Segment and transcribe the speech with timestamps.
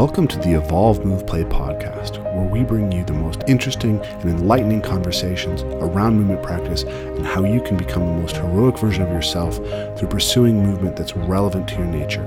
[0.00, 4.30] Welcome to the Evolve Move Play podcast, where we bring you the most interesting and
[4.30, 9.10] enlightening conversations around movement practice and how you can become the most heroic version of
[9.10, 9.56] yourself
[9.98, 12.22] through pursuing movement that's relevant to your nature.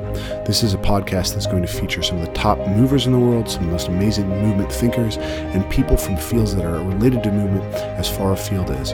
[0.46, 3.18] This is a podcast that's going to feature some of the top movers in the
[3.18, 7.24] world, some of the most amazing movement thinkers, and people from fields that are related
[7.24, 8.94] to movement as far afield as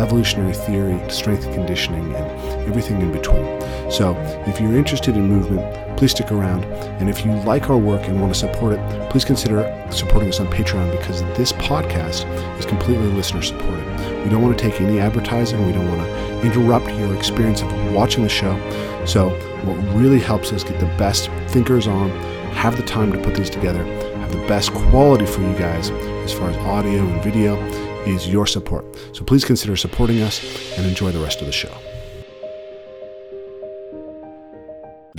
[0.00, 3.44] evolutionary theory, strength and conditioning, and everything in between.
[3.90, 6.64] So, if you're interested in movement, please stick around.
[7.00, 10.40] And if you like our work and want to support it, please consider supporting us
[10.40, 12.24] on Patreon because this podcast
[12.58, 13.84] is completely listener supported.
[14.24, 17.92] We don't want to take any advertising, we don't want to interrupt your experience of
[17.92, 18.58] watching the show.
[19.04, 19.30] So,
[19.64, 22.10] what really helps us get the best thinkers on,
[22.52, 26.32] have the time to put these together, have the best quality for you guys as
[26.32, 27.56] far as audio and video
[28.06, 28.84] is your support.
[29.12, 30.42] So please consider supporting us
[30.78, 31.74] and enjoy the rest of the show.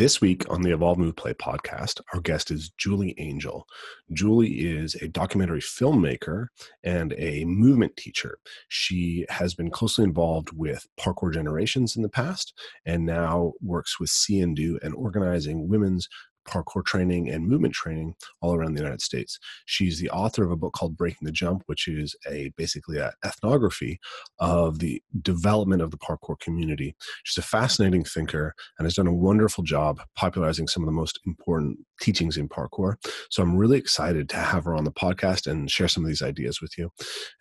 [0.01, 3.67] This week on the Evolve Move Play podcast, our guest is Julie Angel.
[4.11, 6.47] Julie is a documentary filmmaker
[6.83, 8.39] and a movement teacher.
[8.67, 14.11] She has been closely involved with Parkour Generations in the past and now works with
[14.55, 16.07] Do and organizing women's
[16.47, 19.39] parkour training and movement training all around the United States.
[19.65, 23.11] She's the author of a book called Breaking the Jump, which is a basically an
[23.25, 23.99] ethnography
[24.39, 26.95] of the development of the parkour community.
[27.23, 31.19] She's a fascinating thinker and has done a wonderful job popularizing some of the most
[31.25, 32.95] important teachings in parkour.
[33.29, 36.21] So I'm really excited to have her on the podcast and share some of these
[36.21, 36.91] ideas with you.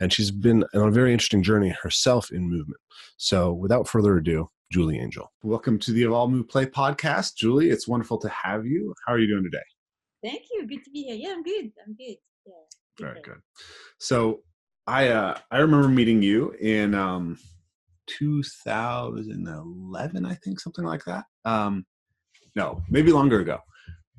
[0.01, 2.81] And she's been on a very interesting journey herself in movement.
[3.17, 5.33] So without further ado, Julie Angel.
[5.43, 7.35] Welcome to the Evolve Move Play podcast.
[7.35, 8.95] Julie, it's wonderful to have you.
[9.05, 9.59] How are you doing today?
[10.23, 10.65] Thank you.
[10.65, 11.17] Good to be here.
[11.17, 11.73] Yeah, I'm good.
[11.85, 12.15] I'm good.
[12.47, 12.53] Yeah.
[12.97, 13.41] Good Very good.
[13.99, 14.43] So
[14.87, 17.37] I uh I remember meeting you in um
[18.07, 21.25] 2011, I think, something like that.
[21.45, 21.85] Um
[22.55, 23.59] no, maybe longer ago.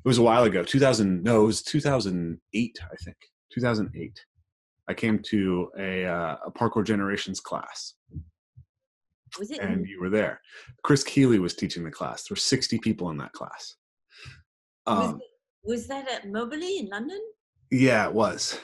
[0.04, 0.62] It was a while ago.
[0.62, 3.16] 2000 no, it was 2008, I think.
[3.54, 4.20] 2008.
[4.86, 7.98] I came to a uh, a parkour generations class was it?
[9.60, 10.40] And you were there.
[10.82, 12.24] Chris Keeley was teaching the class.
[12.24, 13.76] There were 60 people in that class.
[14.86, 15.20] Um, was, it,
[15.64, 17.20] was that at Moberly in London?
[17.70, 18.58] Yeah, it was.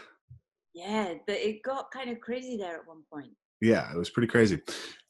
[0.75, 3.31] Yeah, but it got kind of crazy there at one point.
[3.61, 4.61] Yeah, it was pretty crazy.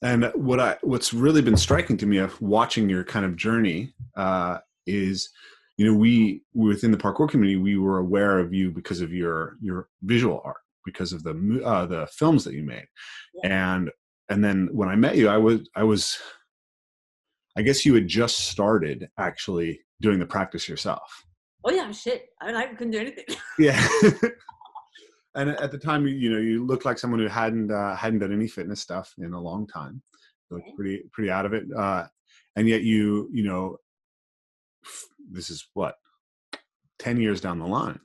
[0.03, 3.93] And what I what's really been striking to me of watching your kind of journey
[4.17, 5.29] uh, is,
[5.77, 9.57] you know, we within the parkour community we were aware of you because of your
[9.61, 12.87] your visual art, because of the uh, the films that you made,
[13.43, 13.75] yeah.
[13.75, 13.91] and
[14.29, 16.19] and then when I met you, I was I was
[17.57, 21.25] I guess you had just started actually doing the practice yourself.
[21.65, 22.29] Oh yeah, shit.
[22.41, 23.25] I, I couldn't do anything.
[23.59, 23.89] yeah.
[25.35, 28.33] and at the time, you know, you looked like someone who hadn't uh, hadn't done
[28.33, 30.03] any fitness stuff in a long time.
[30.51, 32.07] You looked pretty pretty out of it, uh,
[32.57, 33.79] and yet you you know,
[35.31, 35.97] this is what
[36.99, 38.01] ten years down the line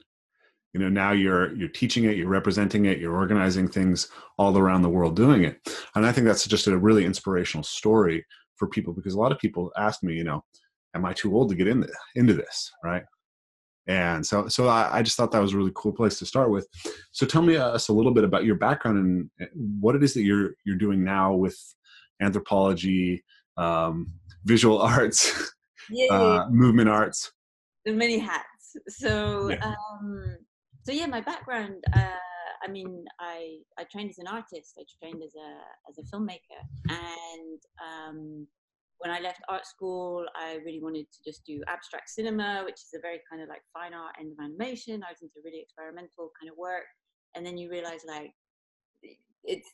[0.73, 4.81] you know now you're you're teaching it you're representing it you're organizing things all around
[4.81, 5.59] the world doing it.
[5.95, 8.25] And i think that's just a really inspirational story
[8.55, 10.43] for people because a lot of people ask me you know
[10.95, 12.71] am i too old to get into into this?
[12.83, 13.03] Right?
[13.87, 16.49] And so so I, I just thought that was a really cool place to start
[16.49, 16.67] with.
[17.11, 18.97] So tell me uh, us a little bit about your background
[19.39, 19.49] and
[19.81, 21.57] what it is that you're you're doing now with
[22.21, 23.23] anthropology
[23.57, 24.11] um,
[24.45, 25.51] visual arts
[26.09, 27.31] uh, movement arts.
[27.85, 28.77] The many hats.
[28.87, 29.73] So yeah.
[29.99, 30.37] um
[30.83, 31.83] so yeah, my background.
[31.93, 32.19] Uh,
[32.65, 34.77] I mean, I I trained as an artist.
[34.79, 35.49] I trained as a
[35.89, 38.47] as a filmmaker, and um,
[38.99, 42.93] when I left art school, I really wanted to just do abstract cinema, which is
[42.95, 45.03] a very kind of like fine art end of animation.
[45.03, 46.85] I was into really experimental kind of work,
[47.35, 48.31] and then you realize like
[49.43, 49.69] it's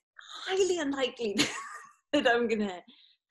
[0.47, 1.37] highly unlikely
[2.13, 2.81] that I'm gonna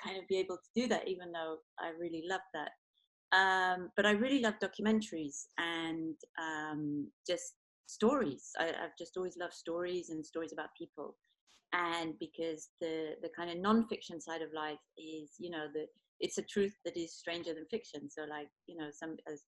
[0.05, 2.71] kind of be able to do that, even though I really love that.
[3.31, 7.55] Um, but I really love documentaries and um, just
[7.89, 8.51] stories.
[8.59, 11.17] I, have just always loved stories and stories about people.
[11.73, 15.87] And because the the kind of nonfiction side of life is, you know, the
[16.21, 18.09] it's a truth that is stranger than fiction.
[18.11, 19.45] So like, you know, some as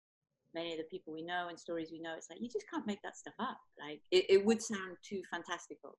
[0.55, 2.87] many of the people we know and stories we know, it's like you just can't
[2.87, 3.59] make that stuff up.
[3.79, 5.97] Like it, it would sound too fantastical.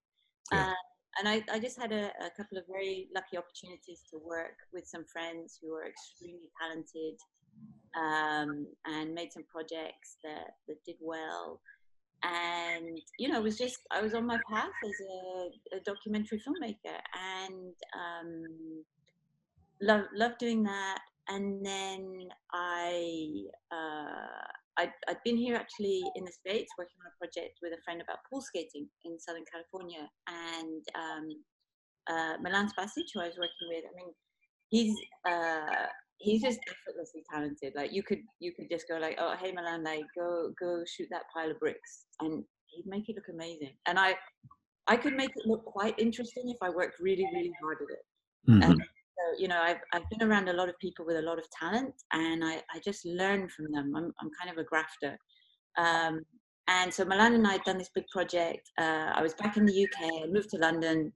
[0.51, 0.67] Yeah.
[0.67, 0.73] Uh,
[1.19, 4.87] and I, I just had a, a, couple of very lucky opportunities to work with
[4.87, 7.19] some friends who are extremely talented
[7.99, 11.59] um, and made some projects that, that did well
[12.23, 14.95] and you know it was just i was on my path as
[15.73, 18.83] a, a documentary filmmaker and um,
[19.81, 20.99] love love doing that.
[21.27, 23.25] And then i
[23.71, 24.47] uh,
[24.77, 28.01] I'd, I'd been here actually in the states working on a project with a friend
[28.01, 30.09] about pool skating in southern california.
[30.27, 31.27] And um,
[32.09, 34.11] uh, milan spasic who i was working with i mean
[34.69, 34.95] he's
[35.27, 35.85] uh,
[36.21, 37.73] he's just effortlessly talented.
[37.75, 41.07] Like you could you could just go like, oh hey Milan, like go go shoot
[41.11, 43.73] that pile of bricks, and he'd make it look amazing.
[43.87, 44.15] And I
[44.87, 48.51] I could make it look quite interesting if I worked really really hard at it.
[48.51, 48.71] Mm-hmm.
[48.71, 51.39] And so you know I've I've been around a lot of people with a lot
[51.39, 53.93] of talent, and I I just learn from them.
[53.95, 55.17] I'm I'm kind of a grafter.
[55.77, 56.21] Um,
[56.67, 58.69] and so Milan and I had done this big project.
[58.77, 60.23] Uh, I was back in the UK.
[60.23, 61.11] I moved to London.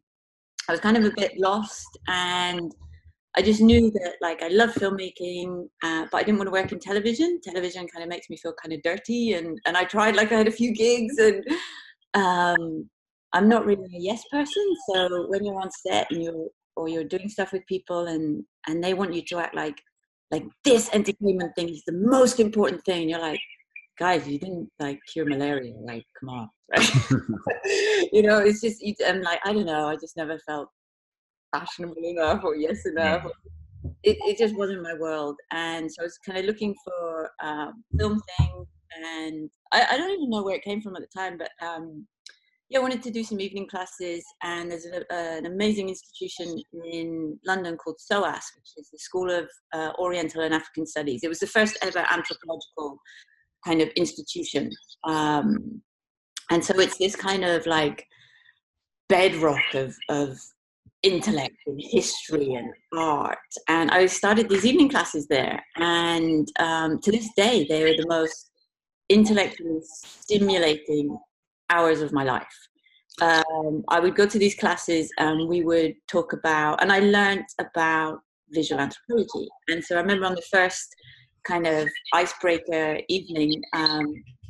[0.68, 2.74] I was kind of a bit lost and
[3.38, 6.72] I just knew that like I love filmmaking, uh, but I didn't want to work
[6.72, 7.40] in television.
[7.44, 10.38] Television kind of makes me feel kind of dirty, and and I tried like I
[10.38, 11.44] had a few gigs, and
[12.14, 12.90] um,
[13.34, 14.64] I'm not really a yes person.
[14.90, 16.48] So when you're on set and you're
[16.78, 19.78] or you're doing stuff with people, and and they want you to act like
[20.32, 23.40] like this entertainment thing is the most important thing, you're like,
[24.00, 25.74] guys, you didn't like cure malaria.
[25.84, 26.90] Like, come on, right?
[28.14, 29.90] you know, it's just I'm like I don't know.
[29.90, 30.70] I just never felt
[31.60, 33.24] fashionable enough or yes enough.
[33.26, 33.92] Yeah.
[34.04, 35.36] It, it just wasn't my world.
[35.52, 38.68] And so I was kind of looking for um, film things.
[39.04, 42.08] And I, I, don't even know where it came from at the time, but um,
[42.70, 44.24] yeah, I wanted to do some evening classes.
[44.42, 46.58] And there's a, an amazing institution
[46.94, 51.22] in London called SOAS, which is the School of uh, Oriental and African Studies.
[51.24, 52.98] It was the first ever anthropological
[53.66, 54.72] kind of institution.
[55.04, 55.82] Um,
[56.50, 58.06] and so it's this kind of like
[59.10, 60.40] bedrock of, of
[61.04, 63.38] intellect and history and art.
[63.68, 65.64] And I started these evening classes there.
[65.78, 68.52] And um, to this day, they are the most
[69.10, 71.18] intellectually stimulating
[71.70, 72.48] hours of my life.
[73.22, 77.46] Um, I would go to these classes and we would talk about, and I learned
[77.60, 78.20] about
[78.50, 79.48] visual anthropology.
[79.68, 80.88] And so I remember on the first
[81.46, 84.06] kind of icebreaker evening, um,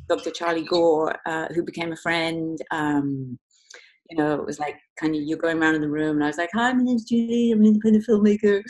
[0.08, 0.30] Dr.
[0.30, 3.38] Charlie Gore, uh, who became a friend, um,
[4.10, 6.28] you know, it was like kind of you're going around in the room, and I
[6.28, 7.52] was like, "Hi, my name's Julie.
[7.52, 8.62] I'm an independent filmmaker."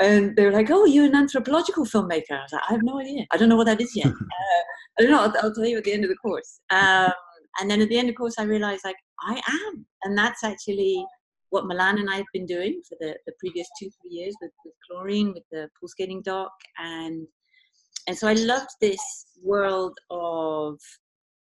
[0.00, 3.00] And they were like, "Oh, you're an anthropological filmmaker." I was like, "I have no
[3.00, 3.26] idea.
[3.32, 4.06] I don't know what that is yet.
[4.12, 4.62] uh,
[4.98, 5.22] I don't know.
[5.22, 7.12] I'll, I'll, tell you at the end of the course." Um,
[7.58, 10.44] and then at the end of the course, I realized like I am, and that's
[10.44, 11.04] actually
[11.50, 14.52] what Milan and I have been doing for the, the previous two three years with,
[14.64, 17.26] with chlorine, with the pool skating dock, and
[18.06, 19.00] and so I loved this
[19.42, 20.78] world of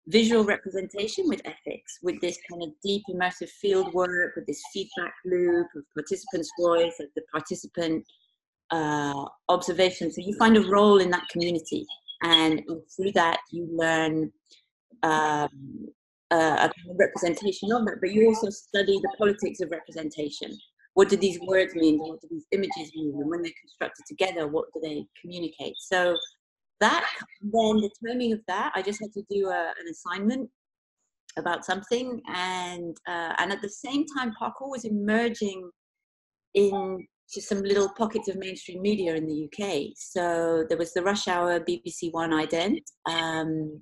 [0.08, 5.14] visual representation with ethics, with this kind of deep immersive field work, with this feedback
[5.24, 8.04] loop of participants' voice, of the participant
[8.70, 10.10] uh, observation.
[10.10, 11.86] So you find a role in that community,
[12.22, 12.62] and
[12.96, 14.32] through that you learn
[15.02, 15.88] um,
[16.30, 17.94] a representation of it.
[18.00, 20.56] But you also study the politics of representation.
[20.94, 21.98] What do these words mean?
[21.98, 23.14] What do these images mean?
[23.14, 25.74] And when they're constructed together, what do they communicate?
[25.78, 26.16] So
[26.80, 27.04] that
[27.42, 30.48] then the timing of that i just had to do a, an assignment
[31.36, 35.70] about something and uh, and at the same time parkour was emerging
[36.54, 41.28] into some little pockets of mainstream media in the uk so there was the rush
[41.28, 43.80] hour bbc one ident um,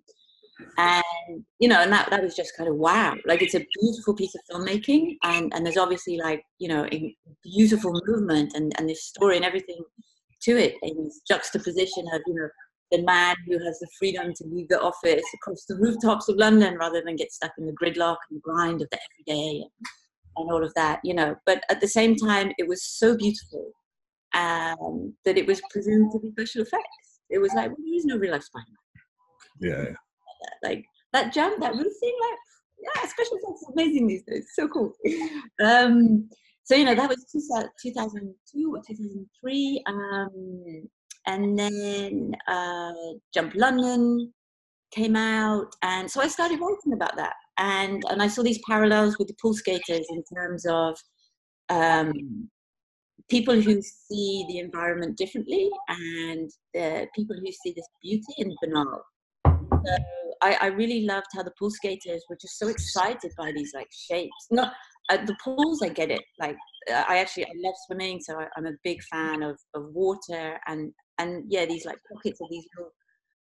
[0.78, 3.14] and you know and that, that was just kind of wow.
[3.26, 7.14] Like it's a beautiful piece of filmmaking and and there's obviously like you know a
[7.42, 9.82] beautiful movement and and this story and everything
[10.42, 12.48] to it and this juxtaposition of you know
[12.92, 16.76] the man who has the freedom to leave the office across the rooftops of London
[16.78, 18.98] rather than get stuck in the gridlock and the grind of the
[19.28, 19.70] everyday and,
[20.36, 21.34] and all of that, you know.
[21.46, 23.72] But at the same time, it was so beautiful
[24.34, 27.20] um, that it was presumed to be special effects.
[27.28, 28.76] It was like, well, there is no real life Spider-Man.
[29.60, 29.94] Yeah.
[30.62, 32.38] Like that jump, that roof thing, like,
[32.78, 34.46] yeah, special effects is amazing these days.
[34.54, 34.92] So cool.
[35.64, 36.28] Um,
[36.64, 37.24] so you know that was
[37.80, 40.88] 2002 or 2003 um,
[41.26, 42.92] and then uh,
[43.34, 44.32] Jump London
[44.92, 49.18] came out, and so I started writing about that, and and I saw these parallels
[49.18, 50.96] with the pool skaters in terms of
[51.68, 52.48] um,
[53.28, 59.02] people who see the environment differently, and the people who see this beauty in banal.
[59.44, 59.96] So
[60.42, 63.88] I, I really loved how the pool skaters were just so excited by these like
[63.90, 64.46] shapes.
[64.50, 64.72] Not
[65.10, 66.22] at uh, the pools, I get it.
[66.40, 66.56] Like
[66.88, 70.92] I actually I love swimming, so I, am a big fan of, of water and
[71.18, 72.92] and yeah, these like pockets of these little,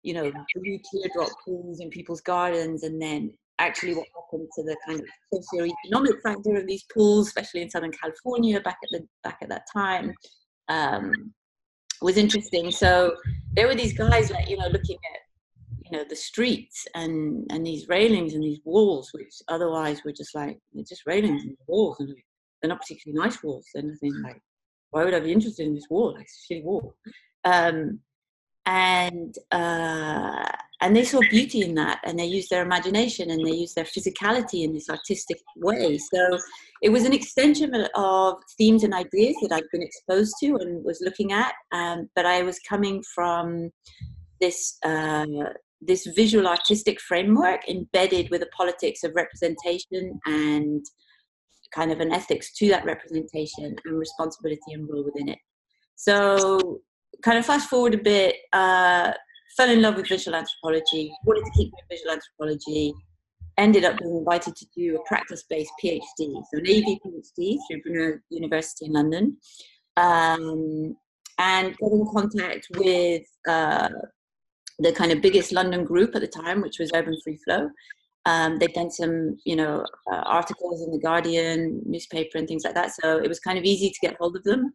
[0.03, 4.77] you know, blue teardrop pools in people's gardens, and then actually what happened to the
[4.85, 9.37] kind of socio-economic factor of these pools, especially in Southern California back at the back
[9.41, 10.13] at that time,
[10.69, 11.11] um,
[12.01, 12.71] was interesting.
[12.71, 13.15] So
[13.53, 15.21] there were these guys like you know looking at
[15.85, 20.35] you know the streets and and these railings and these walls, which otherwise were just
[20.35, 22.15] like they're just railings and walls, and
[22.61, 23.65] they're not particularly nice walls.
[23.73, 24.41] They're nothing like
[24.91, 26.13] why would I be interested in this wall?
[26.13, 26.95] Like it's a shitty wall.
[27.47, 27.99] Um,
[28.65, 30.45] and uh,
[30.81, 33.85] and they saw beauty in that and they used their imagination and they used their
[33.85, 35.97] physicality in this artistic way.
[35.97, 36.37] So
[36.81, 41.01] it was an extension of themes and ideas that i'd been exposed to and was
[41.01, 43.71] looking at um, but i was coming from
[44.39, 45.25] this uh,
[45.81, 50.85] this visual artistic framework embedded with a politics of representation and
[51.73, 55.37] kind of an ethics to that representation and responsibility and role within it.
[55.95, 56.79] So
[57.23, 59.11] kind of fast forward a bit uh,
[59.57, 62.93] fell in love with visual anthropology, wanted to keep doing visual anthropology,
[63.57, 68.19] ended up being invited to do a practice-based PhD, so an AV PhD through Brunel
[68.29, 69.37] University in London,
[69.97, 70.95] um,
[71.39, 73.89] and got in contact with uh,
[74.79, 77.69] the kind of biggest London group at the time, which was Urban Free Flow.
[78.27, 82.75] Um, they'd done some, you know, uh, articles in the Guardian newspaper and things like
[82.75, 84.71] that, so it was kind of easy to get hold of them.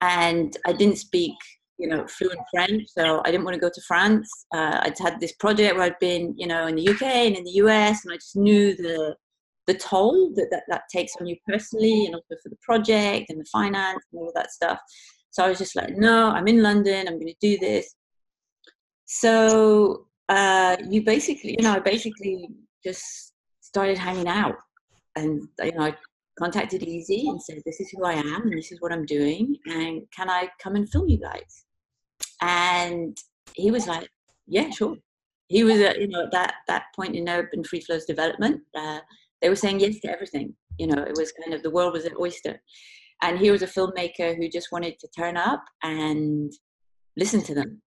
[0.00, 1.34] And I didn't speak
[1.78, 4.28] you know, fluent French, so I didn't want to go to France.
[4.54, 7.44] Uh, I'd had this project where I'd been, you know, in the UK and in
[7.44, 9.16] the US, and I just knew the
[9.66, 13.40] the toll that, that that takes on you personally, and also for the project and
[13.40, 14.78] the finance and all of that stuff.
[15.30, 17.06] So I was just like, no, I'm in London.
[17.06, 17.94] I'm going to do this.
[19.04, 22.48] So uh, you basically, you know, I basically
[22.82, 24.56] just started hanging out,
[25.14, 25.96] and you know, I
[26.38, 29.56] contacted Easy and said, "This is who I am, and this is what I'm doing,
[29.66, 31.65] and can I come and film you guys?"
[32.42, 33.16] And
[33.54, 34.08] he was like,
[34.46, 34.96] yeah, sure.
[35.48, 39.00] He was, at, you know, at that, that point in Urban Free Flow's development, uh,
[39.40, 40.54] they were saying yes to everything.
[40.78, 42.60] You know, it was kind of the world was an oyster.
[43.22, 46.52] And he was a filmmaker who just wanted to turn up and
[47.16, 47.80] listen to them.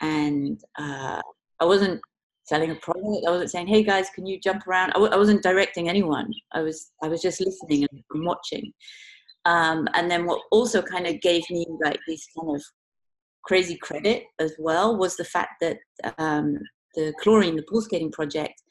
[0.00, 1.20] And uh,
[1.60, 2.00] I wasn't
[2.44, 3.24] selling a product.
[3.26, 6.30] I wasn't saying, "Hey guys, can you jump around?" I w- I wasn't directing anyone.
[6.52, 8.72] I was I was just listening and, and watching.
[9.46, 12.62] Um, and then what also kind of gave me like these kind of
[13.44, 15.78] crazy credit as well was the fact that
[16.18, 16.58] um,
[16.94, 18.62] the chlorine, the pool skating project,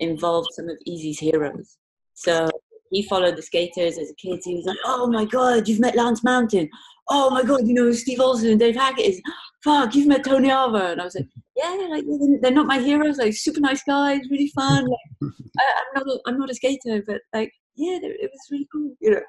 [0.00, 1.78] involved some of Easy's heroes.
[2.14, 2.50] So
[2.90, 4.40] he followed the skaters as a kid.
[4.44, 6.68] He was like, "Oh my God, you've met Lance Mountain.
[7.08, 9.22] Oh my God, you know Steve Olson and Dave Hackett is.
[9.64, 12.04] Fuck, you've met Tony Alva." And I was like, "Yeah, like
[12.42, 13.18] they're not my heroes.
[13.18, 14.86] Like super nice guys, really fun.
[14.86, 18.68] Like, I, am not, a, I'm not a skater, but like, yeah, it was really
[18.72, 19.22] cool, you know."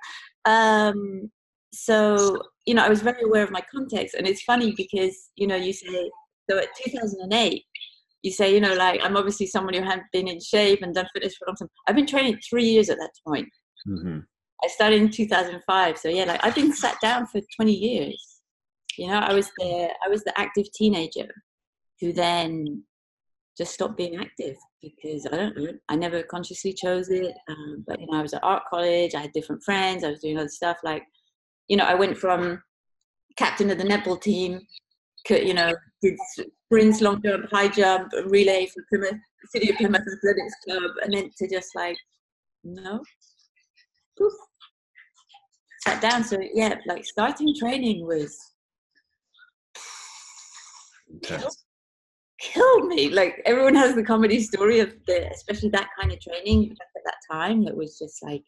[0.45, 1.31] Um,
[1.73, 5.47] so you know i was very aware of my context and it's funny because you
[5.47, 6.09] know you say
[6.49, 7.63] so at 2008
[8.23, 11.07] you say you know like i'm obviously someone who hadn't been in shape and done
[11.13, 13.47] fitness for a long time i've been training three years at that point
[13.87, 14.19] mm-hmm.
[14.63, 18.41] i started in 2005 so yeah like i've been sat down for 20 years
[18.97, 21.27] you know i was the i was the active teenager
[21.99, 22.83] who then
[23.57, 27.35] just stopped being active because I don't know, I never consciously chose it.
[27.49, 30.19] Um, but you know, I was at art college, I had different friends, I was
[30.19, 30.77] doing other stuff.
[30.83, 31.03] Like
[31.67, 32.61] you know, I went from
[33.37, 34.61] captain of the netball team,
[35.29, 36.15] you know, did
[36.67, 39.19] sprints, long jump, high jump, relay for Plymouth,
[39.51, 41.97] City of Plymouth Athletics Club, and then to just like,
[42.63, 43.01] no,
[44.17, 44.33] Poof.
[45.81, 46.23] sat down.
[46.23, 48.37] So yeah, like starting training was
[52.39, 53.09] killed me.
[53.09, 57.15] Like everyone has the comedy story of the, especially that kind of training at that
[57.31, 58.43] time It was just like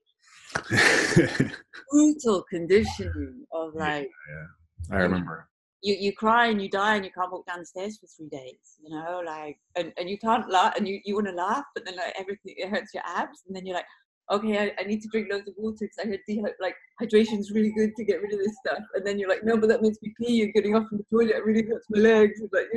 [1.91, 4.45] brutal conditioning of like yeah,
[4.89, 4.97] yeah.
[4.97, 5.47] i remember
[5.81, 8.29] you you cry and you die and you can't walk down the stairs for three
[8.29, 11.63] days you know like and, and you can't laugh and you, you want to laugh
[11.73, 13.85] but then like everything it hurts your abs and then you're like
[14.31, 17.39] okay I, I need to drink loads of water because I heard de- like hydration
[17.39, 19.69] is really good to get rid of this stuff and then you're like no but
[19.69, 22.39] that makes me pee and getting off from the toilet it really hurts my legs
[22.39, 22.67] and like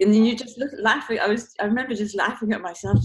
[0.00, 2.98] and then you just look laughing I was I remember just laughing at myself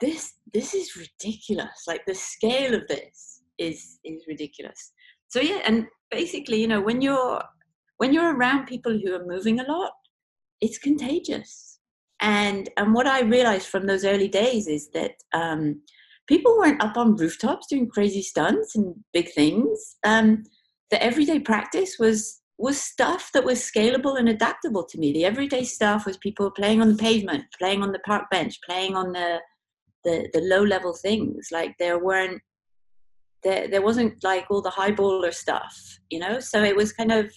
[0.00, 1.84] this this is ridiculous.
[1.86, 4.92] Like the scale of this is is ridiculous.
[5.28, 7.42] So yeah and basically you know when you're
[7.98, 9.92] when you're around people who are moving a lot
[10.60, 11.78] it's contagious.
[12.20, 15.82] And and what i realized from those early days is that um,
[16.26, 19.96] people weren't up on rooftops doing crazy stunts and big things.
[20.04, 20.44] Um,
[20.90, 25.12] the everyday practice was was stuff that was scalable and adaptable to me.
[25.12, 28.96] The everyday stuff was people playing on the pavement playing on the park bench playing
[28.96, 29.40] on the
[30.06, 31.48] the the low level things.
[31.52, 32.40] Like there weren't
[33.42, 36.40] there there wasn't like all the high baller stuff you know?
[36.40, 37.32] So it was kind of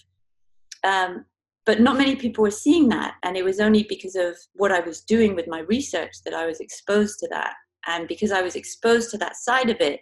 [0.84, 1.24] um,
[1.66, 3.16] but not many people were seeing that.
[3.22, 6.46] And it was only because of what i was doing with my research that i
[6.46, 7.54] was exposed to that.
[7.86, 10.00] And because i was exposed to that side of it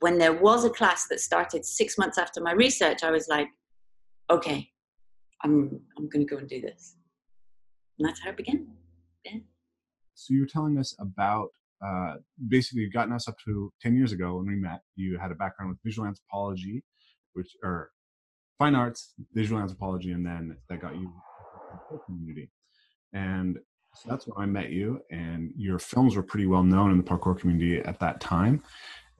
[0.00, 3.46] when there was a class that started six months after my research i was like
[4.28, 4.68] okay
[5.42, 6.96] i'm i'm going to go and do this.
[7.98, 8.66] And that's how it began.
[9.24, 9.38] Yeah.
[10.14, 11.50] so you're telling us about
[11.84, 12.14] uh,
[12.48, 14.80] basically gotten us up to 10 years ago when we met.
[14.96, 16.82] You had a background with visual anthropology,
[17.34, 17.90] which, or
[18.58, 21.12] fine arts, visual anthropology, and then that got you
[22.06, 22.50] community.
[23.12, 23.58] And
[23.94, 27.04] so that's when I met you, and your films were pretty well known in the
[27.04, 28.62] parkour community at that time.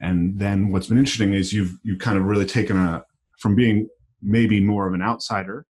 [0.00, 3.04] And then what's been interesting is you've you kind of really taken a
[3.38, 3.88] from being
[4.22, 5.66] maybe more of an outsider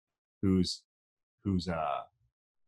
[0.42, 0.82] who's
[1.44, 2.00] who's uh,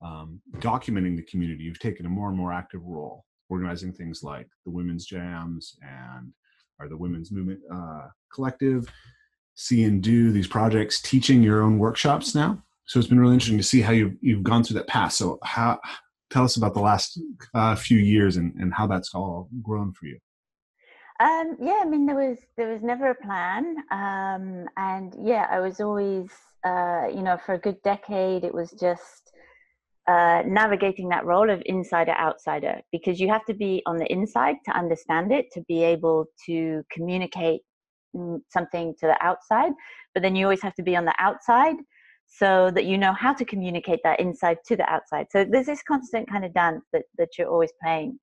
[0.02, 1.64] um, documenting the community.
[1.64, 6.33] You've taken a more and more active role, organizing things like the women's jams and
[6.79, 8.87] or the women's movement uh, collective,
[9.55, 12.63] see and do these projects, teaching your own workshops now.
[12.87, 15.13] So it's been really interesting to see how you've you've gone through that path.
[15.13, 15.79] So how
[16.31, 17.21] tell us about the last
[17.55, 20.19] uh, few years and, and how that's all grown for you.
[21.21, 25.61] Um, yeah, I mean, there was there was never a plan, um, and yeah, I
[25.61, 26.31] was always,
[26.65, 29.22] uh, you know, for a good decade, it was just
[30.09, 34.56] uh, navigating that role of insider outsider because you have to be on the inside
[34.64, 37.61] to understand it, to be able to communicate
[38.16, 39.73] mm, something to the outside,
[40.14, 41.76] but then you always have to be on the outside
[42.26, 45.26] so that you know how to communicate that inside to the outside.
[45.30, 48.18] So there's this constant kind of dance that that you're always playing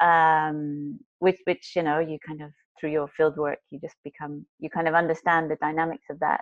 [0.00, 4.46] um, with which you know you kind of through your field work you just become
[4.60, 6.40] you kind of understand the dynamics of that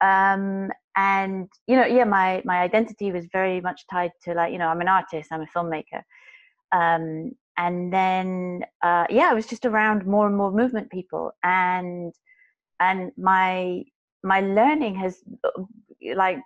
[0.00, 4.58] um, and you know yeah my my identity was very much tied to like you
[4.58, 6.02] know i'm an artist i'm a filmmaker.
[6.72, 11.32] Um, and then uh, yeah i was just around more and more movement people.
[11.42, 12.12] And
[12.80, 13.84] and my
[14.22, 15.22] my learning has
[16.14, 16.38] like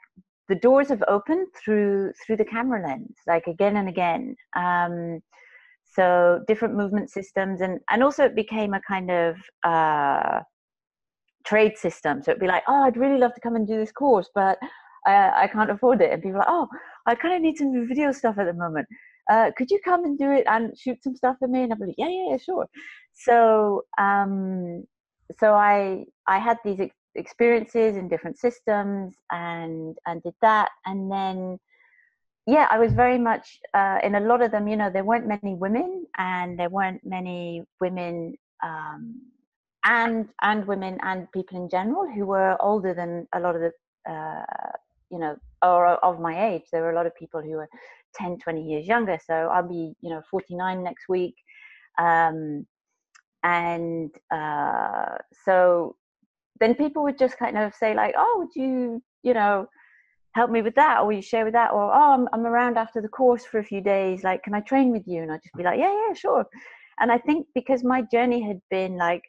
[0.49, 4.37] the doors have opened through through the camera lens like again and again.
[4.56, 5.21] Um,
[5.85, 10.40] so different movement systems and and also it became a kind of uh,
[11.44, 12.22] trade system.
[12.22, 14.58] So it'd be like oh i'd really love to come and do this course but
[15.06, 16.12] I, I can't afford it.
[16.12, 16.68] And people are like oh
[17.06, 18.87] i kind of need some video stuff at the moment.
[19.30, 21.62] Uh, could you come and do it and shoot some stuff for me?
[21.62, 22.66] And i'm like yeah yeah yeah sure.
[23.14, 24.84] So um
[25.38, 30.70] so i i had these ex- experiences in different systems and and did that.
[30.87, 31.58] And then
[32.46, 34.66] yeah, I was very much uh, in a lot of them.
[34.66, 38.34] You know, there weren't many women, and there weren't many women,
[38.64, 39.20] um,
[39.84, 44.12] and and women and people in general who were older than a lot of the,
[44.12, 44.44] uh,
[45.10, 46.62] you know, or of my age.
[46.72, 47.68] There were a lot of people who were
[48.14, 49.18] 10, 20 years younger.
[49.24, 51.34] So I'll be, you know, 49 next week,
[51.98, 52.66] um,
[53.42, 55.96] and uh, so
[56.61, 59.66] then people would just kind of say like, "Oh, would you, you know?"
[60.35, 63.02] help me with that or you share with that or oh I'm, I'm around after
[63.02, 65.54] the course for a few days like can i train with you and i'd just
[65.54, 66.46] be like yeah yeah sure
[67.00, 69.22] and i think because my journey had been like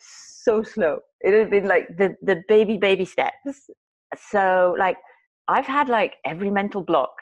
[0.00, 3.70] so slow it had been like the the baby baby steps
[4.16, 4.96] so like
[5.48, 7.12] i've had like every mental block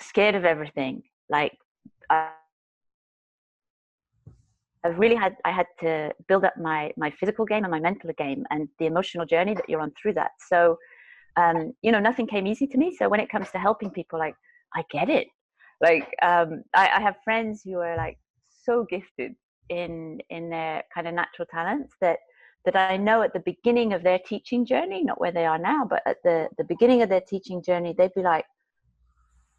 [0.00, 1.52] scared of everything like
[2.10, 2.30] I,
[4.84, 8.10] I've really had I had to build up my my physical game and my mental
[8.18, 10.32] game and the emotional journey that you're on through that.
[10.48, 10.76] So
[11.36, 12.94] um, you know, nothing came easy to me.
[12.94, 14.34] So when it comes to helping people, like
[14.74, 15.28] I get it.
[15.80, 18.18] Like um, I, I have friends who are like
[18.64, 19.34] so gifted
[19.80, 22.18] in in their kind of natural talents that
[22.64, 25.84] that I know at the beginning of their teaching journey, not where they are now,
[25.88, 28.44] but at the the beginning of their teaching journey, they'd be like,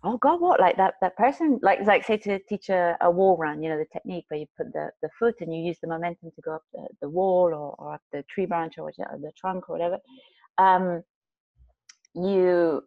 [0.03, 0.59] "Oh God, what?
[0.59, 3.77] Like that that person, like like say to teach a, a wall run, you know,
[3.77, 6.55] the technique where you put the the foot and you use the momentum to go
[6.55, 9.73] up the, the wall or, or up the tree branch or, or the trunk or
[9.73, 9.97] whatever."
[10.57, 11.03] Um,
[12.15, 12.83] you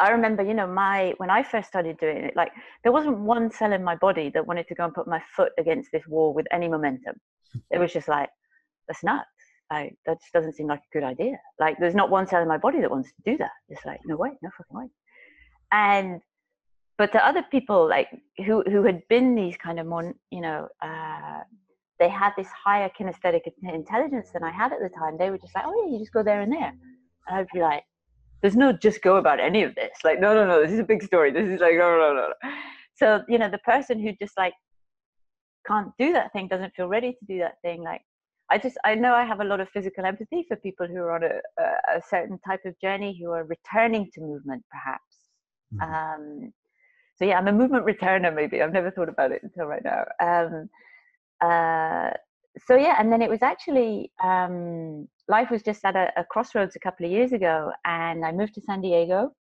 [0.00, 3.50] I remember, you know, my when I first started doing it, like there wasn't one
[3.50, 6.34] cell in my body that wanted to go and put my foot against this wall
[6.34, 7.16] with any momentum.
[7.70, 8.28] It was just like,
[8.86, 9.26] that's nuts.
[9.70, 11.38] Like that just doesn't seem like a good idea.
[11.58, 13.50] Like there's not one cell in my body that wants to do that.
[13.68, 14.86] It's like, no way, no fucking way.
[15.72, 16.20] And
[16.96, 18.08] but the other people like
[18.44, 21.40] who who had been these kind of more, you know, uh,
[21.98, 25.16] they had this higher kinesthetic intelligence than I had at the time.
[25.18, 26.72] They were just like, oh yeah, you just go there and there.
[27.26, 27.84] And I'd be like,
[28.40, 29.98] there's no just go about any of this.
[30.04, 31.32] Like, no, no, no, this is a big story.
[31.32, 32.50] This is like, no, no, no, no.
[32.94, 34.54] So, you know, the person who just like
[35.66, 37.82] can't do that thing, doesn't feel ready to do that thing.
[37.82, 38.02] Like,
[38.50, 41.14] I just, I know I have a lot of physical empathy for people who are
[41.14, 45.16] on a, a, certain type of journey who are returning to movement, perhaps.
[45.74, 45.92] Mm-hmm.
[45.92, 46.52] Um,
[47.16, 48.34] so yeah, I'm a movement returner.
[48.34, 50.04] Maybe I've never thought about it until right now.
[50.20, 50.70] Um,
[51.40, 52.10] uh,
[52.66, 56.76] so yeah, and then it was actually um, life was just at a, a, crossroads
[56.76, 59.32] a couple of years ago, and I moved to San Diego.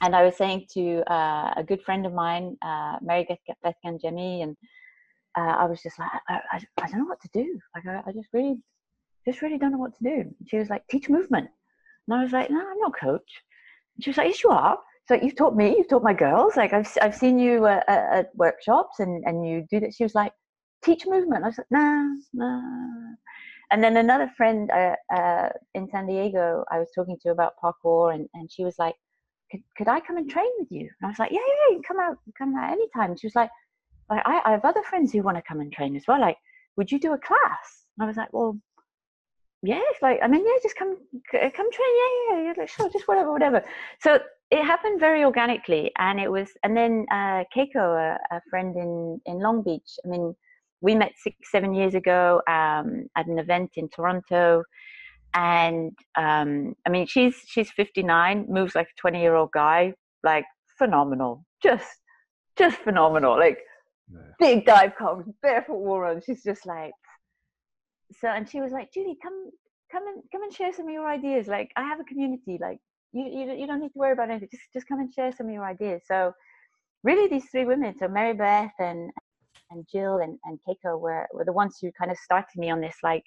[0.00, 3.26] And I was saying to uh, a good friend of mine, uh, Mary
[3.64, 4.56] Beth Ganjemi, and
[5.36, 7.58] uh, I was just like, I, I, I, don't know what to do.
[7.74, 8.58] Like, I, I, just really,
[9.26, 10.34] just really don't know what to do.
[10.46, 11.48] She was like, teach movement.
[12.06, 13.42] And I was like, no, I'm not a coach.
[13.96, 14.78] And she was like, yes, you are.
[15.08, 16.56] So you've taught me, you've taught my girls.
[16.56, 19.94] Like I've, I've seen you uh, at workshops and, and you do that.
[19.94, 20.32] She was like,
[20.84, 21.44] teach movement.
[21.44, 23.14] I was like, nah, nah.
[23.70, 28.14] and then another friend uh, uh, in San Diego, I was talking to about parkour,
[28.14, 28.94] and, and she was like,
[29.50, 30.82] could, could I come and train with you?
[30.82, 33.10] And I was like, yeah, yeah, you come out, come out anytime.
[33.10, 33.50] And she was like,
[34.10, 36.20] like I, I have other friends who want to come and train as well.
[36.20, 36.36] Like,
[36.76, 37.86] would you do a class?
[37.96, 38.58] And I was like, well,
[39.62, 40.96] yeah, like, I mean, yeah, just come,
[41.32, 41.50] come train.
[41.50, 43.64] Yeah, yeah, yeah, like, sure, just whatever, whatever.
[44.00, 44.18] So
[44.50, 45.90] it happened very organically.
[45.98, 50.08] And it was, and then uh, Keiko, a, a friend in, in Long Beach, I
[50.08, 50.34] mean,
[50.80, 54.62] we met six, seven years ago um, at an event in Toronto.
[55.34, 60.46] And um, I mean, she's she's 59, moves like a 20 year old guy, like
[60.78, 61.86] phenomenal, just
[62.56, 63.38] just phenomenal.
[63.38, 63.58] Like
[64.12, 64.20] yeah.
[64.38, 66.22] big dive comes, barefoot wall run.
[66.24, 66.92] She's just like
[68.20, 68.28] so.
[68.28, 69.50] And she was like, Julie, come
[69.92, 71.46] come and come and share some of your ideas.
[71.46, 72.58] Like I have a community.
[72.60, 72.78] Like
[73.12, 74.48] you you, you don't need to worry about anything.
[74.50, 76.02] Just just come and share some of your ideas.
[76.06, 76.32] So
[77.02, 79.10] really, these three women, so Mary Beth and
[79.70, 82.80] and Jill and, and Keiko were, were the ones who kind of started me on
[82.80, 83.24] this like,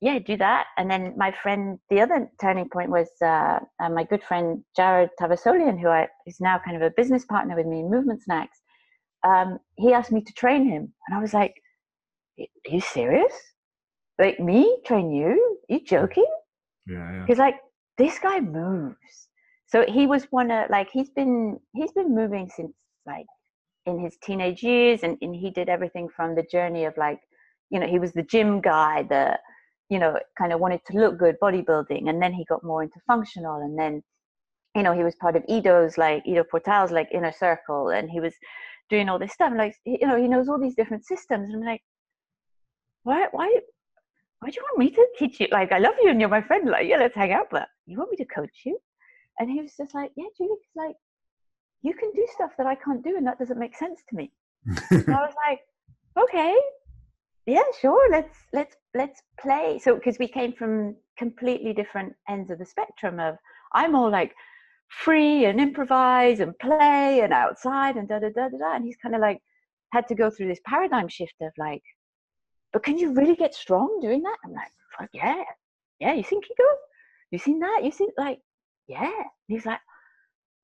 [0.00, 0.66] yeah, do that.
[0.78, 5.10] And then my friend, the other turning point was uh, uh, my good friend Jared
[5.20, 8.58] Tavasolian, who I, is now kind of a business partner with me in Movement Snacks.
[9.26, 11.54] Um, he asked me to train him, and I was like,
[12.38, 13.34] "Are you serious?
[14.18, 15.58] Like me train you?
[15.68, 16.24] Are you joking?"
[16.86, 17.24] Yeah, yeah.
[17.26, 17.56] He's like,
[17.98, 19.28] "This guy moves."
[19.66, 22.72] So he was one of like he's been he's been moving since
[23.06, 23.26] like
[23.86, 27.20] in his teenage years and, and he did everything from the journey of like
[27.70, 29.38] you know he was the gym guy the
[29.88, 33.00] you know kind of wanted to look good bodybuilding and then he got more into
[33.06, 34.02] functional and then
[34.74, 38.20] you know he was part of Ido's like Ido Portal's like inner circle and he
[38.20, 38.34] was
[38.88, 41.68] doing all this stuff like you know he knows all these different systems and I'm
[41.68, 41.82] like
[43.02, 43.50] why why
[44.40, 45.48] why do you want me to teach you?
[45.50, 47.98] Like I love you and you're my friend like yeah let's hang out but you
[47.98, 48.78] want me to coach you?
[49.38, 50.96] And he was just like yeah Julie like
[51.82, 54.30] you can do stuff that I can't do, and that doesn't make sense to me.
[54.90, 55.60] I was like,
[56.22, 56.56] okay,
[57.46, 59.80] yeah, sure, let's let's let's play.
[59.82, 63.36] So because we came from completely different ends of the spectrum of
[63.72, 64.34] I'm all like
[64.88, 68.96] free and improvise and play and outside and da da da da da, and he's
[68.96, 69.38] kind of like
[69.92, 71.82] had to go through this paradigm shift of like,
[72.72, 74.36] but can you really get strong doing that?
[74.44, 75.42] I'm like, fuck yeah,
[75.98, 76.12] yeah.
[76.12, 76.66] You seen Keiko?
[77.30, 77.80] You seen that?
[77.82, 78.40] You seen like,
[78.86, 79.04] yeah.
[79.04, 79.80] And he's like,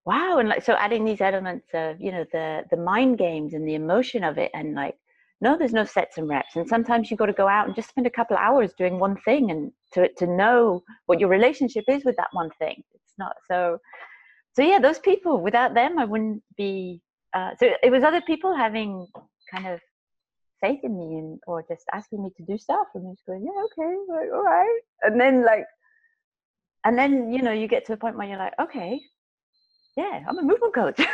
[0.07, 3.69] wow and like so adding these elements of you know the the mind games and
[3.69, 4.95] the emotion of it and like
[5.41, 7.89] no there's no sets and reps and sometimes you've got to go out and just
[7.89, 12.05] spend a couple hours doing one thing and to to know what your relationship is
[12.05, 12.83] with that one thing.
[12.95, 13.79] It's not so
[14.55, 17.01] so yeah those people without them i wouldn't be
[17.35, 19.07] uh, so it was other people having
[19.53, 19.79] kind of
[20.63, 23.63] faith in me and or just asking me to do stuff and just going yeah
[23.65, 25.67] okay like, all right and then like
[26.85, 28.99] and then you know you get to a point where you're like okay
[29.97, 31.01] yeah, I'm a movement coach.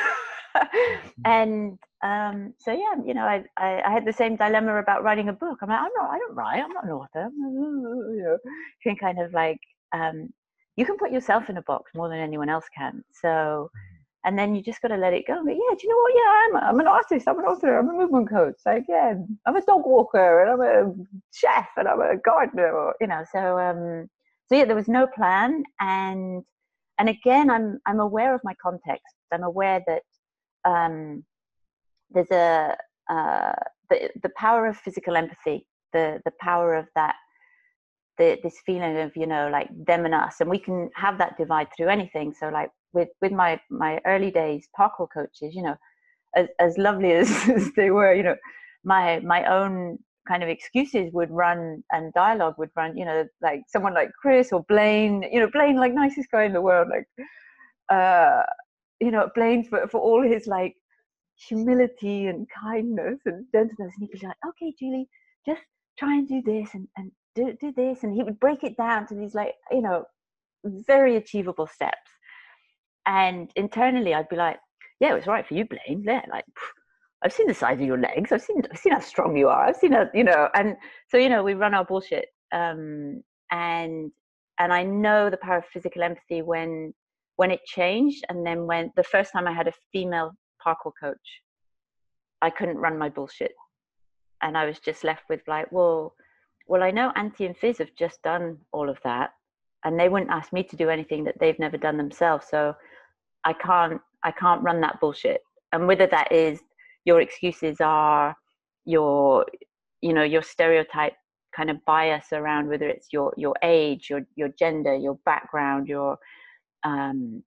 [0.54, 1.22] Mm-hmm.
[1.24, 5.28] and um, so yeah, you know, I, I, I had the same dilemma about writing
[5.28, 5.58] a book.
[5.62, 6.62] I'm like, I'm not, I don't write.
[6.62, 7.30] I'm not an author.
[7.38, 9.60] You know, you can kind of like,
[9.92, 10.28] um,
[10.76, 13.02] you can put yourself in a box more than anyone else can.
[13.12, 14.28] So, mm-hmm.
[14.28, 15.42] and then you just got to let it go.
[15.44, 16.14] But yeah, do you know what?
[16.14, 17.28] Yeah, I'm, I'm an artist.
[17.28, 17.78] I'm an author.
[17.78, 18.56] I'm a movement coach.
[18.66, 19.14] Like, yeah,
[19.46, 20.94] I'm a dog walker and I'm a
[21.32, 22.72] chef and I'm a gardener.
[22.72, 24.08] Or, you know, so um,
[24.48, 26.42] so yeah, there was no plan and
[27.02, 29.14] and again i'm i'm aware of my context.
[29.32, 30.02] I'm aware that
[30.64, 31.24] um,
[32.10, 32.76] there's a
[33.10, 33.52] uh,
[33.90, 37.16] the, the power of physical empathy the the power of that
[38.18, 40.36] the, this feeling of you know like them and us.
[40.40, 42.34] And we can have that divide through anything.
[42.38, 45.76] So like with with my my early days parkour coaches you know
[46.36, 48.36] as, as lovely as, as they were you know
[48.84, 53.62] my my own kind of excuses would run and dialogue would run you know like
[53.68, 57.06] someone like chris or blane you know blane like nicest guy in the world like
[57.88, 58.42] uh
[59.00, 60.74] you know blane for, for all his like
[61.36, 65.08] humility and kindness and gentleness and he'd be like okay julie
[65.44, 65.62] just
[65.98, 69.06] try and do this and, and do, do this and he would break it down
[69.06, 70.04] to these like you know
[70.64, 71.96] very achievable steps.
[73.04, 74.58] And internally i'd be like
[75.00, 76.44] yeah it was right for you blane yeah like
[77.24, 78.32] I've seen the size of your legs.
[78.32, 79.66] I've seen I've seen how strong you are.
[79.66, 80.76] I've seen how you know, and
[81.08, 82.26] so you know we run our bullshit.
[82.52, 84.10] Um, and
[84.58, 86.92] and I know the power of physical empathy when
[87.36, 90.32] when it changed, and then when the first time I had a female
[90.64, 91.42] parkour coach,
[92.40, 93.52] I couldn't run my bullshit,
[94.42, 96.14] and I was just left with like, well,
[96.66, 99.30] well, I know Antti and Fizz have just done all of that,
[99.84, 102.46] and they wouldn't ask me to do anything that they've never done themselves.
[102.50, 102.74] So
[103.44, 105.40] I can't I can't run that bullshit.
[105.72, 106.60] And whether that is
[107.04, 108.36] your excuses are
[108.84, 109.46] your
[110.00, 111.14] you know your stereotype
[111.54, 116.18] kind of bias around whether it's your your age your your gender your background your
[116.84, 117.42] um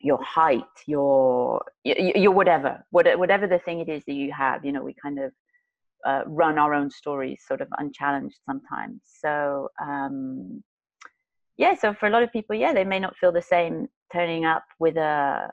[0.00, 4.82] your height your your whatever whatever the thing it is that you have you know
[4.82, 5.32] we kind of
[6.06, 9.00] uh, run our own stories sort of unchallenged sometimes.
[9.04, 10.62] So um,
[11.56, 14.44] yeah, so for a lot of people, yeah, they may not feel the same turning
[14.44, 15.50] up with a,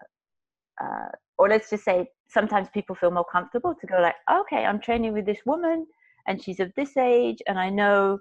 [0.82, 4.80] uh, or let's just say sometimes people feel more comfortable to go like, okay, I'm
[4.80, 5.86] training with this woman
[6.28, 8.20] and she's of this age and I know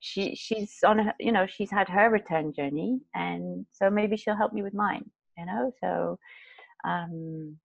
[0.00, 4.36] she she's on her, you know she's had her return journey and so maybe she'll
[4.36, 5.04] help me with mine
[5.36, 5.72] you know?
[5.82, 6.18] So
[6.84, 7.56] um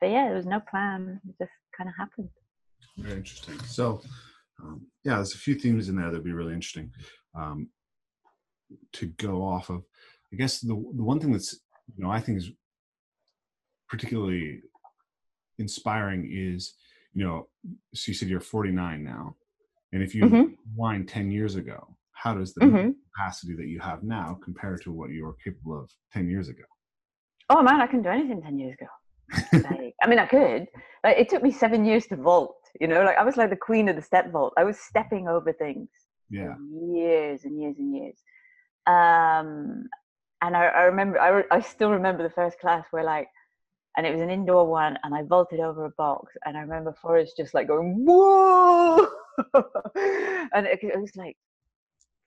[0.00, 1.20] but yeah there was no plan.
[1.28, 2.28] It just kind of happened.
[2.98, 3.58] Very interesting.
[3.60, 4.02] So
[4.62, 6.90] um, yeah there's a few themes in there that'd be really interesting
[7.34, 7.68] um,
[8.94, 9.82] to go off of.
[10.32, 11.60] I guess the, the one thing that's
[11.96, 12.50] you know i think is
[13.88, 14.62] particularly
[15.60, 16.74] inspiring is
[17.12, 17.48] you know
[17.94, 19.36] so you said you're 49 now
[19.92, 20.52] and if you mm-hmm.
[20.76, 22.90] wind 10 years ago how does the mm-hmm.
[23.14, 26.64] capacity that you have now compare to what you were capable of 10 years ago?
[27.48, 28.90] Oh man i can do anything 10 years ago.
[29.52, 30.66] Like, i mean i could
[31.04, 33.02] like it took me seven years to vault you know?
[33.02, 34.52] Like i was like the queen of the step vault.
[34.56, 35.88] I was stepping over things
[36.30, 36.54] yeah.
[36.72, 38.18] years and years and years.
[38.86, 39.88] Um
[40.42, 43.28] and i, I remember I, I still remember the first class where like
[43.96, 46.92] and it was an indoor one and i vaulted over a box and i remember
[46.92, 49.06] forrest just like going whoa!
[50.52, 51.36] And it, it, was like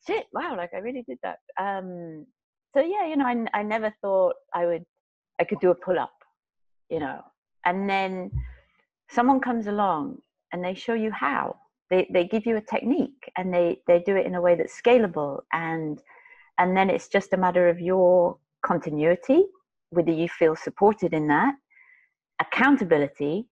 [0.08, 1.40] shit wow like i really did that.
[1.60, 2.26] Um
[2.74, 4.84] so yeah you know I, I never thought i would
[5.40, 6.14] i could do a pull-up
[6.94, 7.22] you know?
[7.66, 8.32] And then
[9.10, 10.20] someone comes along
[10.52, 11.56] and they show you how.
[11.90, 14.80] They they give you a technique and they they do it in a way that's
[14.80, 16.02] scalable and
[16.58, 19.44] and then it's just a matter of your continuity
[19.94, 21.56] whether you feel supported in that
[22.42, 23.46] accountability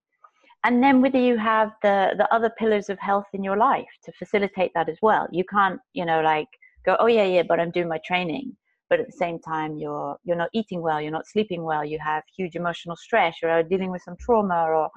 [0.63, 4.12] and then whether you have the the other pillars of health in your life to
[4.13, 5.27] facilitate that as well.
[5.32, 6.47] You can't you know like
[6.86, 8.56] go oh yeah yeah but i'm doing my training.
[8.89, 11.99] But at the same time you're you're not eating well you're not sleeping well you
[11.99, 14.89] have huge emotional stress you're dealing with some trauma or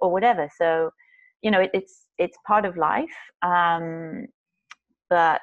[0.00, 0.48] or whatever.
[0.56, 0.90] So
[1.42, 4.26] you know it, it's it's part of life um,
[5.08, 5.40] but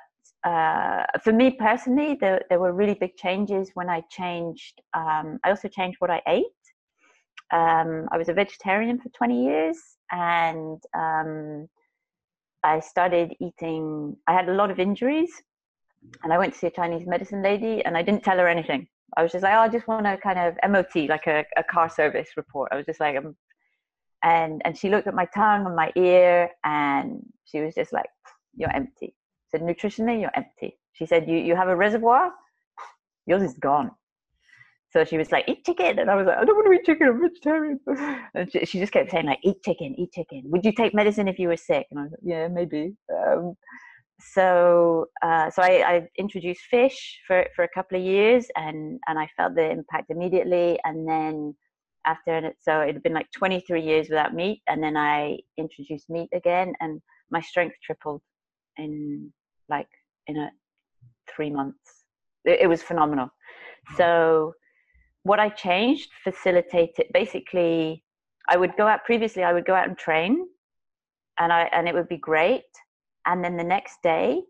[0.49, 5.49] uh, for me personally there, there were really big changes when i changed um, i
[5.49, 6.45] also changed what i ate
[7.51, 9.77] um, I was a vegetarian for 20 years
[10.11, 11.67] and um,
[12.63, 14.17] I started eating.
[14.27, 15.31] I had a lot of injuries
[16.23, 18.87] and I went to see a Chinese medicine lady and I didn't tell her anything.
[19.15, 21.63] I was just like, oh, I just want a kind of MOT, like a, a
[21.63, 22.69] car service report.
[22.71, 23.35] I was just like, um,
[24.23, 28.09] and and she looked at my tongue and my ear and she was just like,
[28.55, 29.15] you're empty.
[29.49, 30.77] Said, nutritionally, you're empty.
[30.93, 32.31] She said, you, you have a reservoir,
[33.25, 33.91] yours is gone.
[34.91, 35.99] So she was like, eat chicken.
[35.99, 37.07] And I was like, I don't want to eat chicken.
[37.07, 37.79] I'm vegetarian.
[38.35, 40.43] And she, she, just kept saying, like, eat chicken, eat chicken.
[40.45, 41.87] Would you take medicine if you were sick?
[41.91, 42.93] And I was like, yeah, maybe.
[43.13, 43.53] Um,
[44.19, 49.19] so uh, so I, I, introduced fish for, for a couple of years and, and
[49.19, 50.79] I felt the impact immediately.
[50.83, 51.55] And then
[52.05, 54.61] after so it had been like 23 years without meat.
[54.67, 58.21] And then I introduced meat again and my strength tripled
[58.77, 59.31] in
[59.69, 59.87] like
[60.27, 60.49] in a
[61.33, 62.05] three months.
[62.45, 63.29] It, it was phenomenal.
[63.95, 64.53] So
[65.27, 68.03] what I changed facilitated basically
[68.49, 70.47] I would go out previously I would go out and train
[71.37, 72.71] and I and it would be great
[73.25, 74.41] and then the next day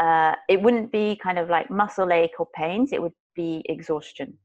[0.00, 4.36] uh, it wouldn't be kind of like muscle ache or pains it would be exhaustion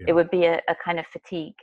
[0.00, 0.06] yeah.
[0.08, 1.54] it would be a, a, kind of fatigue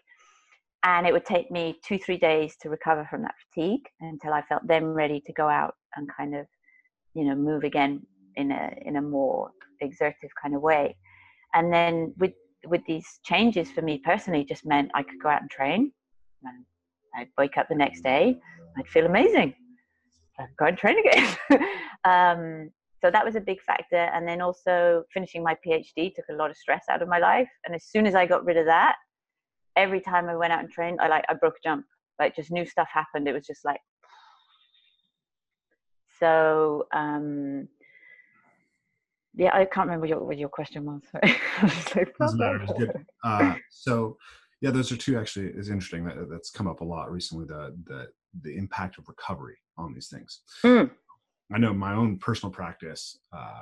[0.84, 4.42] and it would take me two three days to recover from that fatigue until I
[4.44, 6.46] felt then ready to go out and kind of
[7.18, 8.02] you know move again
[8.36, 9.50] in a in a more
[9.82, 10.96] exertive kind of way
[11.54, 12.34] and then with
[12.66, 15.92] with these changes for me personally just meant I could go out and train.
[16.44, 16.66] And
[17.16, 18.38] I'd wake up the next day,
[18.78, 19.54] I'd feel amazing.
[20.40, 21.38] I'd go and train again.
[22.04, 22.70] um,
[23.04, 23.96] so that was a big factor.
[24.14, 27.50] And then also finishing my PhD took a lot of stress out of my life.
[27.66, 28.96] And as soon as I got rid of that,
[29.76, 31.86] every time I went out and trained, I like I broke a jump.
[32.20, 33.28] Like just new stuff happened.
[33.28, 33.80] It was just like
[36.20, 37.68] so um
[39.38, 41.04] yeah, I can't remember your, what your question was.
[41.96, 42.64] like, Doesn't matter.
[42.64, 43.06] It's good.
[43.24, 44.18] Uh, so,
[44.62, 46.04] yeah, those are two actually is interesting.
[46.06, 47.46] That, that's come up a lot recently.
[47.46, 48.08] The the
[48.42, 50.42] the impact of recovery on these things.
[50.64, 50.90] Mm.
[51.54, 53.20] I know my own personal practice.
[53.32, 53.62] Uh,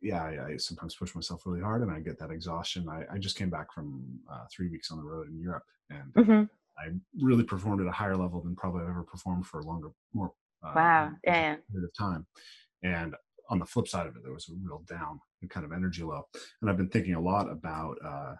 [0.00, 2.88] yeah, I, I, sometimes push myself really hard, and I get that exhaustion.
[2.88, 6.14] I, I just came back from uh, three weeks on the road in Europe, and
[6.14, 6.42] mm-hmm.
[6.78, 9.90] I really performed at a higher level than probably I've ever performed for a longer,
[10.12, 12.26] more wow, yeah, period of time.
[12.82, 13.14] And
[13.50, 16.02] on the flip side of it, there was a real down and kind of energy
[16.02, 16.26] low.
[16.60, 18.34] And I've been thinking a lot about uh,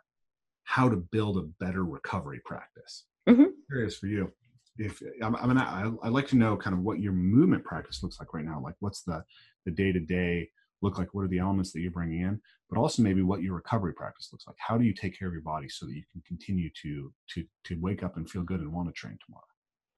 [0.65, 3.05] how to build a better recovery practice.
[3.29, 3.51] Mm-hmm.
[3.71, 4.33] Curious for you.
[4.79, 8.03] If I'm, I mean, I, I'd like to know kind of what your movement practice
[8.03, 8.61] looks like right now.
[8.63, 9.23] Like, what's the
[9.67, 10.49] the day to day
[10.81, 11.13] look like?
[11.13, 12.41] What are the elements that you're bringing in?
[12.71, 14.57] But also maybe what your recovery practice looks like.
[14.59, 17.45] How do you take care of your body so that you can continue to to
[17.65, 19.45] to wake up and feel good and want to train tomorrow?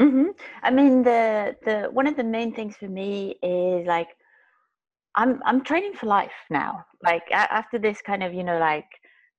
[0.03, 0.31] Mm-hmm.
[0.63, 4.09] I mean, the the one of the main things for me is like
[5.17, 6.85] I'm I'm training for life now.
[7.03, 8.89] Like a- after this kind of you know like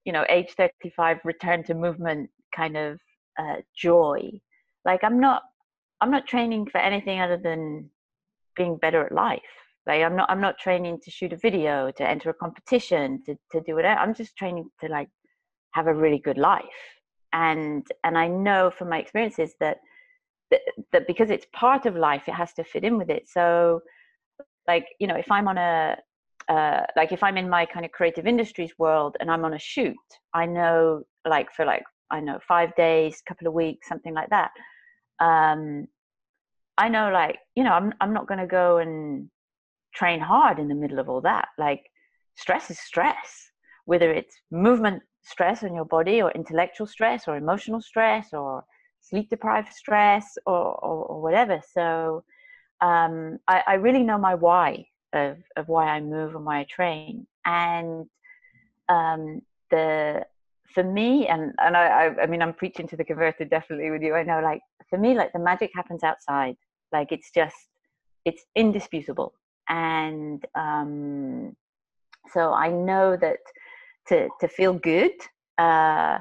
[0.05, 2.99] you know age 35 return to movement kind of
[3.37, 4.31] uh, joy.
[4.85, 5.43] Like I'm not
[6.01, 7.89] I'm not training for anything other than
[8.55, 9.41] being better at life.
[9.85, 13.35] Like I'm not I'm not training to shoot a video, to enter a competition, to
[13.51, 13.99] to do whatever.
[13.99, 15.09] I'm just training to like
[15.71, 16.63] have a really good life.
[17.33, 19.77] And and I know from my experiences that
[20.51, 23.27] that, because it's part of life, it has to fit in with it.
[23.27, 23.81] So
[24.67, 25.95] like you know if i'm on a
[26.47, 29.59] uh, like if i'm in my kind of creative industries world and i'm on a
[29.59, 29.95] shoot
[30.33, 34.51] i know like for like i know five days couple of weeks something like that
[35.19, 35.87] um
[36.77, 39.29] i know like you know i'm, I'm not going to go and
[39.93, 41.81] train hard in the middle of all that like
[42.35, 43.49] stress is stress
[43.85, 48.63] whether it's movement stress on your body or intellectual stress or emotional stress or
[49.09, 52.23] sleep deprived stress or, or, or whatever so
[52.81, 56.63] um, I, I, really know my why of, of why I move and why I
[56.65, 57.25] train.
[57.45, 58.07] And
[58.89, 59.41] um,
[59.71, 60.25] the
[60.73, 64.13] for me, and and I, I mean I'm preaching to the converted definitely with you.
[64.13, 66.57] I know like for me, like the magic happens outside.
[66.91, 67.55] Like it's just
[68.25, 69.33] it's indisputable.
[69.69, 71.55] And um,
[72.33, 73.39] so I know that
[74.07, 75.13] to to feel good,
[75.57, 76.19] uh,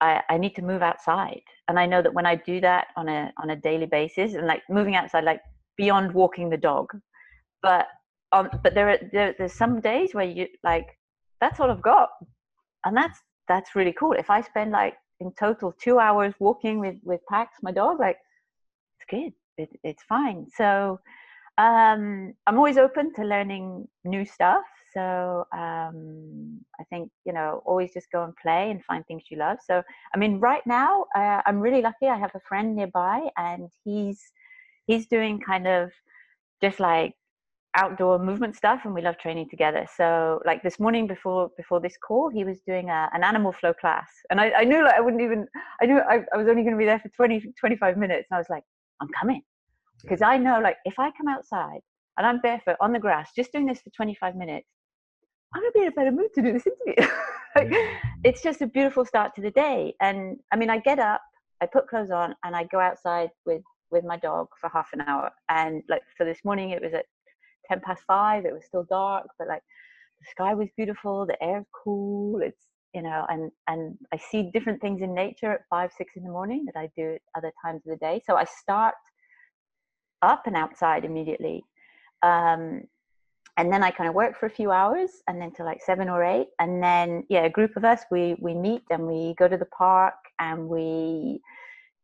[0.00, 1.42] I, I need to move outside.
[1.68, 4.46] And I know that when I do that on a on a daily basis, and
[4.46, 5.40] like moving outside, like
[5.76, 6.86] beyond walking the dog.
[7.62, 7.86] But
[8.32, 10.86] um, but there are there, there's some days where you like
[11.40, 12.10] that's all I've got,
[12.84, 14.12] and that's that's really cool.
[14.12, 18.18] If I spend like in total two hours walking with with Pax, my dog, like
[18.98, 19.32] it's good.
[19.56, 20.46] It, it's fine.
[20.54, 21.00] So
[21.58, 24.64] um, I'm always open to learning new stuff.
[24.94, 29.38] So um, I think you know always just go and play and find things you
[29.38, 29.58] love.
[29.64, 29.82] So
[30.14, 32.06] I mean, right now uh, I'm really lucky.
[32.06, 34.20] I have a friend nearby, and he's
[34.86, 35.90] he's doing kind of
[36.60, 37.14] just like
[37.76, 39.86] outdoor movement stuff and we love training together.
[39.96, 43.72] So like this morning before before this call he was doing a, an animal flow
[43.72, 44.08] class.
[44.30, 45.46] And I, I knew like i wouldn't even
[45.80, 48.26] i knew i, I was only going to be there for 20 25 minutes.
[48.30, 48.64] And i was like
[49.00, 49.42] i'm coming.
[50.02, 51.80] Because i know like if i come outside
[52.16, 54.68] and i'm barefoot on the grass just doing this for 25 minutes
[55.54, 57.12] i'm going to be in a better mood to do this interview
[57.56, 57.72] like,
[58.24, 61.20] it's just a beautiful start to the day and i mean i get up
[61.60, 65.00] i put clothes on and i go outside with with my dog for half an
[65.02, 65.30] hour.
[65.48, 67.06] And like for this morning, it was at
[67.68, 68.44] 10 past five.
[68.44, 69.62] It was still dark, but like
[70.20, 72.40] the sky was beautiful, the air's cool.
[72.42, 72.62] It's,
[72.94, 76.30] you know, and, and I see different things in nature at five, six in the
[76.30, 78.22] morning that I do at other times of the day.
[78.26, 78.94] So I start
[80.22, 81.64] up and outside immediately.
[82.22, 82.82] Um,
[83.58, 86.08] and then I kind of work for a few hours and then to like seven
[86.08, 86.48] or eight.
[86.58, 89.66] And then, yeah, a group of us, we, we meet and we go to the
[89.66, 91.40] park and we,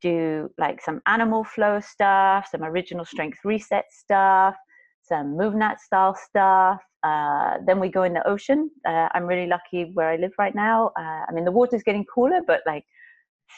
[0.05, 4.55] do like some animal flow stuff, some original strength reset stuff,
[5.03, 6.81] some MovNat style stuff.
[7.03, 8.71] Uh, then we go in the ocean.
[8.87, 10.89] Uh, I'm really lucky where I live right now.
[10.99, 12.85] Uh, I mean, the water's getting cooler, but like,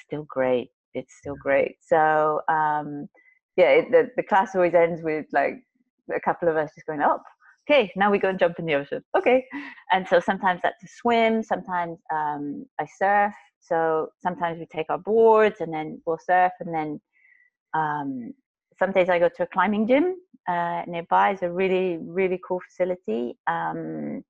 [0.04, 0.70] still great.
[0.94, 1.76] It's still great.
[1.80, 3.08] So, um,
[3.56, 5.54] yeah, it, the, the class always ends with like
[6.14, 7.24] a couple of us just going up.
[7.68, 9.02] Okay, now we go and jump in the ocean.
[9.16, 9.44] Okay,
[9.90, 11.42] and so sometimes that's a swim.
[11.42, 13.32] Sometimes um, I surf.
[13.60, 17.00] So sometimes we take our boards and then we'll surf, and then
[17.74, 18.32] um,
[18.78, 20.16] some days I go to a climbing gym
[20.48, 21.30] uh, nearby.
[21.30, 23.36] It's a really really cool facility.
[23.48, 24.22] Um,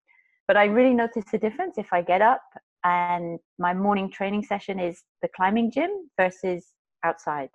[0.48, 2.42] but I really notice the difference if I get up
[2.84, 6.64] and my morning training session is the climbing gym versus
[7.04, 7.50] outside.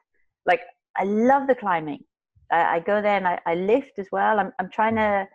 [0.45, 0.61] Like
[0.97, 2.03] I love the climbing.
[2.51, 4.37] I, go there and I, I, lift as well.
[4.37, 5.25] I'm I'm trying to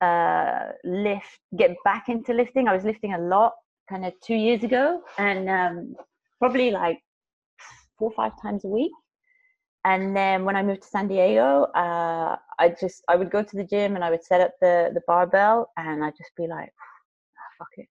[0.00, 2.68] uh, lift, get back into lifting.
[2.68, 3.52] I was lifting a lot
[3.88, 5.94] kind of two years ago, and um,
[6.38, 6.98] probably like
[7.98, 8.92] four or five times a week.
[9.84, 13.56] And then when I moved to San Diego, uh, I just I would go to
[13.56, 16.72] the gym and I would set up the the barbell, and I'd just be like,
[16.80, 17.88] oh, "Fuck it,"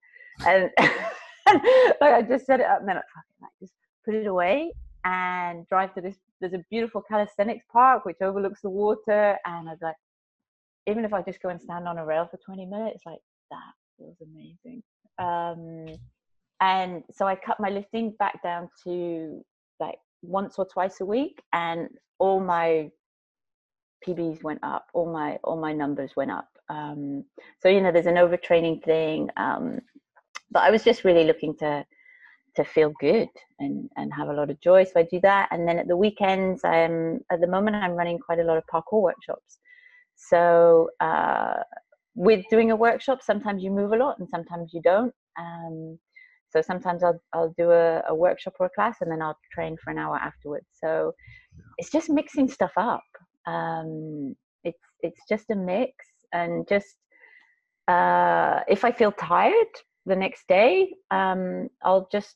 [0.48, 0.70] and
[2.02, 3.74] like I just set it up, and then I fuck it, like just
[4.06, 4.72] put it away
[5.04, 6.16] and drive to this.
[6.40, 9.96] There's a beautiful calisthenics park which overlooks the water, and I'd like,
[10.88, 13.20] even if I just go and stand on a rail for 20 minutes, like
[13.52, 14.82] that feels amazing.
[15.20, 15.86] Um,
[16.60, 19.44] and so I cut my lifting back down to
[19.80, 21.90] like once or twice a week, and
[22.20, 22.90] all my
[24.08, 26.48] PBs went up, all my all my numbers went up.
[26.70, 27.26] Um,
[27.60, 29.80] so you know, there's an overtraining thing, um,
[30.52, 31.86] but I was just really looking to
[32.56, 33.30] to feel good
[33.60, 34.84] and and have a lot of joy.
[34.84, 38.20] So I do that, and then at the weekends, I'm at the moment I'm running
[38.20, 39.60] quite a lot of parkour workshops.
[40.16, 41.64] So uh,
[42.16, 45.14] with doing a workshop, sometimes you move a lot and sometimes you don't.
[45.40, 45.98] Um,
[46.50, 49.78] so sometimes I'll, I'll do a, a, workshop or a class and then I'll train
[49.82, 50.68] for an hour afterwards.
[50.74, 51.14] So
[51.78, 53.04] it's just mixing stuff up.
[53.48, 55.94] Um, it's it's just a mix,
[56.34, 56.96] and just
[57.88, 59.74] uh, if I feel tired
[60.06, 62.36] the next day, um, I'll just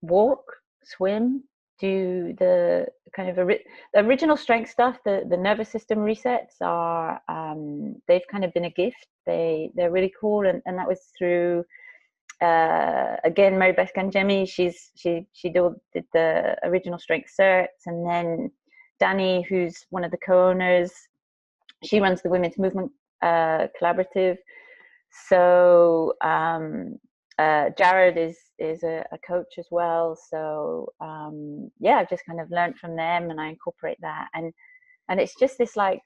[0.00, 0.42] walk,
[0.84, 1.44] swim,
[1.82, 3.66] do the kind of ori-
[3.96, 4.96] original strength stuff.
[5.04, 9.06] The the nervous system resets are um, they've kind of been a gift.
[9.26, 11.64] They they're really cool, and, and that was through
[12.40, 14.48] uh, again Mary Beth Ganjemi.
[14.48, 18.50] She's she she did, the original strength certs, and then
[19.00, 20.92] Danny, who's one of the co-owners,
[21.82, 24.36] she runs the Women's Movement uh, Collaborative.
[25.28, 26.98] So um,
[27.42, 30.16] uh, Jared is is a, a, coach as well.
[30.30, 34.52] So um, yeah, I've just kind of learned from them, and I incorporate that, and
[35.08, 36.00] and it's just this like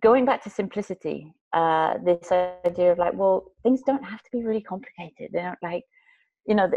[0.00, 1.32] going back to simplicity.
[1.52, 2.30] Uh, this
[2.66, 5.30] idea of like, well, things don't have to be really complicated.
[5.32, 5.84] They don't like,
[6.46, 6.70] you know,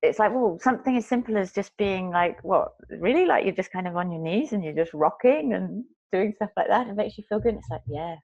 [0.00, 3.26] it's like, well, something as simple as just being like, what, really?
[3.26, 6.50] Like you're just kind of on your knees and you're just rocking and doing stuff
[6.56, 6.86] like that.
[6.88, 7.56] It makes you feel good.
[7.56, 8.16] It's like, yeah,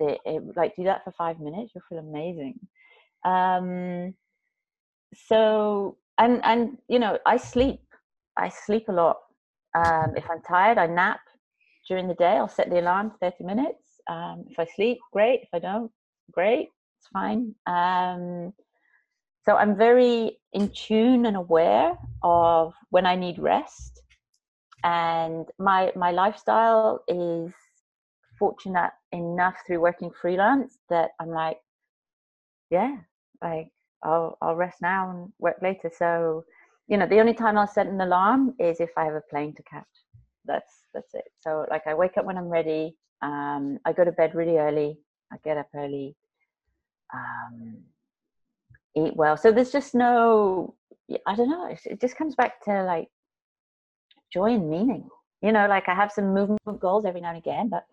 [0.00, 2.58] it, it, like do that for five minutes, you'll feel amazing.
[3.26, 4.14] Um,
[5.14, 7.80] so, and, and, you know, I sleep,
[8.36, 9.18] I sleep a lot.
[9.74, 11.20] Um, if I'm tired, I nap
[11.88, 12.36] during the day.
[12.36, 14.00] I'll set the alarm 30 minutes.
[14.08, 15.40] Um, if I sleep, great.
[15.42, 15.90] If I don't,
[16.32, 16.68] great.
[16.98, 17.54] It's fine.
[17.66, 18.52] Um,
[19.44, 24.02] so I'm very in tune and aware of when I need rest.
[24.82, 27.52] And my my lifestyle is
[28.38, 31.58] fortunate enough through working freelance that I'm like,
[32.70, 32.96] yeah,
[33.42, 33.68] like
[34.02, 35.90] I'll I'll rest now and work later.
[35.96, 36.44] So,
[36.88, 39.54] you know, the only time I'll set an alarm is if I have a plane
[39.54, 39.84] to catch.
[40.44, 41.24] That's that's it.
[41.40, 42.96] So like I wake up when I'm ready.
[43.22, 44.98] Um, I go to bed really early.
[45.32, 46.14] I get up early.
[47.12, 47.78] Um,
[48.96, 49.36] eat well.
[49.36, 50.74] So there's just no.
[51.26, 51.74] I don't know.
[51.84, 53.08] It just comes back to like
[54.32, 55.08] joy and meaning.
[55.42, 57.84] You know, like I have some movement goals every now and again, but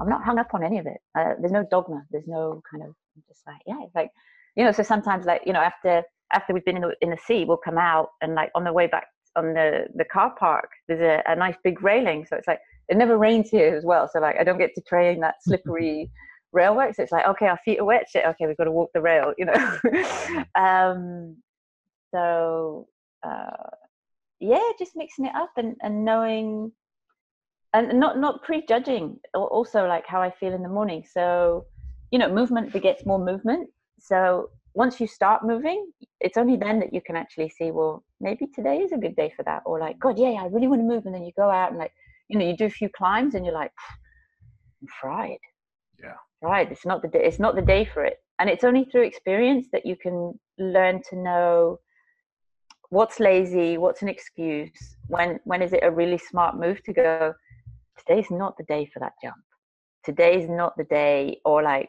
[0.00, 0.98] I'm not hung up on any of it.
[1.16, 2.04] Uh, there's no dogma.
[2.10, 4.10] There's no kind of I'm just like yeah, like
[4.56, 4.72] you know.
[4.72, 6.02] So sometimes like you know after
[6.32, 8.72] after we've been in the, in the sea, we'll come out and like on the
[8.72, 12.26] way back on the the car park, there's a, a nice big railing.
[12.26, 14.08] So it's like it never rains here as well.
[14.12, 16.10] So like I don't get to train that slippery
[16.52, 16.94] rail work.
[16.94, 18.06] So it's like okay, our feet are wet.
[18.10, 19.32] Shit, okay, we've got to walk the rail.
[19.38, 20.44] You know.
[20.54, 21.36] um,
[22.12, 22.86] so
[23.22, 23.70] uh,
[24.40, 26.72] yeah, just mixing it up and and knowing
[27.74, 31.66] and not not prejudging also like how i feel in the morning so
[32.10, 33.68] you know movement begets more movement
[34.04, 35.90] so once you start moving
[36.20, 39.32] it's only then that you can actually see well maybe today is a good day
[39.36, 39.62] for that.
[39.64, 41.78] Or like god yeah i really want to move and then you go out and
[41.78, 41.92] like
[42.28, 43.72] you know you do a few climbs and you're like
[44.82, 45.38] i'm fried.
[46.02, 46.16] Yeah.
[46.42, 48.18] Right it's not the day it's not the day for it.
[48.38, 51.78] And it's only through experience that you can learn to know
[52.90, 57.32] what's lazy what's an excuse when when is it a really smart move to go
[57.98, 59.36] today's not the day for that jump.
[60.04, 61.88] Today's not the day or like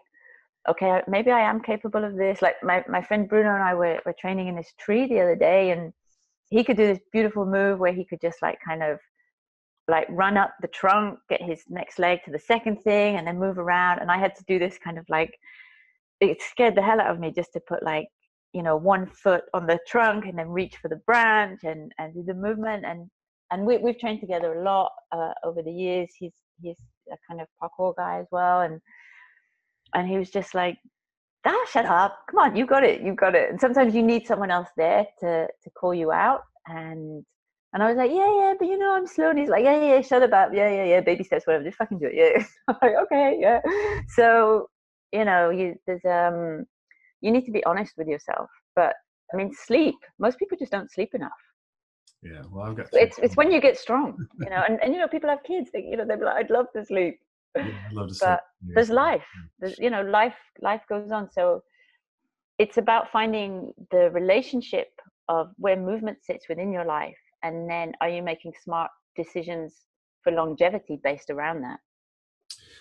[0.70, 2.42] okay maybe i am capable of this.
[2.42, 5.36] Like my, my friend bruno and i were, were training in this tree the other
[5.36, 5.94] day and
[6.50, 9.00] he could do this beautiful move where he could just like kind of
[9.88, 13.40] like run up the trunk get his next leg to the second thing and then
[13.40, 14.00] move around.
[14.00, 15.34] And i had to do this kind of like
[16.22, 18.08] it scared the hell out of me just to put like
[18.54, 22.14] you know one foot on the trunk and then reach for the branch and and
[22.14, 22.86] do the movement.
[22.86, 23.10] And
[23.52, 26.10] and we, we've trained together a lot uh, over the years.
[26.18, 26.78] He's he's
[27.12, 28.82] a kind of parkour guy as well, and
[29.96, 30.78] and he was just like,
[31.46, 32.20] "Ah, shut up!
[32.30, 35.08] Come on, you got it, you got it." And sometimes you need someone else there
[35.22, 37.26] to to call you out, and
[37.74, 39.78] and I was like, "Yeah, yeah, but you know I'm slow." And he's like, "Yeah,
[39.82, 42.46] yeah, yeah shut up, yeah, yeah, yeah, baby steps, whatever, just fucking do it." Yeah,
[42.68, 43.62] I'm like, okay, yeah.
[44.10, 44.70] So
[45.12, 46.66] you know, you there's um,
[47.22, 48.94] you need to be honest with yourself, but
[49.34, 49.96] I mean, sleep.
[50.20, 51.42] Most people just don't sleep enough
[52.26, 52.88] yeah, well, I've got.
[52.94, 55.70] It's it's when you get strong, you know, and, and you know people have kids.
[55.72, 57.20] They, you know, they're like, I'd love to sleep.
[57.56, 58.30] Yeah, love to sleep.
[58.30, 59.26] But there's life.
[59.60, 61.30] There's you know, life life goes on.
[61.32, 61.64] So
[62.58, 64.88] it's about finding the relationship
[65.28, 69.86] of where movement sits within your life, and then are you making smart decisions
[70.24, 71.80] for longevity based around that?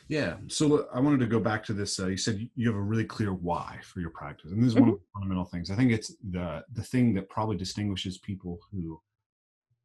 [0.08, 0.36] Yeah.
[0.48, 1.98] So I wanted to go back to this.
[1.98, 4.74] Uh, you said you have a really clear why for your practice, and this is
[4.74, 4.82] mm-hmm.
[4.82, 5.04] one of mm-hmm.
[5.04, 5.70] the fundamental things.
[5.70, 9.00] I think it's the the thing that probably distinguishes people who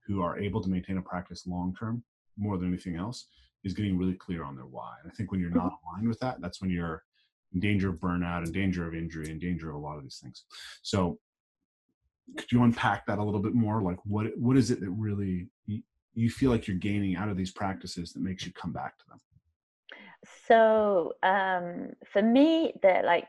[0.07, 2.03] who are able to maintain a practice long term
[2.37, 3.27] more than anything else
[3.63, 4.95] is getting really clear on their why.
[5.01, 5.87] And I think when you're not mm-hmm.
[5.89, 7.03] aligned with that, that's when you're
[7.53, 10.19] in danger of burnout, in danger of injury, in danger of a lot of these
[10.21, 10.45] things.
[10.81, 11.19] So
[12.37, 13.81] could you unpack that a little bit more?
[13.81, 15.81] Like what what is it that really you,
[16.13, 19.05] you feel like you're gaining out of these practices that makes you come back to
[19.09, 19.19] them?
[20.47, 23.27] So um, for me, the like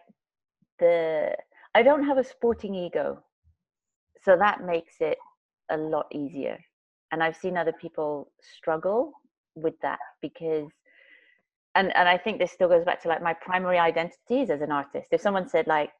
[0.78, 1.34] the
[1.74, 3.22] I don't have a sporting ego,
[4.22, 5.18] so that makes it
[5.70, 6.58] a lot easier
[7.12, 9.12] and I've seen other people struggle
[9.54, 10.68] with that because
[11.74, 14.72] and and I think this still goes back to like my primary identities as an
[14.72, 15.08] artist.
[15.12, 15.90] If someone said like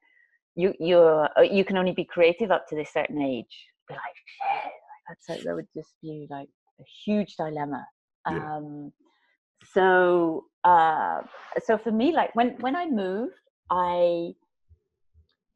[0.56, 4.02] you you're uh, you can only be creative up to this certain age, be like
[4.26, 4.72] shit,
[5.08, 6.48] that's like, that would just be like
[6.80, 7.86] a huge dilemma.
[8.28, 8.56] Yeah.
[8.56, 8.92] Um,
[9.72, 11.20] so uh,
[11.64, 13.30] so for me, like when when I move,
[13.70, 14.32] I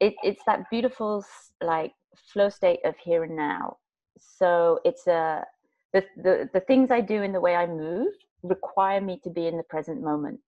[0.01, 1.25] it, it's that beautiful
[1.61, 1.93] like
[2.33, 3.79] flow state of here and now.
[4.19, 5.45] So it's a
[5.95, 9.47] the, the the things I do in the way I move require me to be
[9.47, 10.41] in the present moment.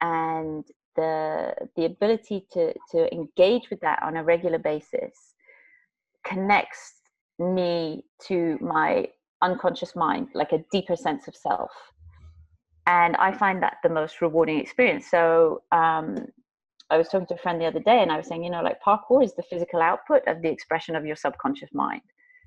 [0.00, 0.64] And
[0.96, 5.34] the the ability to to engage with that on a regular basis
[6.24, 6.94] connects
[7.38, 9.06] me to my
[9.42, 11.70] unconscious mind like a deeper sense of self.
[12.86, 15.06] And i find that the most rewarding experience.
[15.10, 16.26] So um,
[16.90, 18.62] i was talking to a friend the other day and i was saying you know
[18.62, 22.02] like parkour is the physical output of the expression of your subconscious mind.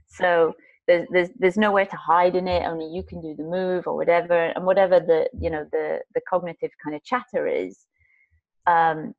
[0.08, 0.54] So
[0.88, 3.96] there's, there's there's nowhere to hide in it only you can do the move or
[3.96, 7.86] whatever and whatever the you know the the cognitive kind of chatter is
[8.68, 9.14] um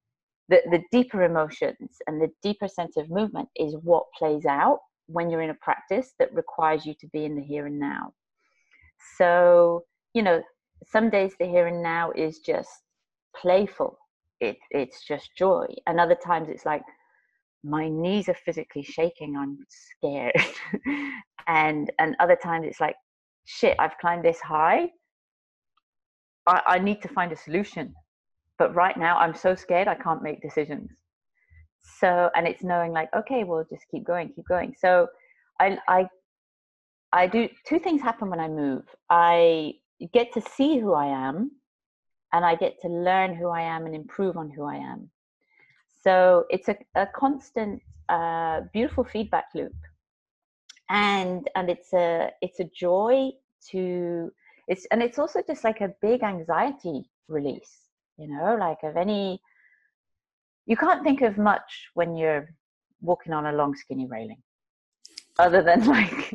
[0.49, 5.31] the the deeper emotions and the deeper sense of movement is what plays out when
[5.31, 8.13] you're in a practice that requires you to be in the here and now.
[9.17, 10.43] So you know
[10.87, 12.71] some days the here and now is just
[13.37, 13.99] playful.
[14.41, 15.67] It it's just joy.
[15.87, 16.83] And other times it's like
[17.65, 20.33] my knees are physically shaking i'm scared
[21.49, 22.97] and and other times it's like
[23.47, 24.91] shit i've climbed this high.
[26.47, 27.95] I, I need to find a solution
[28.59, 30.91] but right now i'm so scared i can't make decisions.
[32.01, 34.75] So and it's knowing like okay well just keep going keep going.
[34.79, 35.09] So
[35.59, 36.07] i i
[37.13, 38.85] i do two things happen when i move.
[39.11, 39.75] I
[40.13, 41.51] get to see who i am
[42.33, 45.11] and i get to learn who i am and improve on who i am.
[46.05, 49.75] So it's a, a constant uh, beautiful feedback loop
[50.91, 53.31] and and it's a it's a joy
[53.71, 54.31] to
[54.69, 59.41] it's and it's also just like a big anxiety release you know like of any
[60.67, 62.49] you can't think of much when you're
[63.01, 64.43] walking on a long skinny railing
[65.39, 66.35] other than like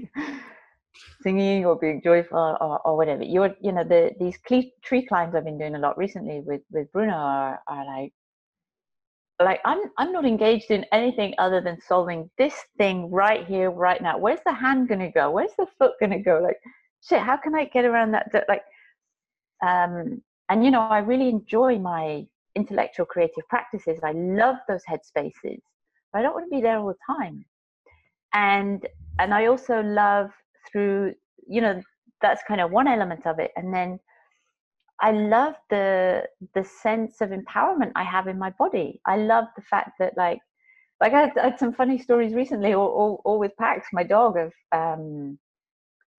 [1.22, 3.24] singing or being joyful or, or whatever.
[3.24, 6.92] You're you know the these tree climbs i've been doing a lot recently with with
[6.92, 8.14] bruno are, are like
[9.42, 14.02] like i'm i'm not engaged in anything other than solving this thing right here right
[14.02, 14.18] now.
[14.18, 15.32] Where's the hand going to go?
[15.32, 16.40] Where's the foot going to go?
[16.42, 16.58] Like
[17.02, 18.64] shit how can i get around that like
[19.66, 22.26] um and you know i really enjoy my
[22.56, 24.00] intellectual creative practices.
[24.04, 25.60] I love those headspaces
[26.12, 27.44] but i don't want to be there all the time.
[28.34, 28.88] And
[29.20, 30.30] and i also love
[30.72, 31.14] through
[31.48, 31.82] you know
[32.24, 33.52] that's kind of one element of it.
[33.56, 34.00] And then
[35.04, 36.24] I love the
[36.56, 39.02] the sense of empowerment I have in my body.
[39.06, 40.40] I love the fact that like
[41.02, 44.04] like I had, I had some funny stories recently, all, all, all with Pax, my
[44.04, 44.38] dog.
[44.38, 45.38] Of um,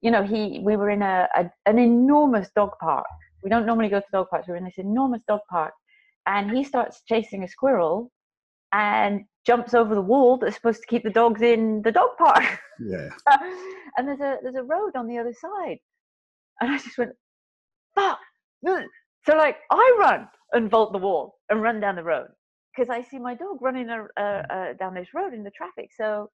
[0.02, 3.06] you know, he we were in a, a an enormous dog park.
[3.42, 4.48] We don't normally go to dog parks.
[4.48, 5.72] We we're in this enormous dog park,
[6.26, 8.10] and he starts chasing a squirrel,
[8.74, 12.60] and jumps over the wall that's supposed to keep the dogs in the dog park.
[12.78, 13.08] Yeah.
[13.96, 15.78] and there's a there's a road on the other side,
[16.60, 17.12] and I just went,
[17.94, 18.18] fuck
[18.66, 18.84] Mm.
[19.26, 22.28] so like I run and vault the wall and run down the road
[22.74, 25.90] because I see my dog running a, a, a, down this road in the traffic.
[25.96, 26.30] So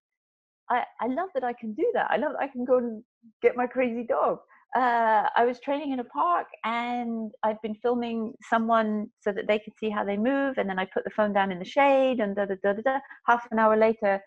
[0.69, 2.09] I, I love that I can do that.
[2.09, 3.03] I love that I can go and
[3.41, 4.39] get my crazy dog.
[4.75, 9.59] Uh, I was training in a park and I'd been filming someone so that they
[9.59, 10.57] could see how they move.
[10.57, 12.81] And then I put the phone down in the shade and da da da da.
[12.81, 12.99] da.
[13.27, 14.21] Half an hour later,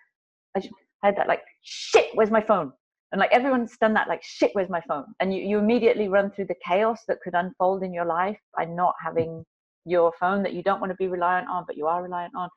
[0.55, 0.63] I
[1.03, 2.73] had that like, shit, where's my phone?
[3.15, 5.05] And like everyone's done that like shit where's my phone.
[5.21, 8.65] And you, you immediately run through the chaos that could unfold in your life by
[8.65, 9.45] not having
[9.85, 12.49] your phone that you don't want to be reliant on but you are reliant on.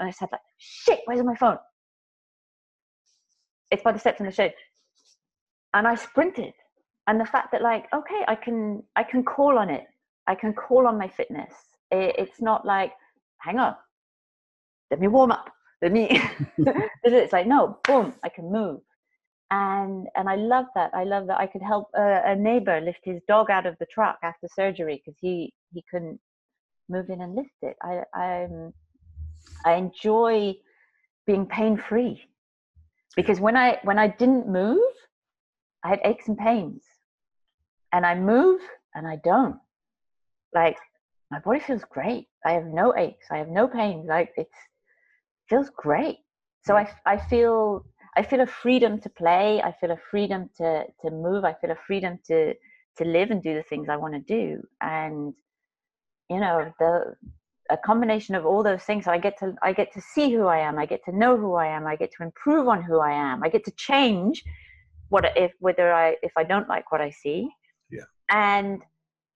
[0.00, 1.56] And i said like shit where's my phone?
[3.70, 4.54] It's by the steps in the shade.
[5.72, 6.54] And i sprinted.
[7.06, 9.84] And the fact that like okay i can i can call on it.
[10.26, 11.54] I can call on my fitness.
[11.92, 12.92] It, it's not like
[13.38, 13.76] hang on.
[14.90, 15.48] Let me warm up.
[15.80, 16.20] Let me
[17.04, 18.80] it's like no boom i can move
[19.52, 20.90] and and I love that.
[20.94, 23.86] I love that I could help a, a neighbor lift his dog out of the
[23.86, 26.18] truck after surgery because he he couldn't
[26.88, 27.76] move in and lift it.
[27.82, 28.72] I I'm
[29.66, 30.54] I enjoy
[31.26, 32.24] being pain free
[33.14, 34.94] because when I when I didn't move,
[35.84, 36.82] I had aches and pains,
[37.92, 38.62] and I move
[38.94, 39.58] and I don't.
[40.54, 40.78] Like
[41.30, 42.26] my body feels great.
[42.46, 43.26] I have no aches.
[43.30, 44.06] I have no pains.
[44.08, 44.48] Like it
[45.50, 46.20] feels great.
[46.64, 47.84] So I I feel
[48.16, 49.62] I feel a freedom to play.
[49.62, 51.44] I feel a freedom to to move.
[51.44, 52.54] I feel a freedom to
[52.98, 54.62] to live and do the things I want to do.
[54.80, 55.34] And
[56.28, 57.14] you know, the
[57.70, 59.06] a combination of all those things.
[59.06, 60.78] So I get to I get to see who I am.
[60.78, 61.86] I get to know who I am.
[61.86, 63.42] I get to improve on who I am.
[63.42, 64.44] I get to change
[65.08, 67.48] what if whether I if I don't like what I see.
[67.90, 68.04] Yeah.
[68.30, 68.82] And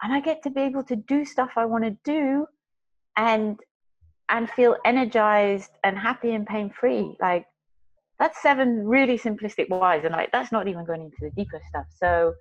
[0.03, 2.47] and I get to be able to do stuff I want to do
[3.16, 3.59] and
[4.29, 7.16] and feel energized and happy and pain free.
[7.20, 7.47] Like
[8.18, 11.86] that's seven really simplistic whys and like that's not even going into the deeper stuff.
[11.98, 12.34] So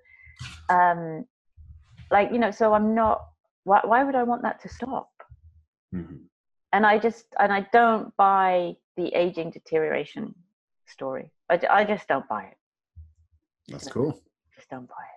[0.68, 1.24] um
[2.10, 3.26] like you know so I'm not
[3.64, 5.10] why why would I want that to stop?
[5.94, 6.16] Mm-hmm.
[6.72, 10.34] And I just and I don't buy the aging deterioration
[10.86, 11.30] story.
[11.50, 12.56] I, I just don't buy it.
[13.68, 14.18] That's cool.
[14.54, 15.15] Just don't buy it.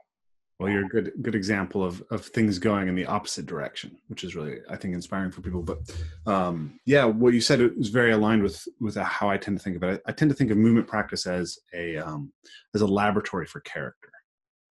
[0.59, 4.25] Well, you're a good good example of of things going in the opposite direction, which
[4.25, 5.63] is really I think inspiring for people.
[5.63, 5.79] But
[6.25, 9.77] um, yeah, what you said was very aligned with with how I tend to think
[9.77, 10.01] about it.
[10.05, 12.33] I tend to think of movement practice as a um,
[12.75, 14.11] as a laboratory for character.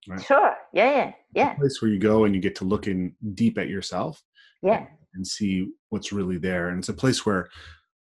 [0.07, 0.23] Right?
[0.23, 0.55] Sure.
[0.73, 0.91] Yeah.
[0.91, 1.11] Yeah.
[1.36, 1.53] Yeah.
[1.53, 4.23] A place where you go and you get to look in deep at yourself.
[4.61, 4.86] Yeah.
[5.15, 7.49] And see what's really there, and it's a place where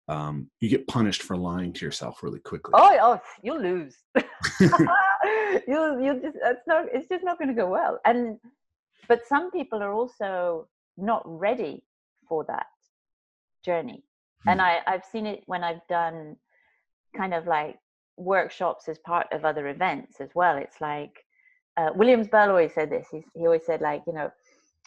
[0.08, 2.72] um, you get punished for lying to yourself really quickly.
[2.74, 3.96] Oh, oh, you lose.
[5.68, 8.00] you you just it's not it's just not going to go well.
[8.04, 8.38] And
[9.08, 11.84] but some people are also not ready
[12.28, 12.66] for that
[13.64, 14.04] journey.
[14.46, 14.52] Mm.
[14.52, 16.36] And I I've seen it when I've done
[17.16, 17.78] kind of like
[18.16, 20.56] workshops as part of other events as well.
[20.56, 21.24] It's like
[21.76, 23.06] uh, Williams Belle always said this.
[23.10, 24.30] He's, he always said like you know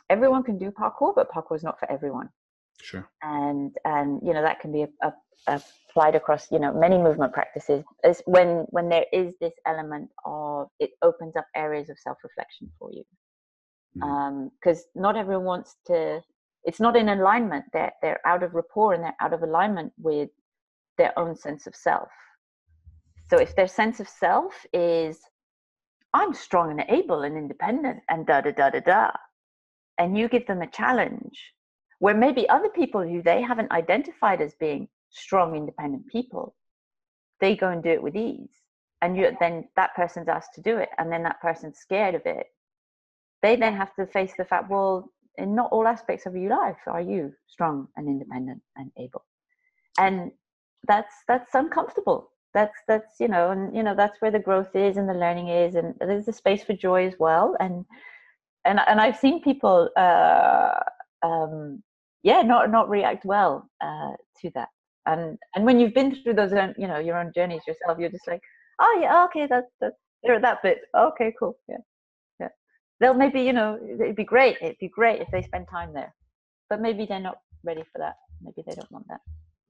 [0.09, 2.29] everyone can do parkour, but parkour is not for everyone.
[2.81, 3.09] Sure.
[3.21, 5.13] And and you know that can be a,
[5.47, 7.83] a, applied across you know many movement practices.
[8.03, 12.71] Is when when there is this element of it opens up areas of self reflection
[12.79, 13.03] for you,
[13.93, 14.99] because mm-hmm.
[14.99, 16.21] um, not everyone wants to.
[16.63, 17.65] It's not in alignment.
[17.73, 20.29] They're they're out of rapport and they're out of alignment with
[20.97, 22.09] their own sense of self.
[23.29, 25.19] So if their sense of self is
[26.13, 29.11] I'm strong and able and independent and da da da da da,
[29.97, 31.53] and you give them a challenge
[32.01, 36.55] where maybe other people who they haven't identified as being strong independent people
[37.41, 38.49] they go and do it with ease.
[39.01, 42.21] And you then that person's asked to do it and then that person's scared of
[42.25, 42.47] it.
[43.43, 46.77] They then have to face the fact well in not all aspects of your life
[46.87, 49.25] are you strong and independent and able.
[49.99, 50.31] And
[50.87, 52.31] that's that's uncomfortable.
[52.53, 55.49] That's that's you know and you know that's where the growth is and the learning
[55.49, 57.55] is and there's a space for joy as well.
[57.59, 57.85] And
[58.65, 60.73] and and i've seen people uh
[61.23, 61.81] um
[62.23, 64.11] yeah not not react well uh,
[64.41, 64.69] to that.
[65.05, 68.09] And and when you've been through those own, you know your own journeys yourself you're
[68.09, 68.41] just like
[68.79, 70.81] oh yeah okay that's that's they're at that bit.
[70.95, 71.77] Okay cool yeah
[72.39, 72.49] yeah.
[72.99, 76.13] They'll maybe you know it'd be great it'd be great if they spend time there
[76.69, 78.15] but maybe they're not ready for that.
[78.41, 79.21] Maybe they don't want that.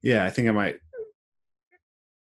[0.02, 0.80] Yeah i think i might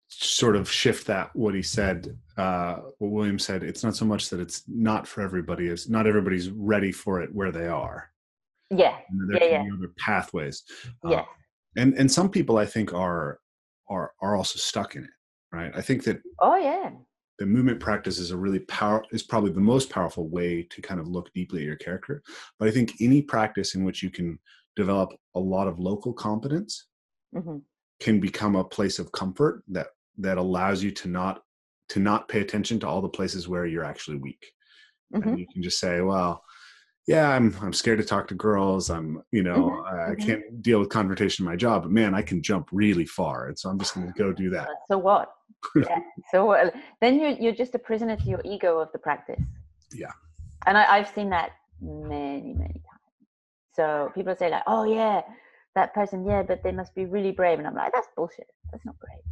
[0.08, 3.62] sort of shift that what he said uh what william said.
[3.62, 7.34] It's not so much that it's not for everybody is not everybody's ready for it
[7.34, 8.09] where they are
[8.70, 8.98] yeah
[9.28, 9.62] there yeah, can yeah.
[9.62, 10.62] be other pathways
[11.08, 11.24] yeah uh,
[11.76, 13.38] and and some people i think are
[13.88, 15.10] are are also stuck in it
[15.52, 16.90] right i think that oh yeah
[17.38, 21.00] the movement practice is a really power is probably the most powerful way to kind
[21.00, 22.22] of look deeply at your character
[22.58, 24.38] but i think any practice in which you can
[24.76, 26.86] develop a lot of local competence
[27.34, 27.56] mm-hmm.
[27.98, 31.42] can become a place of comfort that that allows you to not
[31.88, 34.52] to not pay attention to all the places where you're actually weak
[35.14, 35.28] mm-hmm.
[35.28, 36.42] and you can just say well
[37.06, 38.90] yeah, I'm I'm scared to talk to girls.
[38.90, 39.86] I'm, you know, mm-hmm.
[39.86, 40.26] I mm-hmm.
[40.26, 43.48] can't deal with confrontation in my job, but man, I can jump really far.
[43.48, 44.68] And so I'm just going to go do that.
[44.88, 45.32] So what?
[45.76, 45.98] yeah.
[46.30, 46.74] So what?
[47.00, 49.42] Then you're, you're just a prisoner to your ego of the practice.
[49.92, 50.12] Yeah.
[50.66, 53.28] And I, I've seen that many, many times.
[53.72, 55.22] So people say like, oh yeah,
[55.74, 57.58] that person, yeah, but they must be really brave.
[57.58, 58.46] And I'm like, that's bullshit.
[58.70, 59.22] That's not brave.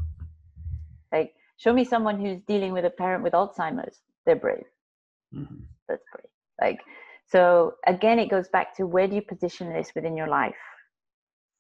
[1.12, 4.00] Like, show me someone who's dealing with a parent with Alzheimer's.
[4.24, 4.64] They're brave.
[5.34, 5.62] Mm-hmm.
[5.88, 6.30] That's brave.
[6.60, 6.80] Like,
[7.30, 10.54] so again, it goes back to where do you position this within your life?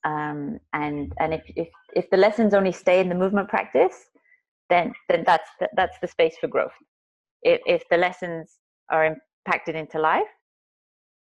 [0.04, 4.06] Um, and and if, if if the lessons only stay in the movement practice,
[4.70, 6.72] then then that's the, that's the space for growth.
[7.42, 8.58] If if the lessons
[8.90, 9.04] are
[9.46, 10.32] impacted into life,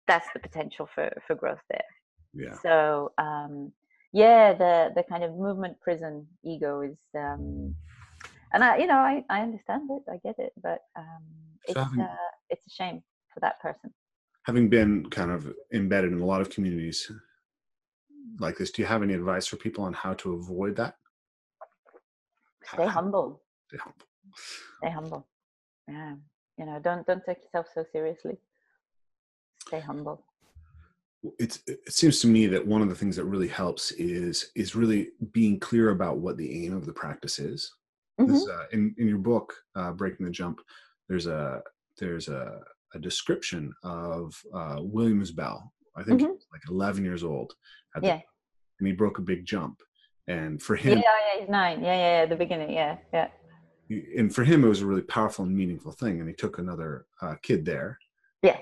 [0.07, 1.91] that's the potential for for growth there.
[2.35, 2.53] Yeah.
[2.63, 3.73] So um,
[4.13, 7.75] yeah, the the kind of movement prison ego is, um,
[8.53, 11.25] and I you know I I understand it, I get it, but um,
[11.67, 13.95] it's so uh, it's a shame for that person
[14.45, 17.11] having been kind of embedded in a lot of communities
[18.39, 20.97] like this, do you have any advice for people on how to avoid that?
[22.73, 23.43] Stay humble.
[23.69, 24.07] Stay humble.
[24.79, 25.27] Stay humble.
[25.89, 26.15] Yeah.
[26.59, 28.37] You know, don't don't take yourself so seriously.
[29.67, 30.25] Stay humble.
[31.39, 34.77] It's it seems to me that one of the things that really helps is is
[34.77, 37.73] really being clear about what the aim of the practice is.
[38.21, 38.33] Mm-hmm.
[38.33, 40.61] This, uh, in in your book, uh, Breaking the Jump,
[41.09, 41.63] there's a
[41.99, 42.61] there's a
[42.95, 45.73] a description of uh, Williams Belle.
[45.97, 46.27] I think mm-hmm.
[46.27, 47.55] he was like 11 years old.
[48.03, 48.21] yeah.
[48.79, 49.81] and he broke a big jump.
[50.27, 51.83] And for him, yeah, yeah, he's nine.
[51.83, 52.73] Yeah, yeah, yeah, the beginning.
[52.73, 53.29] Yeah, yeah.
[54.17, 57.07] and for him it was a really powerful and meaningful thing and he took another
[57.21, 57.99] uh, kid there
[58.43, 58.59] yeah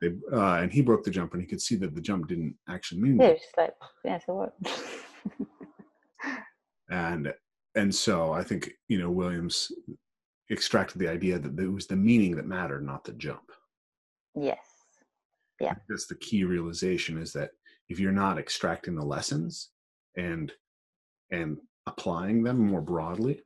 [0.00, 2.54] they, uh, and he broke the jump and he could see that the jump didn't
[2.68, 3.74] actually mean yeah just like
[4.04, 4.54] yeah so what
[6.90, 7.32] and
[7.74, 9.72] and so i think you know williams
[10.50, 13.50] extracted the idea that it was the meaning that mattered not the jump
[14.36, 14.58] yes
[15.60, 17.50] yeah that's the key realization is that
[17.88, 19.70] if you're not extracting the lessons
[20.16, 20.52] and
[21.30, 23.40] and applying them more broadly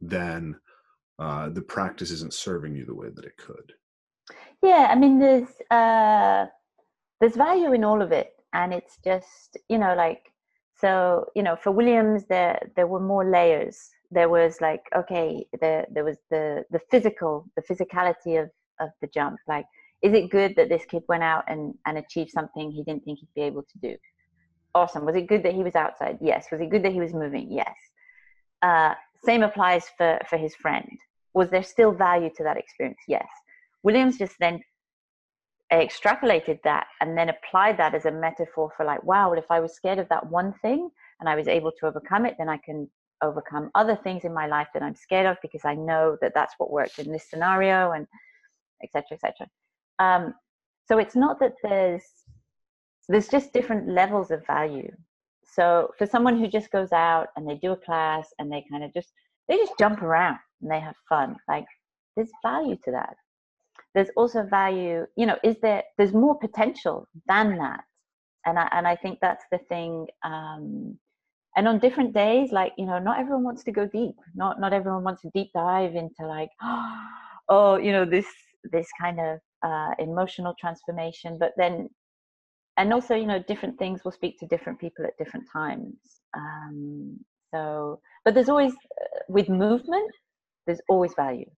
[0.00, 0.56] then
[1.18, 3.72] uh, the practice isn't serving you the way that it could.
[4.62, 6.46] Yeah, I mean, there's uh,
[7.20, 10.32] there's value in all of it, and it's just you know like
[10.76, 13.90] so you know for Williams there there were more layers.
[14.10, 19.08] There was like okay, there there was the the physical, the physicality of of the
[19.08, 19.38] jump.
[19.46, 19.66] Like,
[20.02, 23.20] is it good that this kid went out and and achieved something he didn't think
[23.20, 23.96] he'd be able to do?
[24.74, 25.04] Awesome.
[25.04, 26.18] Was it good that he was outside?
[26.20, 26.46] Yes.
[26.50, 27.50] Was it good that he was moving?
[27.50, 27.76] Yes.
[28.62, 28.94] Uh,
[29.24, 30.98] same applies for, for his friend.
[31.34, 32.98] Was there still value to that experience?
[33.06, 33.28] Yes.
[33.82, 34.60] Williams just then
[35.72, 39.60] extrapolated that and then applied that as a metaphor for like, wow, well, if I
[39.60, 40.90] was scared of that one thing
[41.20, 42.88] and I was able to overcome it, then I can
[43.22, 46.54] overcome other things in my life that I'm scared of because I know that that's
[46.58, 48.06] what worked in this scenario and
[48.82, 49.04] etc.
[49.12, 49.48] etc.
[50.02, 50.34] Um,
[50.88, 52.04] so it's not that there's
[53.08, 54.90] there's just different levels of value
[55.52, 58.82] so for someone who just goes out and they do a class and they kind
[58.82, 59.12] of just
[59.48, 61.66] they just jump around and they have fun, like
[62.16, 63.16] there's value to that.
[63.94, 67.84] There's also value, you know, is there there's more potential than that.
[68.46, 70.06] And I and I think that's the thing.
[70.24, 70.98] Um,
[71.54, 74.16] and on different days, like, you know, not everyone wants to go deep.
[74.34, 76.48] Not not everyone wants to deep dive into like,
[77.50, 78.26] oh, you know, this
[78.72, 81.36] this kind of uh, emotional transformation.
[81.38, 81.88] But then
[82.76, 85.96] and also you know different things will speak to different people at different times.
[86.36, 87.18] Um,
[87.52, 90.10] so but there's always uh, with movement
[90.66, 91.50] there's always value.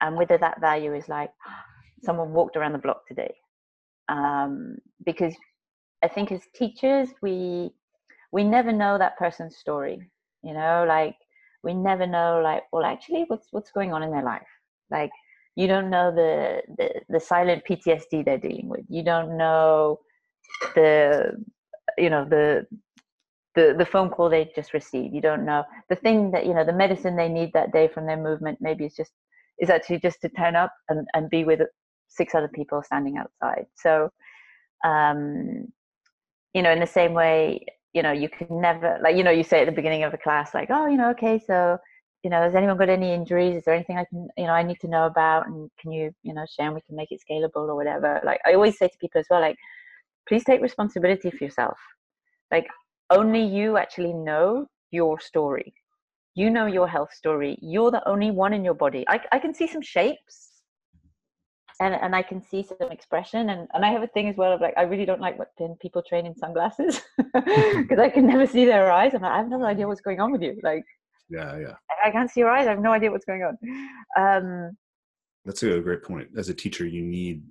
[0.00, 1.30] And whether that value is like
[2.02, 3.34] someone walked around the block today.
[4.08, 5.34] Um, because
[6.04, 7.70] i think as teachers we
[8.30, 9.98] we never know that person's story
[10.42, 11.16] you know like
[11.66, 14.46] we never know like well actually what's what's going on in their life?
[14.90, 15.10] Like
[15.56, 18.84] you don't know the the, the silent ptsd they're dealing with.
[18.88, 20.00] You don't know
[20.74, 21.32] the
[21.98, 22.66] you know the
[23.54, 25.14] the the phone call they just received.
[25.14, 25.64] You don't know.
[25.88, 28.84] The thing that you know the medicine they need that day from their movement maybe
[28.84, 29.12] it's just
[29.58, 31.60] is actually just to turn up and, and be with
[32.08, 33.66] six other people standing outside.
[33.74, 34.10] So
[34.84, 35.68] um
[36.52, 39.42] you know in the same way you know you can never like you know you
[39.42, 41.78] say at the beginning of a class like oh you know okay so
[42.22, 44.62] you know has anyone got any injuries is there anything i can you know i
[44.62, 47.20] need to know about and can you you know share and we can make it
[47.28, 49.56] scalable or whatever like i always say to people as well like
[50.26, 51.78] please take responsibility for yourself.
[52.50, 52.66] Like
[53.10, 55.74] only you actually know your story.
[56.34, 57.58] You know your health story.
[57.62, 59.04] You're the only one in your body.
[59.08, 60.50] I, I can see some shapes
[61.80, 63.50] and, and I can see some expression.
[63.50, 65.76] And, and I have a thing as well of like, I really don't like when
[65.76, 69.14] people train in sunglasses because I can never see their eyes.
[69.14, 70.58] And I have no idea what's going on with you.
[70.62, 70.84] Like,
[71.28, 71.74] yeah, yeah.
[72.04, 72.66] I can't see your eyes.
[72.66, 73.56] I have no idea what's going on.
[74.16, 74.76] Um,
[75.44, 76.28] That's a great point.
[76.36, 77.42] As a teacher, you need.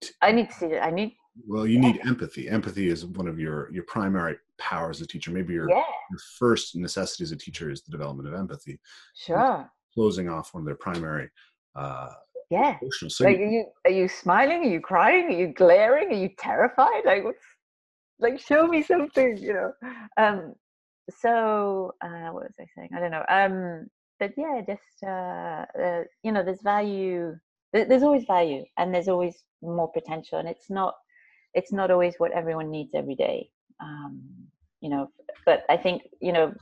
[0.00, 0.80] To, I need to see it.
[0.80, 1.14] I need
[1.46, 2.48] well, you need empathy.
[2.48, 5.30] Empathy is one of your your primary powers as a teacher.
[5.30, 5.82] Maybe your, yeah.
[6.10, 8.80] your first necessity as a teacher is the development of empathy.
[9.14, 9.70] Sure.
[9.94, 11.30] Closing off one of their primary
[11.78, 12.08] uh,
[12.50, 12.76] yeah.
[13.20, 14.64] Like, are you are you smiling?
[14.64, 15.26] Are you crying?
[15.26, 16.08] Are you glaring?
[16.08, 17.04] Are you terrified?
[17.04, 17.44] Like what's
[18.18, 19.72] like show me something, you know.
[20.16, 20.54] Um
[21.10, 22.90] so uh what was I saying?
[22.94, 23.24] I don't know.
[23.28, 23.88] Um
[24.20, 27.36] but yeah, just uh, uh you know, there's value
[27.72, 30.94] there's always value and there's always more potential and it's not
[31.54, 33.48] it's not always what everyone needs every day
[33.80, 34.20] um,
[34.80, 35.08] you know
[35.44, 36.52] but i think you know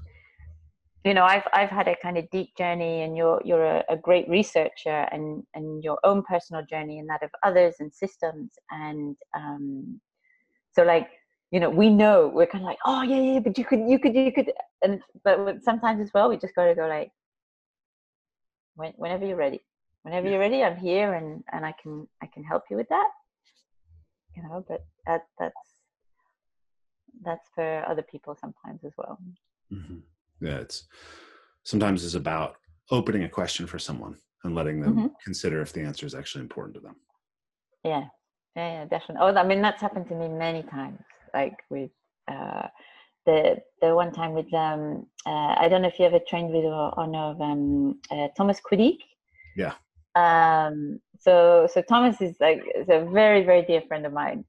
[1.05, 3.97] you know i've i've had a kind of deep journey and you're you're a, a,
[3.97, 9.17] great researcher and and your own personal journey and that of others and systems and
[9.35, 10.01] um
[10.73, 11.09] so like
[11.57, 13.99] you know we know we're kind of like oh yeah yeah but you could you
[13.99, 14.53] could you could
[14.83, 17.11] and but sometimes as well we just got to go like
[18.75, 19.63] when, whenever you're ready.
[20.03, 23.09] Whenever you're ready i'm here and and i can i can help you with that
[24.37, 25.67] you know but that that's
[27.25, 29.19] that's for other people sometimes as well.
[29.73, 30.01] Mm-hmm.
[30.43, 30.87] yeah it's
[31.63, 32.57] sometimes it's about
[32.91, 35.07] opening a question for someone and letting them mm-hmm.
[35.25, 36.97] consider if the answer is actually important to them.
[37.83, 38.05] Yeah.
[38.55, 39.23] Yeah, yeah definitely.
[39.23, 41.01] Oh i mean that's happened to me many times
[41.35, 41.91] like with
[42.29, 42.69] uh
[43.27, 46.65] the the one time with um uh, I don't know if you ever trained with
[46.65, 48.99] or, or know of um uh, Thomas Couetdic.
[49.57, 49.75] Yeah.
[50.15, 54.45] Um, so so Thomas is like is a very very dear friend of mine,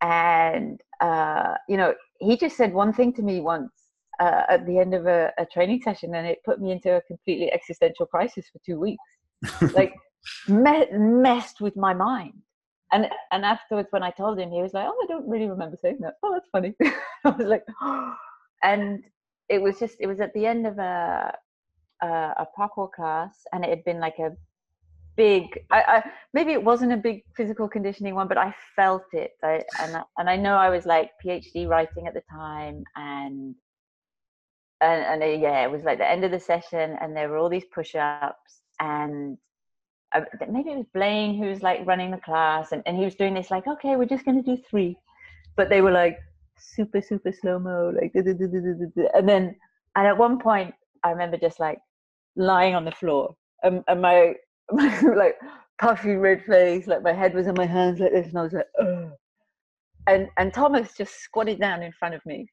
[0.00, 3.72] and uh, you know he just said one thing to me once,
[4.20, 7.02] uh, at the end of a, a, training session, and it put me into a
[7.02, 9.04] completely existential crisis for two weeks.
[9.74, 9.92] like
[10.48, 12.40] me- messed with my mind.
[12.92, 15.76] And and afterwards, when I told him, he was like, "Oh, I don't really remember
[15.76, 16.14] saying that.
[16.22, 16.74] Oh, that's funny."
[17.24, 17.64] I was like,
[18.62, 19.02] and
[19.48, 21.34] it was just it was at the end of a
[22.02, 24.30] a, a parkour class, and it had been like a
[25.16, 29.32] big I, I, maybe it wasn't a big physical conditioning one but i felt it
[29.42, 33.54] I, and, I, and i know i was like phd writing at the time and
[34.82, 37.38] and, and uh, yeah it was like the end of the session and there were
[37.38, 39.38] all these push-ups and
[40.16, 43.14] uh, maybe it was blane who was like running the class and, and he was
[43.14, 44.96] doing this like okay we're just going to do three
[45.56, 46.18] but they were like
[46.58, 49.54] super super slow mo like and then
[49.96, 51.78] and at one point i remember just like
[52.36, 54.34] lying on the floor and, and my
[54.72, 55.36] my like
[55.78, 58.52] puffy red face, like my head was in my hands like this, and I was
[58.52, 59.10] like, Ugh.
[60.06, 62.48] and and Thomas just squatted down in front of me,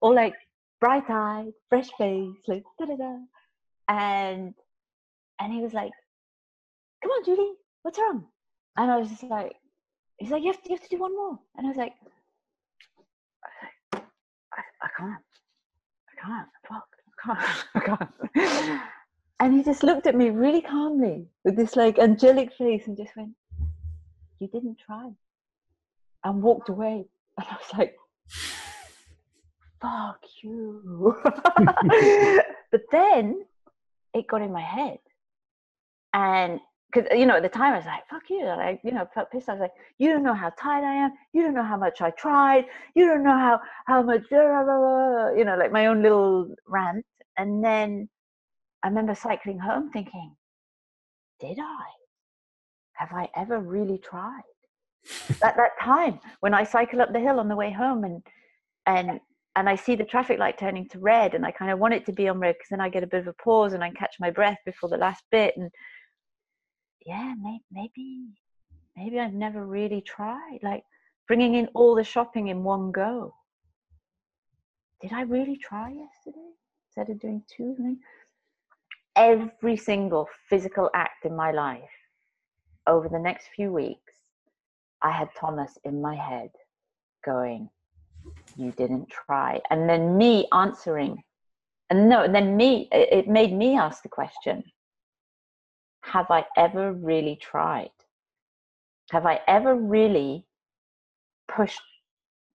[0.00, 0.34] all like
[0.80, 3.16] bright eyed, fresh face, like da da da,
[3.88, 4.54] and
[5.40, 5.92] and he was like,
[7.02, 8.26] "Come on, Julie, what's wrong?"
[8.76, 9.56] And I was just like,
[10.18, 11.94] "He's like, you have to, you have to do one more," and I was like,
[13.44, 15.24] "I, I, I can't,
[16.08, 18.82] I can't, fuck, I can't, I can't."
[19.40, 23.16] And he just looked at me really calmly with this like angelic face and just
[23.16, 23.30] went,
[24.38, 25.10] You didn't try.
[26.22, 27.06] And walked away.
[27.38, 27.96] And I was like,
[29.80, 31.16] Fuck you.
[32.70, 33.46] but then
[34.12, 34.98] it got in my head.
[36.12, 36.60] And
[36.92, 39.30] because you know at the time I was like, "Fuck you!" Like you know, felt
[39.30, 39.48] pissed.
[39.48, 41.12] I was like, "You don't know how tired I am.
[41.32, 42.66] You don't know how much I tried.
[42.94, 47.04] You don't know how how much you know, like my own little rant."
[47.36, 48.08] And then
[48.82, 50.34] I remember cycling home thinking,
[51.40, 51.84] did I?
[52.94, 54.42] Have I ever really tried?
[55.42, 58.22] At that time, when I cycle up the hill on the way home and
[58.86, 59.20] and
[59.56, 62.06] and I see the traffic light turning to red, and I kind of want it
[62.06, 63.90] to be on red because then I get a bit of a pause and I
[63.90, 65.54] catch my breath before the last bit.
[65.56, 65.70] And
[67.06, 67.34] yeah,
[67.70, 68.26] maybe
[68.96, 70.84] maybe I've never really tried like
[71.26, 73.34] bringing in all the shopping in one go.
[75.00, 76.50] Did I really try yesterday
[76.88, 77.74] instead of doing two?
[77.76, 77.98] Things?
[79.16, 81.96] every single physical act in my life
[82.86, 84.14] over the next few weeks,
[85.02, 86.50] I had Thomas in my head
[87.24, 87.68] going,
[88.56, 89.60] You didn't try.
[89.70, 91.22] And then me answering.
[91.90, 94.62] And no, and then me, it made me ask the question
[96.02, 97.90] Have I ever really tried?
[99.10, 100.46] Have I ever really
[101.48, 101.80] pushed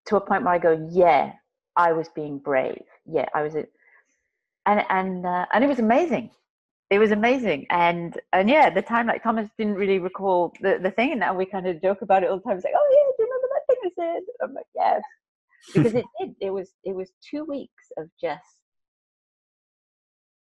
[0.08, 1.34] to a point where I go, Yeah,
[1.76, 2.84] I was being brave.
[3.06, 3.56] Yeah, I was.
[3.56, 3.66] A,
[4.66, 6.32] and and uh, and it was amazing
[6.90, 10.92] it was amazing and and yeah the time like thomas didn't really recall the, the
[10.92, 12.90] thing and now we kind of joke about it all the time it's like oh
[12.92, 15.02] yeah do you remember that thing i said i'm like yes
[15.74, 18.44] because it did it was it was two weeks of just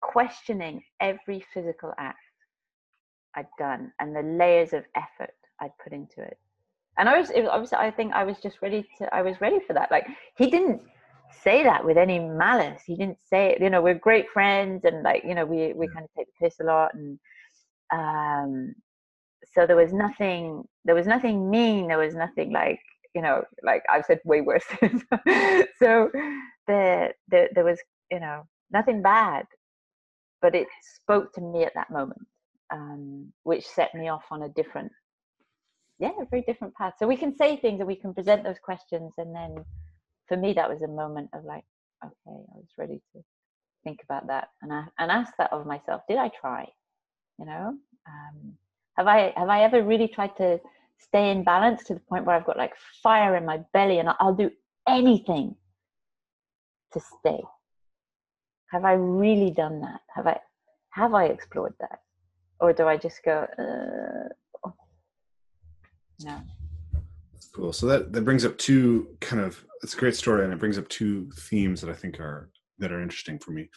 [0.01, 2.17] questioning every physical act
[3.35, 6.37] i'd done and the layers of effort i'd put into it
[6.97, 9.39] and i was it was obviously i think i was just ready to i was
[9.41, 10.07] ready for that like
[10.37, 10.81] he didn't
[11.41, 12.81] say that with any malice.
[12.85, 13.61] He didn't say it.
[13.61, 16.45] You know, we're great friends, and like you know, we we kind of take the
[16.45, 17.19] piss a lot, and
[17.91, 18.73] um,
[19.53, 20.63] so there was nothing.
[20.85, 21.87] There was nothing mean.
[21.87, 22.79] There was nothing like
[23.15, 24.65] you know, like I've said way worse.
[25.79, 26.09] so
[26.67, 27.79] the, the there was
[28.11, 29.45] you know nothing bad,
[30.41, 32.21] but it spoke to me at that moment,
[32.73, 34.91] um, which set me off on a different,
[35.99, 36.95] yeah, a very different path.
[36.99, 39.63] So we can say things and we can present those questions, and then
[40.27, 41.63] for me that was a moment of like
[42.03, 43.21] okay i was ready to
[43.83, 46.67] think about that and I, and ask that of myself did i try?
[47.39, 47.77] You know?
[48.07, 48.57] Um,
[48.97, 50.59] have i have i ever really tried to
[50.97, 54.09] stay in balance to the point where i've got like fire in my belly and
[54.19, 54.49] i'll do
[54.87, 55.55] anything
[56.93, 57.41] to stay?
[58.71, 60.01] Have i really done that?
[60.15, 60.39] Have i
[60.91, 61.99] have i explored that
[62.63, 64.69] or do i just go uh,
[66.23, 66.41] no
[67.53, 67.71] Cool.
[67.71, 70.79] So that that brings up two kind of it's a great story, and it brings
[70.79, 72.49] up two themes that I think are
[72.79, 73.69] that are interesting for me.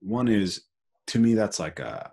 [0.00, 0.62] One is
[1.08, 2.10] to me that's like a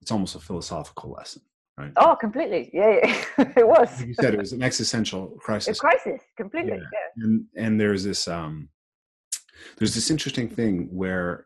[0.00, 1.42] it's almost a philosophical lesson,
[1.76, 1.92] right?
[1.96, 2.70] Oh, completely.
[2.72, 3.24] Yeah, yeah.
[3.56, 3.98] it was.
[3.98, 5.76] Like you said it was an existential crisis.
[5.76, 6.78] A crisis, completely.
[6.78, 6.88] Yeah.
[6.92, 7.24] yeah.
[7.24, 8.70] And and there's this um
[9.76, 11.44] there's this interesting thing where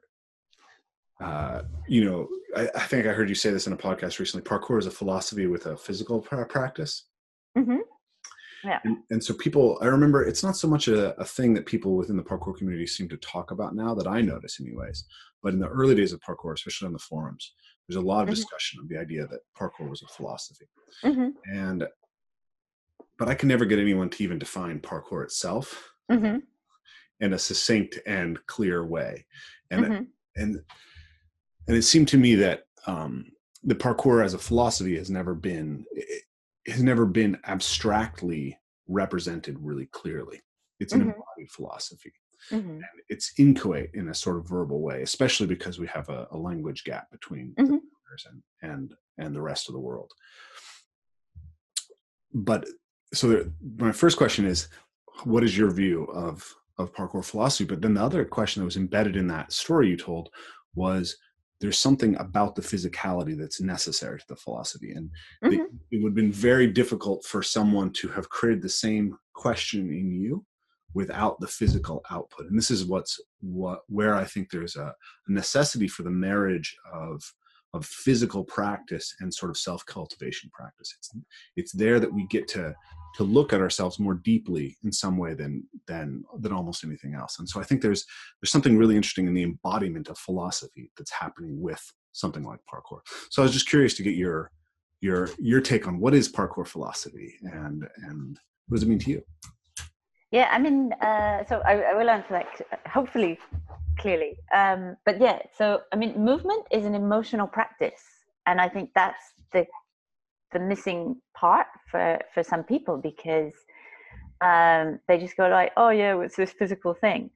[1.21, 4.43] uh, you know, I, I, think I heard you say this in a podcast recently.
[4.43, 7.05] Parkour is a philosophy with a physical practice.
[7.57, 7.79] Mm-hmm.
[8.65, 8.79] Yeah.
[8.85, 11.97] And, and, so people, I remember it's not so much a, a, thing that people
[11.97, 15.05] within the parkour community seem to talk about now that I notice anyways.
[15.43, 17.55] But in the early days of parkour, especially on the forums,
[17.89, 18.35] there's a lot of mm-hmm.
[18.35, 20.67] discussion of the idea that parkour was a philosophy.
[21.05, 21.29] Mm-hmm.
[21.55, 21.87] And,
[23.19, 25.91] but I can never get anyone to even define parkour itself.
[26.11, 26.39] Mm-hmm.
[27.21, 29.25] in a succinct and clear way
[29.71, 30.03] and mm-hmm.
[30.35, 30.61] and
[31.71, 33.31] and it seemed to me that um
[33.63, 35.87] the parkour as a philosophy has never been
[36.67, 38.59] has never been abstractly
[38.89, 40.41] represented really clearly
[40.81, 41.11] it's an mm-hmm.
[41.11, 42.13] embodied philosophy
[42.51, 42.71] mm-hmm.
[42.71, 46.37] and it's inchoate in a sort of verbal way especially because we have a, a
[46.37, 47.77] language gap between mm-hmm.
[48.29, 50.11] and and and the rest of the world
[52.35, 52.67] but
[53.13, 53.45] so there,
[53.77, 54.69] my first question is
[55.23, 58.77] what is your view of of parkour philosophy but then the other question that was
[58.77, 60.31] embedded in that story you told
[60.75, 61.17] was
[61.61, 65.11] there's something about the physicality that's necessary to the philosophy and
[65.45, 65.53] mm-hmm.
[65.53, 69.91] it, it would have been very difficult for someone to have created the same question
[69.91, 70.45] in you
[70.95, 74.95] without the physical output and this is what's what where i think there's a,
[75.29, 77.23] a necessity for the marriage of
[77.73, 81.11] of physical practice and sort of self-cultivation practice it's
[81.57, 82.75] it's there that we get to
[83.17, 87.39] to look at ourselves more deeply in some way than than than almost anything else.
[87.39, 88.05] And so i think there's
[88.41, 91.83] there's something really interesting in the embodiment of philosophy that's happening with
[92.13, 93.01] something like parkour.
[93.31, 94.51] So i was just curious to get your
[95.01, 98.39] your your take on what is parkour philosophy and and
[98.69, 99.23] what does it mean to you?
[100.31, 102.49] Yeah i mean uh, so I, I, will answer that
[102.87, 103.39] hopefully
[103.99, 104.37] clearly.
[104.55, 108.03] Um, but yeah so i mean movement is an emotional practice
[108.47, 109.67] and i think that's the
[110.53, 113.53] the missing part for for some people because
[114.41, 117.31] um, they just go like, "Oh yeah, it's this physical thing,"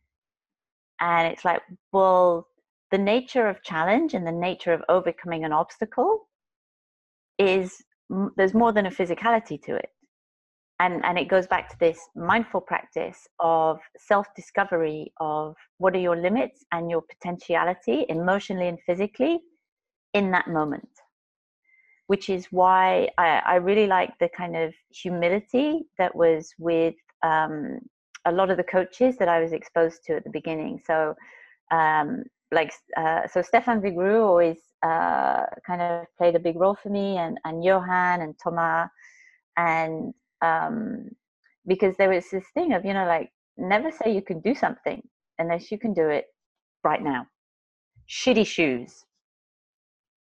[1.00, 1.62] and it's like,
[1.92, 2.48] well,
[2.90, 6.28] the nature of challenge and the nature of overcoming an obstacle
[7.38, 7.82] is
[8.36, 9.90] there's more than a physicality to it.
[10.80, 16.00] And and it goes back to this mindful practice of self discovery of what are
[16.00, 19.40] your limits and your potentiality emotionally and physically
[20.14, 20.88] in that moment
[22.06, 27.78] which is why I, I really like the kind of humility that was with um,
[28.26, 30.80] a lot of the coaches that I was exposed to at the beginning.
[30.86, 31.14] So,
[31.70, 36.90] um, like, uh, so Stefan Vigroux always uh, kind of played a big role for
[36.90, 38.90] me, and and Johan and Thomas,
[39.56, 41.08] and um,
[41.66, 45.02] because there was this thing of you know like never say you can do something
[45.38, 46.26] unless you can do it
[46.84, 47.26] right now.
[48.08, 49.04] Shitty shoes,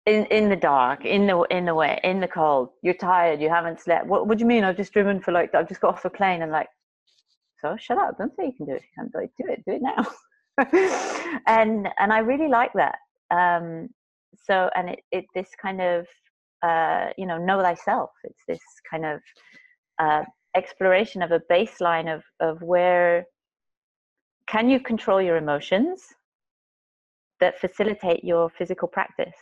[0.05, 2.69] in in the dark, in the in the wet, in the cold.
[2.81, 3.41] You're tired.
[3.41, 4.07] You haven't slept.
[4.07, 4.63] What do you mean?
[4.63, 6.67] I've just driven for like I've just got off a plane and like.
[7.59, 8.17] So shut up!
[8.17, 8.81] Don't say you can do it.
[8.81, 9.31] You can't do it.
[9.39, 9.63] Do it.
[9.67, 10.07] Do it now.
[11.47, 12.95] and and I really like that.
[13.29, 13.89] Um,
[14.43, 16.07] so and it it this kind of
[16.63, 18.09] uh, you know know thyself.
[18.23, 19.21] It's this kind of
[19.99, 20.23] uh,
[20.55, 23.25] exploration of a baseline of of where
[24.47, 26.03] can you control your emotions
[27.39, 29.35] that facilitate your physical practice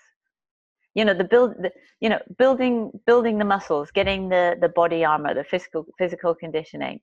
[1.00, 1.72] you know the build the,
[2.02, 7.00] you know building building the muscles getting the the body armor the physical physical conditioning.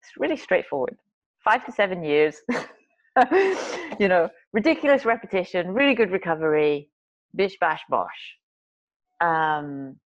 [0.00, 0.96] It's really straightforward.
[1.44, 2.36] Five to seven years
[4.00, 6.88] you know ridiculous repetition really good recovery
[7.34, 8.20] bish bash bosh.
[9.20, 9.96] Um,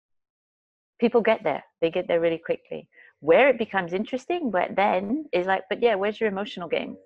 [0.98, 1.62] people get there.
[1.80, 2.88] They get there really quickly.
[3.20, 6.96] Where it becomes interesting but then is like but yeah where's your emotional game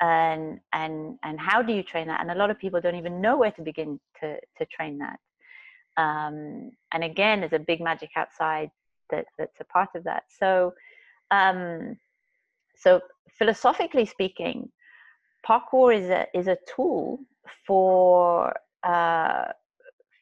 [0.00, 2.20] and and and how do you train that?
[2.20, 5.18] And a lot of people don't even know where to begin to to train that.
[5.96, 8.70] Um, and again there's a big magic outside
[9.10, 10.24] that that's a part of that.
[10.28, 10.74] So
[11.30, 11.96] um,
[12.76, 13.00] so
[13.38, 14.70] philosophically speaking
[15.46, 17.20] parkour is a is a tool
[17.66, 19.46] for uh,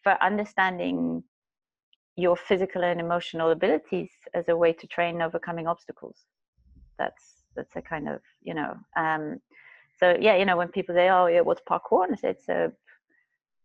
[0.03, 1.23] for understanding
[2.17, 6.17] your physical and emotional abilities as a way to train overcoming obstacles.
[6.99, 9.41] That's that's a kind of you know um,
[10.03, 12.73] so yeah, you know, when people say, "Oh, yeah, what's parkour?" and I it's a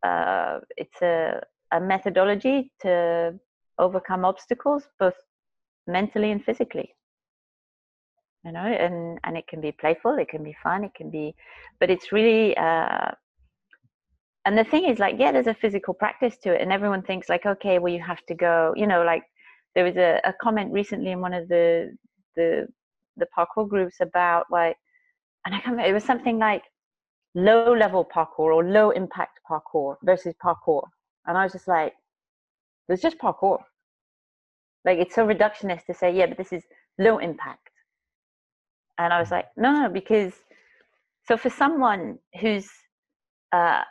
[0.08, 3.40] uh, it's a, a methodology to
[3.80, 5.16] overcome obstacles, both
[5.88, 6.94] mentally and physically.
[8.46, 11.36] You know, and and it can be playful, it can be fun, it can be,
[11.80, 12.56] but it's really.
[12.56, 13.12] Uh,
[14.46, 17.28] and the thing is, like, yeah, there's a physical practice to it, and everyone thinks
[17.28, 18.74] like, okay, well, you have to go.
[18.78, 19.24] You know, like
[19.74, 21.98] there was a, a comment recently in one of the
[22.36, 22.68] the
[23.18, 24.78] the parkour groups about like
[25.46, 26.64] and I can't it was something like
[27.38, 30.84] low level parkour or low impact parkour versus parkour.
[31.28, 31.94] And I was just like,
[32.88, 33.60] there's just parkour.
[34.86, 36.64] Like it's so reductionist to say, yeah, but this is
[36.98, 37.70] low impact.
[38.98, 40.34] And I was like, no, no, because
[41.28, 42.70] so for someone who's
[43.52, 43.84] uh,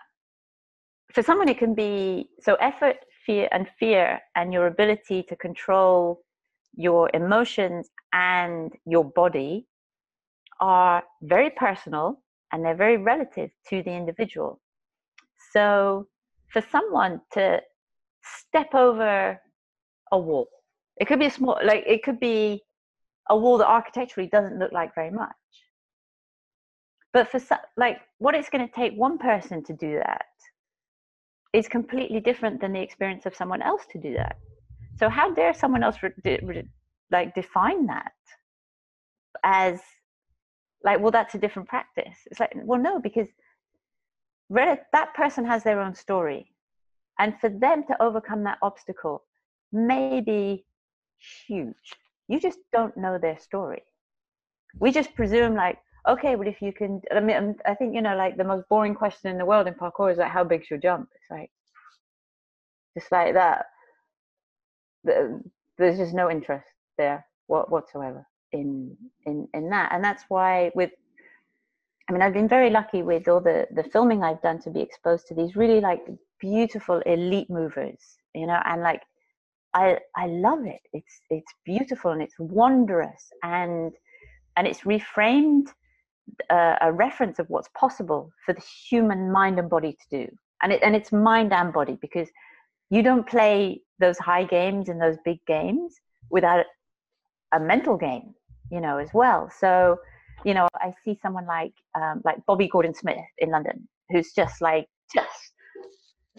[1.13, 6.23] for someone it can be so effort, fear, and fear, and your ability to control
[6.77, 9.67] your emotions and your body
[10.61, 12.23] are very personal
[12.53, 14.61] and they're very relative to the individual.
[15.53, 16.07] So
[16.53, 17.61] for someone to
[18.23, 19.41] step over
[20.13, 20.49] a wall,
[20.99, 22.63] it could be a small, like it could be
[23.29, 25.35] a wall that architecturally doesn't look like very much.
[27.13, 27.41] But for
[27.77, 30.27] like what it's going to take one person to do that
[31.53, 34.37] is completely different than the experience of someone else to do that.
[34.99, 36.69] So how dare someone else re- re-
[37.11, 38.13] like define that
[39.45, 39.81] as
[40.83, 42.17] like well that's a different practice.
[42.27, 43.29] It's like well no because
[44.51, 46.53] that person has their own story.
[47.19, 49.25] And for them to overcome that obstacle
[49.73, 50.65] may be
[51.47, 51.75] huge.
[52.29, 53.83] You just don't know their story.
[54.79, 55.79] We just presume like
[56.09, 58.65] okay but if you can i mean um, i think you know like the most
[58.69, 61.09] boring question in the world in parkour is like how big's your jump?
[61.17, 61.51] It's like
[62.97, 63.67] just like that
[65.79, 66.67] there's just no interest
[66.99, 70.91] there whatsoever in in in that and that's why with
[72.09, 74.81] i mean i've been very lucky with all the the filming i've done to be
[74.81, 76.01] exposed to these really like
[76.41, 79.03] beautiful elite movers you know and like
[79.77, 80.81] I I love it.
[80.93, 83.93] It's it's beautiful and it's wondrous and
[84.57, 85.69] and it's reframed
[86.51, 90.29] uh, a reference of what's possible for the human mind and body to do.
[90.63, 92.29] And it and it's mind and body because
[92.89, 95.95] you don't play those high games and those big games
[96.31, 96.67] without
[97.53, 98.35] a mental game,
[98.71, 99.51] you know, as well.
[99.51, 99.99] So,
[100.45, 104.61] you know, I see someone like um, like Bobby Gordon Smith in London, who's just
[104.61, 105.53] like just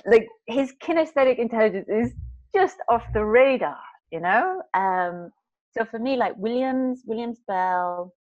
[0.06, 2.14] like his kinesthetic intelligence is
[2.54, 3.80] just off the radar,
[4.12, 4.62] you know.
[4.74, 5.32] Um,
[5.78, 8.14] so for me, like Williams, Williams Belle,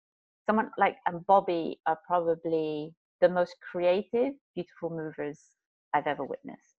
[0.47, 5.39] someone like and Bobby are probably the most creative, beautiful movers
[5.93, 6.75] I've ever witnessed.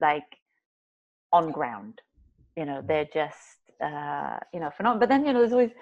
[0.00, 0.24] Like
[1.32, 2.00] on ground,
[2.56, 5.00] you know, they're just uh, you know phenomenal.
[5.00, 5.72] But then you know, there's always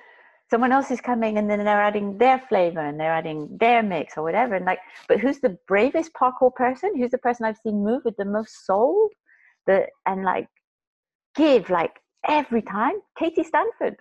[0.50, 4.16] someone else is coming and then they're adding their flavor and they're adding their mix
[4.16, 4.56] or whatever.
[4.56, 6.96] And like but who's the bravest parkour person?
[6.96, 9.10] Who's the person i've seen move with the most soul?
[9.66, 10.48] The and like
[11.36, 12.94] give like every time?
[13.18, 13.96] Katie stanford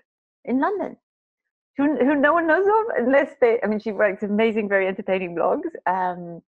[0.46, 0.98] in london.
[1.78, 5.36] Who, who no one knows of unless they i mean she writes amazing very entertaining
[5.36, 5.70] blogs.
[5.86, 6.42] Um,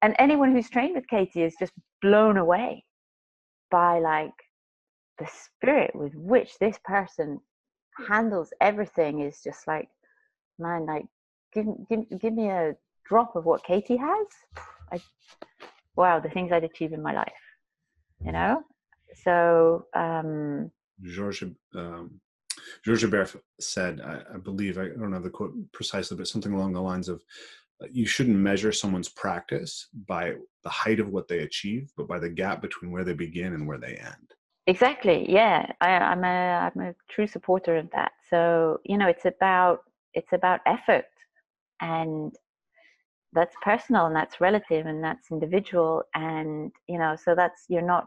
[0.00, 2.84] and anyone who's trained with katie is just blown away
[3.70, 4.32] by like
[5.18, 7.40] the spirit with which this person
[8.08, 9.88] handles everything is just like
[10.58, 11.06] man like
[11.52, 12.74] give, give, give me a
[13.08, 14.26] drop of what katie has.
[14.92, 15.00] I,
[15.96, 17.32] wow the things i'd achieve in my life
[18.24, 18.62] you know?
[19.22, 20.70] So um
[21.02, 21.44] george
[21.74, 22.20] um
[22.84, 26.72] george Hebert said I, I believe i don't know the quote precisely but something along
[26.72, 27.22] the lines of
[27.90, 32.28] you shouldn't measure someone's practice by the height of what they achieve but by the
[32.28, 34.34] gap between where they begin and where they end
[34.66, 35.30] Exactly.
[35.30, 38.12] Yeah, I, I'm a I'm a true supporter of that.
[38.30, 39.80] So you know, it's about
[40.14, 41.04] it's about effort,
[41.82, 42.32] and
[43.34, 48.06] that's personal and that's relative and that's individual and you know so that's you're not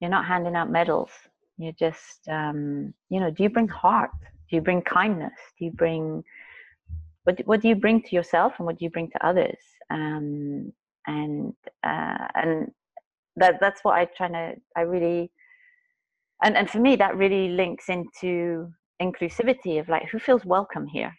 [0.00, 1.10] you're not handing out medals
[1.58, 4.10] you're just um you know do you bring heart
[4.50, 6.24] do you bring kindness do you bring
[7.26, 9.58] what what do you bring to yourself and what do you bring to others?
[9.90, 10.72] Um
[11.06, 11.54] and
[11.84, 12.70] uh and
[13.36, 15.30] that that's what i try to i really
[16.42, 18.70] and and for me that really links into
[19.02, 21.12] inclusivity of like who feels welcome here?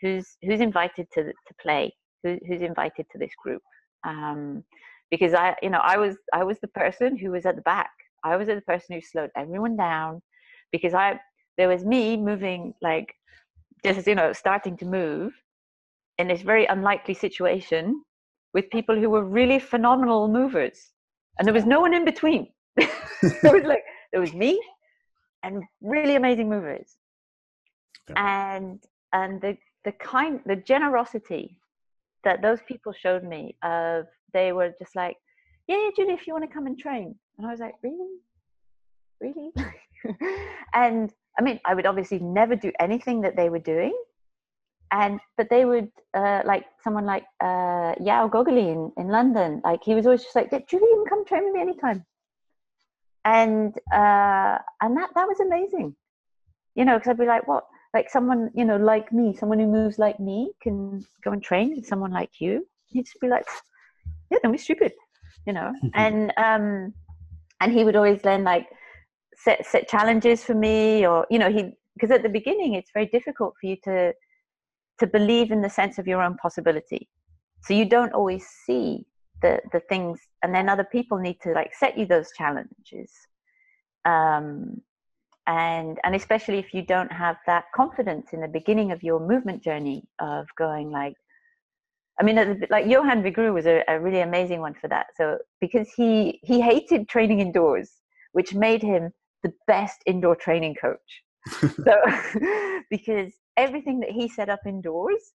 [0.00, 1.94] Who's who's invited to to play?
[2.22, 3.62] Who, who's invited to this group?
[4.04, 4.64] Um,
[5.10, 7.90] because i you know i was i was the person who was at the back.
[8.24, 10.22] I was the person who slowed everyone down
[10.72, 11.20] because i
[11.58, 13.14] there was me moving like
[13.84, 15.32] just you know starting to move
[16.18, 18.02] in this very unlikely situation
[18.54, 20.92] with people who were really phenomenal movers
[21.38, 22.48] and there was no one in between.
[23.22, 24.60] It was like there was me
[25.42, 26.96] and really amazing movers.
[28.08, 28.56] Yeah.
[28.58, 28.82] and
[29.12, 31.56] and the the kind the generosity
[32.24, 35.16] that those people showed me of they were just like
[35.68, 37.14] yeah, yeah julie if you want to come and train.
[37.38, 38.14] And i was like really?
[39.20, 39.50] Really?
[40.74, 43.94] And i mean i would obviously never do anything that they were doing
[44.92, 49.82] and but they would uh, like someone like uh, Yao Gogoli in, in London, like
[49.82, 52.04] he was always just like, Julie, you can come train with me anytime.
[53.24, 55.96] And uh, and that that was amazing.
[56.74, 57.64] You know because i'd be like what?
[57.94, 61.74] Like someone you know like me someone who moves like me can go and train
[61.76, 62.66] with someone like you.
[62.88, 63.44] He'd just be like
[64.30, 64.92] yeah don't be stupid
[65.46, 65.72] you know?
[65.94, 66.94] And um
[67.60, 68.68] and he would always then like
[69.36, 73.06] set set challenges for me or you know he because at the beginning it's very
[73.06, 74.12] difficult for you to
[75.02, 77.08] to believe in the sense of your own possibility.
[77.64, 79.04] So you don't always see
[79.42, 83.10] the the things and then other people need to like set you those challenges.
[84.04, 84.80] Um,
[85.46, 89.60] and and especially if you don't have that confidence in the beginning of your movement
[89.68, 91.16] journey of going like
[92.20, 92.36] i mean
[92.70, 95.06] like johan Vigroux was a, a really amazing one for that.
[95.16, 97.90] So because he he hated training indoors
[98.32, 99.12] which made him
[99.42, 101.10] the best indoor training coach.
[101.86, 101.94] So
[102.94, 105.32] because everything that he set up indoors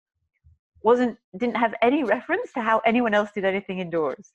[0.82, 4.32] wasn't didn't have any reference to how anyone else did anything indoors.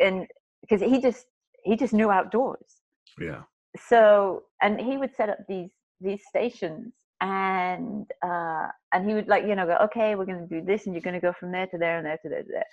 [0.00, 0.26] And
[0.60, 1.26] because he just
[1.64, 2.82] he just knew outdoors.
[3.18, 3.42] Yeah.
[3.88, 6.92] So and he would set up these these stations
[7.22, 10.84] and uh and he would like you know go okay we're going to do this
[10.84, 12.64] and you're going to go from there to there and there to there to there.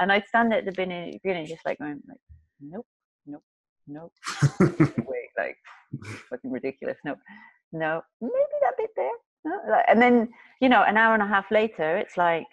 [0.00, 2.18] And i'd stand at the beginning, just like going like
[2.60, 2.86] nope
[3.26, 3.44] nope
[3.86, 4.12] nope
[4.60, 5.56] wait like
[6.28, 7.18] fucking ridiculous nope
[7.72, 9.16] no maybe that bit there?
[9.88, 10.28] And then
[10.60, 12.46] you know an hour and a half later it's like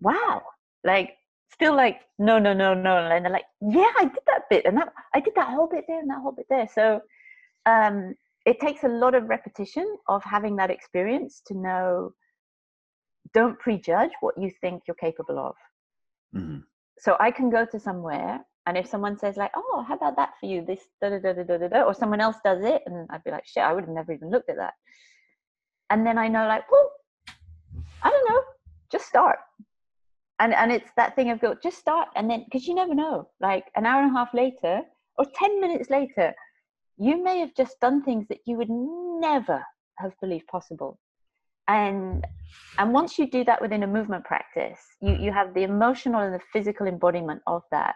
[0.00, 0.42] wow.
[0.84, 1.16] Like
[1.52, 2.96] still like no no no no.
[2.98, 5.84] And they're like yeah i did that bit and that i did that whole bit
[5.88, 6.68] there and that whole bit there.
[6.72, 7.00] So
[7.66, 8.14] um
[8.46, 12.12] it takes a lot of repetition of having that experience to know
[13.32, 15.54] don't prejudge what you think you're capable of.
[16.36, 16.58] Mm-hmm.
[16.98, 20.32] so i can go to somewhere and if someone says like oh how about that
[20.40, 20.64] for you?
[20.66, 23.30] This da da da da da da or someone else does it and i'd be
[23.30, 24.74] like shit i would have never even looked at that
[25.90, 26.90] and then i know like well
[28.02, 28.42] i don't know
[28.94, 29.38] just start.
[30.40, 32.08] And and it's that thing of go just start.
[32.16, 34.82] And then because you never know like an hour and a half later
[35.18, 36.34] or 10 minutes later
[36.96, 39.60] you may have just done things that you would never
[39.98, 40.98] have believed possible.
[41.66, 42.24] And
[42.78, 46.34] and once you do that within a movement practice you you have the emotional and
[46.34, 47.94] the physical embodiment of that.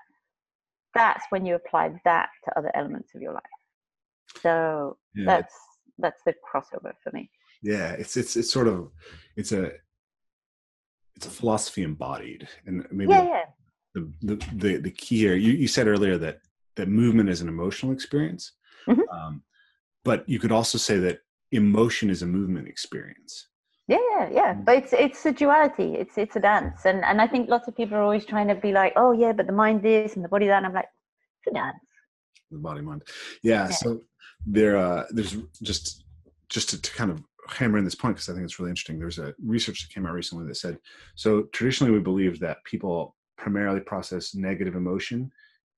[0.95, 3.59] That's when you apply that to other elements of your life.
[4.43, 5.27] So yeah.
[5.31, 5.55] that's
[5.99, 7.31] that's the crossover for me
[7.63, 8.91] yeah it's it's it's sort of
[9.37, 9.73] it's a
[11.17, 13.45] it's a philosophy embodied and maybe yeah, yeah.
[13.95, 16.41] The, the, the the key here you, you said earlier that
[16.77, 18.53] that movement is an emotional experience
[18.89, 19.01] mm-hmm.
[19.13, 19.43] um,
[20.05, 21.21] but you could also say that
[21.51, 23.49] emotion is a movement experience
[23.89, 24.65] yeah yeah yeah mm.
[24.65, 27.77] but it's it's a duality it's it's a dance and and i think lots of
[27.77, 30.29] people are always trying to be like oh yeah but the mind this and the
[30.29, 30.89] body that and i'm like
[31.39, 31.79] it's a dance
[32.51, 33.03] the body mind
[33.43, 33.71] yeah, yeah.
[33.71, 34.01] so
[34.47, 36.05] there uh there's just
[36.49, 38.99] just to, to kind of hammer in this point because i think it's really interesting
[38.99, 40.79] there's a research that came out recently that said
[41.15, 45.31] so traditionally we believed that people primarily process negative emotion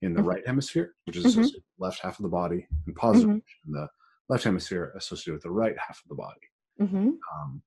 [0.03, 0.29] in the mm-hmm.
[0.29, 1.47] right hemisphere which is mm-hmm.
[1.79, 3.67] left half of the body and positive mm-hmm.
[3.69, 3.89] in the
[4.29, 6.41] left hemisphere associated with the right half of the body
[6.81, 7.11] mm-hmm.
[7.35, 7.63] um,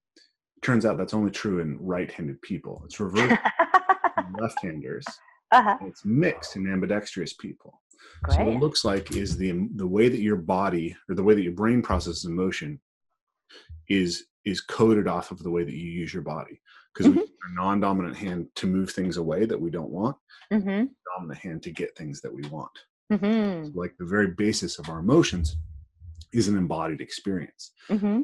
[0.63, 2.81] turns out that's only true in right-handed people.
[2.85, 3.39] It's reversed
[4.17, 5.05] in left-handers.
[5.51, 5.77] Uh-huh.
[5.81, 7.81] It's mixed in ambidextrous people.
[8.23, 8.37] Great.
[8.37, 11.35] So what it looks like is the the way that your body or the way
[11.35, 12.79] that your brain processes emotion
[13.87, 16.59] is is coded off of the way that you use your body
[16.93, 17.19] because mm-hmm.
[17.19, 20.15] we use our non-dominant hand to move things away that we don't want
[20.51, 20.85] mm-hmm.
[21.17, 22.71] dominant hand to get things that we want
[23.11, 23.65] mm-hmm.
[23.65, 25.57] so like the very basis of our emotions
[26.33, 28.21] is an embodied experience mm-hmm.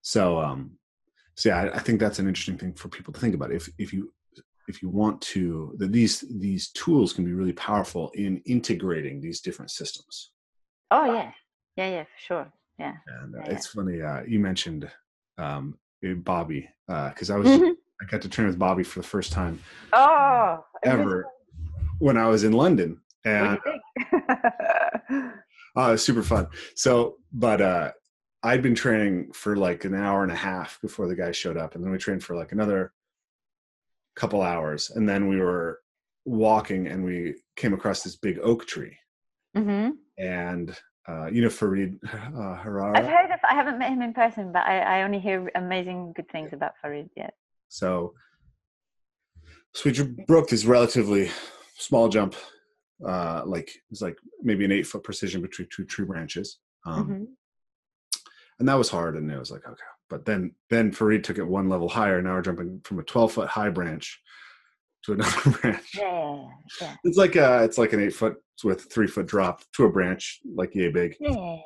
[0.00, 0.72] so um
[1.34, 3.52] so yeah, I, I, think that's an interesting thing for people to think about.
[3.52, 4.12] If if you
[4.68, 9.40] if you want to, that these these tools can be really powerful in integrating these
[9.40, 10.30] different systems.
[10.90, 11.32] Oh yeah,
[11.76, 12.52] yeah, yeah, for sure.
[12.82, 12.96] Yeah.
[13.20, 14.02] And uh, yeah, it's funny.
[14.02, 14.90] Uh, you mentioned
[15.38, 19.06] um, eh, Bobby because uh, I was I got to train with Bobby for the
[19.06, 19.60] first time.
[19.92, 21.26] Oh, ever
[21.98, 23.58] when I was in London, and
[25.76, 26.48] uh, super fun.
[26.74, 27.92] So, but uh,
[28.42, 31.76] I'd been training for like an hour and a half before the guy showed up,
[31.76, 32.92] and then we trained for like another
[34.16, 35.80] couple hours, and then we were
[36.24, 38.96] walking and we came across this big oak tree,
[39.56, 39.90] mm-hmm.
[40.18, 40.76] and
[41.08, 42.96] uh, you know Farid uh, Harara.
[42.96, 43.40] I've heard of.
[43.48, 46.72] I haven't met him in person, but I, I only hear amazing good things about
[46.80, 47.34] Farid yet.
[47.68, 48.14] So,
[49.74, 51.30] so we broke this relatively
[51.76, 52.34] small jump,
[53.06, 56.58] uh, like it's like maybe an eight foot precision between two tree branches.
[56.86, 57.24] Um, mm-hmm
[58.62, 59.16] and that was hard.
[59.16, 59.82] And it was like, okay.
[60.08, 62.22] But then then Farid took it one level higher.
[62.22, 64.20] Now we're jumping from a 12 foot high branch
[65.04, 65.90] to another branch.
[65.94, 66.44] Yeah,
[66.80, 66.96] yeah.
[67.04, 70.40] It's like a, it's like an eight foot with three foot drop to a branch,
[70.54, 71.16] like yay big.
[71.20, 71.56] Yeah,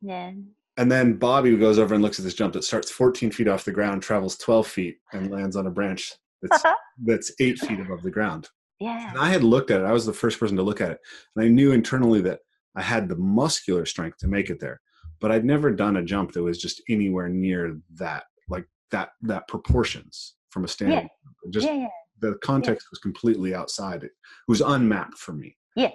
[0.00, 0.32] yeah.
[0.78, 3.64] And then Bobby goes over and looks at this jump that starts 14 feet off
[3.64, 6.62] the ground, travels 12 feet, and lands on a branch that's
[7.04, 8.48] that's eight feet above the ground.
[8.78, 9.10] Yeah.
[9.10, 9.86] And I had looked at it.
[9.86, 10.98] I was the first person to look at it,
[11.34, 12.40] and I knew internally that
[12.76, 14.80] I had the muscular strength to make it there
[15.20, 19.48] but I'd never done a jump that was just anywhere near that, like that that
[19.48, 21.08] proportions from a standing.
[21.44, 21.50] Yeah.
[21.50, 21.88] Just yeah, yeah.
[22.20, 22.90] The context yeah.
[22.92, 24.02] was completely outside.
[24.02, 25.56] It, it was unmapped for me.
[25.74, 25.92] Yeah.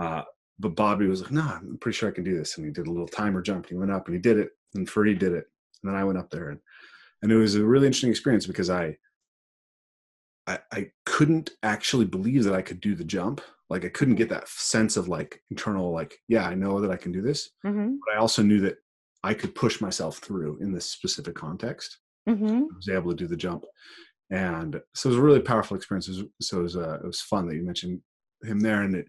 [0.00, 0.22] Uh,
[0.58, 2.86] but Bobby was like, "No, I'm pretty sure I can do this," and he did
[2.86, 3.64] a little timer jump.
[3.64, 5.46] And he went up and he did it, and Freddie did it,
[5.82, 6.60] and then I went up there, and
[7.22, 8.96] and it was a really interesting experience because I
[10.46, 13.40] I, I couldn't actually believe that I could do the jump
[13.70, 16.96] like i couldn't get that sense of like internal like yeah i know that i
[16.96, 17.96] can do this mm-hmm.
[18.04, 18.76] but i also knew that
[19.24, 22.62] i could push myself through in this specific context mm-hmm.
[22.62, 23.64] i was able to do the jump
[24.30, 27.06] and so it was a really powerful experience it was, so it was, uh, it
[27.06, 28.00] was fun that you mentioned
[28.42, 29.06] him there and it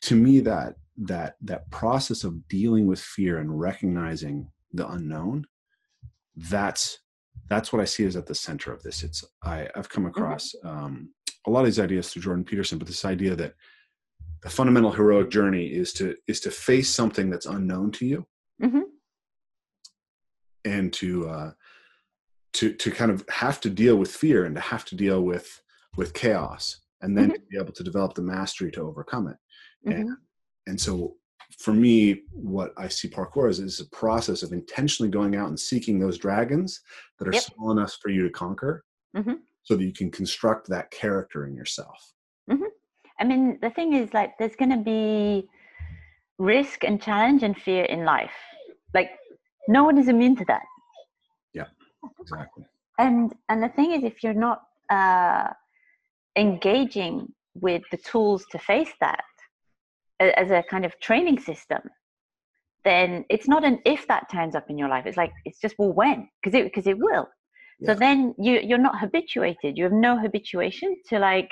[0.00, 5.44] to me that that that process of dealing with fear and recognizing the unknown
[6.36, 6.98] that's
[7.48, 9.02] that's what I see is at the center of this.
[9.02, 10.20] It's I, I've come Mm-hmm.
[10.22, 11.10] across um,
[11.46, 13.54] a lot of these ideas through Jordan Peterson, but this idea that
[14.42, 18.26] the fundamental heroic journey is to is to face something that's unknown to you
[18.62, 18.82] Mhm.
[20.64, 21.52] and to uh,
[22.54, 25.60] to to kind of have to deal with fear and to have to deal with
[25.96, 27.34] with chaos and then Mhm.
[27.34, 29.36] to be able to develop the mastery to overcome it
[29.86, 30.16] and Mhm.
[30.66, 31.16] and so
[31.58, 35.58] for me what i see parkour as is a process of intentionally going out and
[35.58, 36.80] seeking those dragons
[37.18, 37.42] that are Yep.
[37.42, 38.84] small enough for you to conquer
[39.14, 39.40] Mhm.
[39.62, 42.12] so that you can construct that character in yourself
[43.18, 45.48] I mean, the thing is, like, there's going to be
[46.38, 48.32] risk and challenge and fear in life.
[48.94, 49.10] Like,
[49.68, 50.62] no one is immune to that.
[52.20, 52.64] Exactly
[52.98, 55.48] And and the thing is, if you're not uh,
[56.36, 59.24] engaging with the tools to face that
[60.20, 61.80] as a kind of training system,
[62.84, 65.06] then it's not an if that turns up in your life.
[65.06, 67.28] It's like it's just well when because it because it will.
[67.84, 69.76] So then you you're not habituated.
[69.76, 71.50] You have no habituation to like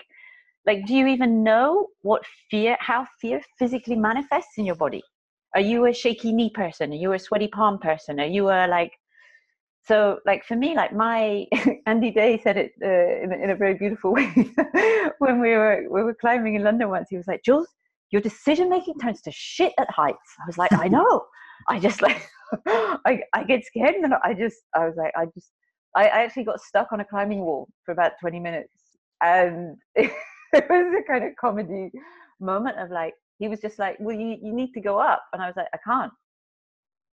[0.67, 5.03] like do you even know what fear how fear physically manifests in your body?
[5.55, 6.93] Are you a shaky knee person?
[6.93, 8.21] Are you a sweaty palm person?
[8.21, 8.93] Are you a like
[9.87, 11.47] so like for me like my
[11.87, 14.33] andy day said it uh, in, a, in a very beautiful way.
[15.19, 17.69] When we were we were climbing in london once he was like jules
[18.11, 20.31] your decision making turns to shit at heights.
[20.43, 21.25] I was like i know.
[21.69, 22.23] I just like
[22.67, 25.53] I, I get scared and i just i was like i just
[25.97, 28.73] I, I actually got stuck on a climbing wall for about 20 minutes.
[29.23, 30.13] And it,
[30.53, 31.91] was a kind of comedy
[32.41, 35.23] moment of like he was just like well you, you need to go up.
[35.33, 36.13] And i was like i can't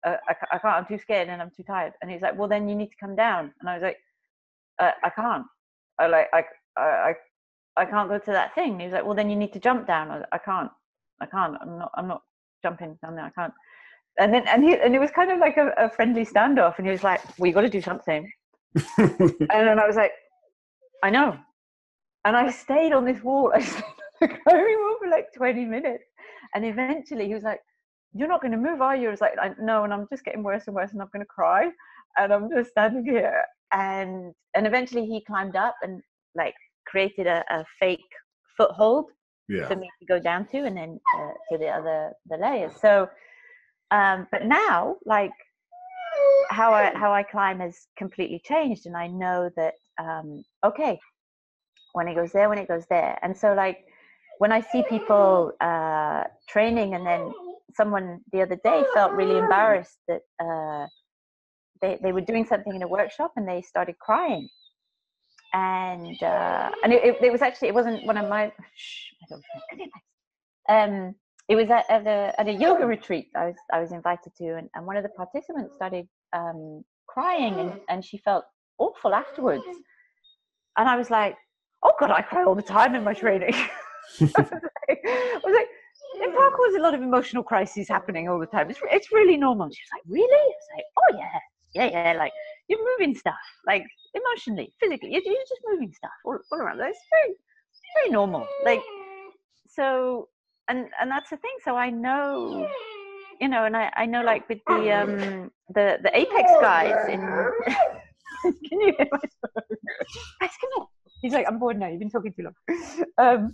[0.05, 1.93] uh, I, I can't, I'm too scared and I'm too tired.
[2.01, 3.53] And he's like, well, then you need to come down.
[3.59, 3.97] And I was like,
[4.79, 5.45] uh, I can't.
[5.99, 6.43] I like, I,
[6.77, 7.13] I,
[7.77, 8.71] I, can't go to that thing.
[8.73, 10.09] And he was like, well, then you need to jump down.
[10.09, 10.71] I, was, I can't,
[11.21, 12.23] I can't, I'm not, I'm not
[12.63, 13.25] jumping down there.
[13.25, 13.53] I can't.
[14.19, 16.77] And then, and he, and it was kind of like a, a friendly standoff.
[16.77, 18.31] And he was like, well, you got to do something.
[18.97, 20.13] And then I was like,
[21.03, 21.37] I know.
[22.25, 23.51] And I stayed on this wall.
[23.55, 26.03] I stayed on the climbing wall for like 20 minutes.
[26.55, 27.61] And eventually he was like,
[28.13, 29.07] you're not going to move, are you?
[29.07, 31.25] I was like, I, no, and I'm just getting worse and worse, and I'm going
[31.25, 31.69] to cry,
[32.17, 33.43] and I'm just standing here.
[33.73, 36.01] And and eventually he climbed up and
[36.35, 36.55] like
[36.85, 37.99] created a, a fake
[38.57, 39.05] foothold
[39.47, 42.73] yeah for me to go down to, and then uh, to the other the layers.
[42.81, 43.09] So,
[43.91, 45.31] um, but now like
[46.49, 50.99] how I how I climb has completely changed, and I know that um, okay,
[51.93, 53.85] when it goes there, when it goes there, and so like
[54.39, 57.31] when I see people uh, training and then
[57.75, 60.87] someone the other day felt really embarrassed that uh,
[61.81, 64.47] they, they were doing something in a workshop and they started crying.
[65.53, 69.35] And uh, and it, it, it was actually it wasn't one of my shh, my
[69.35, 70.01] dog's going, "Come
[70.69, 71.15] um
[71.49, 74.55] it was at, at a at a yoga retreat I was I was invited to
[74.55, 78.45] and, and one of the participants started um, crying and, and she felt
[78.77, 79.63] awful afterwards.
[80.77, 81.35] And I was like
[81.83, 83.53] oh god I cry all the time in my training.
[84.21, 85.67] I was like,
[86.15, 88.69] In parkour, there's a lot of emotional crises happening all the time.
[88.69, 89.69] It's, it's really normal.
[89.69, 90.25] She was like, really?
[90.33, 91.39] I was like, oh yeah,
[91.73, 92.17] yeah, yeah.
[92.17, 92.33] Like
[92.67, 93.35] you're moving stuff,
[93.65, 95.11] like emotionally, physically.
[95.11, 96.79] You're, you're just moving stuff all, all around.
[96.81, 97.35] It's very,
[97.95, 98.47] very normal.
[98.65, 98.81] Like
[99.67, 100.27] so,
[100.67, 101.55] and and that's the thing.
[101.63, 102.67] So I know,
[103.39, 107.21] you know, and I I know like with the um the the apex guys in.
[108.41, 109.77] Can you hear my phone?
[110.41, 111.00] Max, come here.
[111.21, 111.87] He's like, I'm bored now.
[111.87, 112.55] You've been talking too long.
[113.17, 113.53] Um,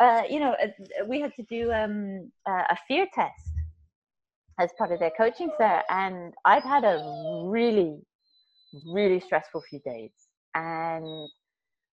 [0.00, 0.68] uh, you know, uh,
[1.06, 3.50] we had to do um, uh, a fear test
[4.58, 7.98] as part of their coaching there, and I'd had a really,
[8.86, 10.12] really stressful few days,
[10.54, 11.28] and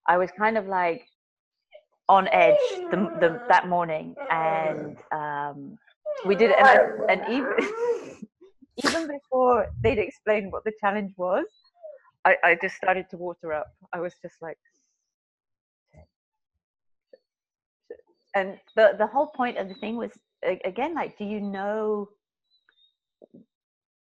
[0.08, 1.06] I was kind of like
[2.08, 2.56] on edge
[2.92, 5.78] the, the, that morning, and um,
[6.26, 8.22] we did it, and, and even
[8.78, 11.46] even before they'd explained what the challenge was,
[12.26, 13.68] I, I just started to water up.
[13.94, 14.58] I was just like,
[18.36, 20.12] and the the whole point of the thing was
[20.66, 22.10] again like, do you know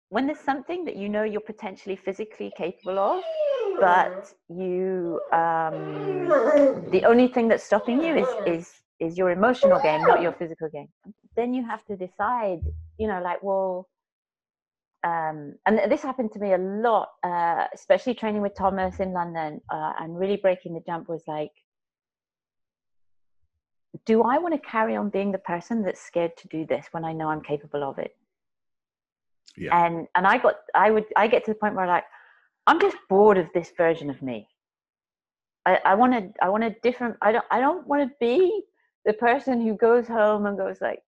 [0.08, 3.24] when there's something that you know you're potentially physically capable of,
[3.80, 10.02] but you um, the only thing that's stopping you is is is your emotional game,
[10.02, 10.88] not your physical game.
[11.36, 12.60] Then you have to decide,
[12.98, 13.88] you know, like well
[15.04, 19.60] um, and this happened to me a lot, uh, especially training with Thomas in London
[19.70, 21.52] uh, and really breaking the jump was like,
[24.04, 27.04] do I want to carry on being the person that's scared to do this when
[27.04, 28.16] I know I'm capable of it?
[29.56, 29.86] Yeah.
[29.86, 32.04] And and I got I would I get to the point where I'm like
[32.66, 34.48] I'm just bored of this version of me.
[35.64, 38.62] I, I want to I want a different I don't I don't want to be
[39.04, 41.00] the person who goes home and goes like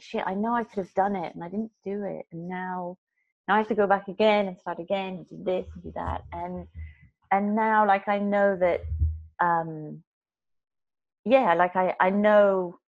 [0.00, 2.98] shit I know I could have done it and I didn't do it and now
[3.46, 5.92] now I have to go back again and start again and do this and do
[5.94, 6.66] that and
[7.30, 8.82] and now like i know that
[9.40, 10.02] um
[11.28, 12.78] yeah like i i know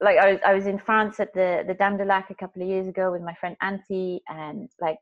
[0.00, 2.62] like I was, I was in France at the the Dame du Lac a couple
[2.62, 4.98] of years ago with my friend Auntie, and like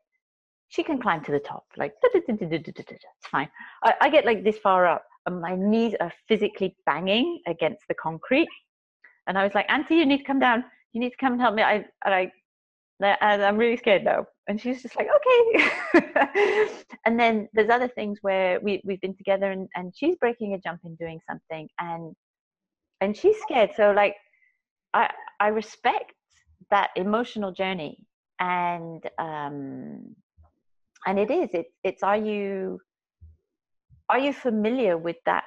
[0.68, 3.48] she can climb to the top, like it's fine.
[3.84, 7.94] I, I get like this far up, and my knees are physically banging against the
[7.94, 8.48] concrete,
[9.26, 10.64] and I was like, Auntie, you need to come down.
[10.92, 11.62] You need to come and help me.
[11.62, 12.32] I I
[13.00, 14.26] and I'm really scared now.
[14.48, 16.66] And she's just like, okay.
[17.04, 20.58] and then there's other things where we we've been together, and and she's breaking a
[20.58, 22.16] jump and doing something, and
[23.00, 23.70] and she's scared.
[23.76, 24.16] So like
[24.94, 25.10] I
[25.40, 26.12] I respect
[26.70, 28.04] that emotional journey.
[28.40, 30.14] And um
[31.06, 32.80] and it is it's it's are you
[34.08, 35.44] are you familiar with that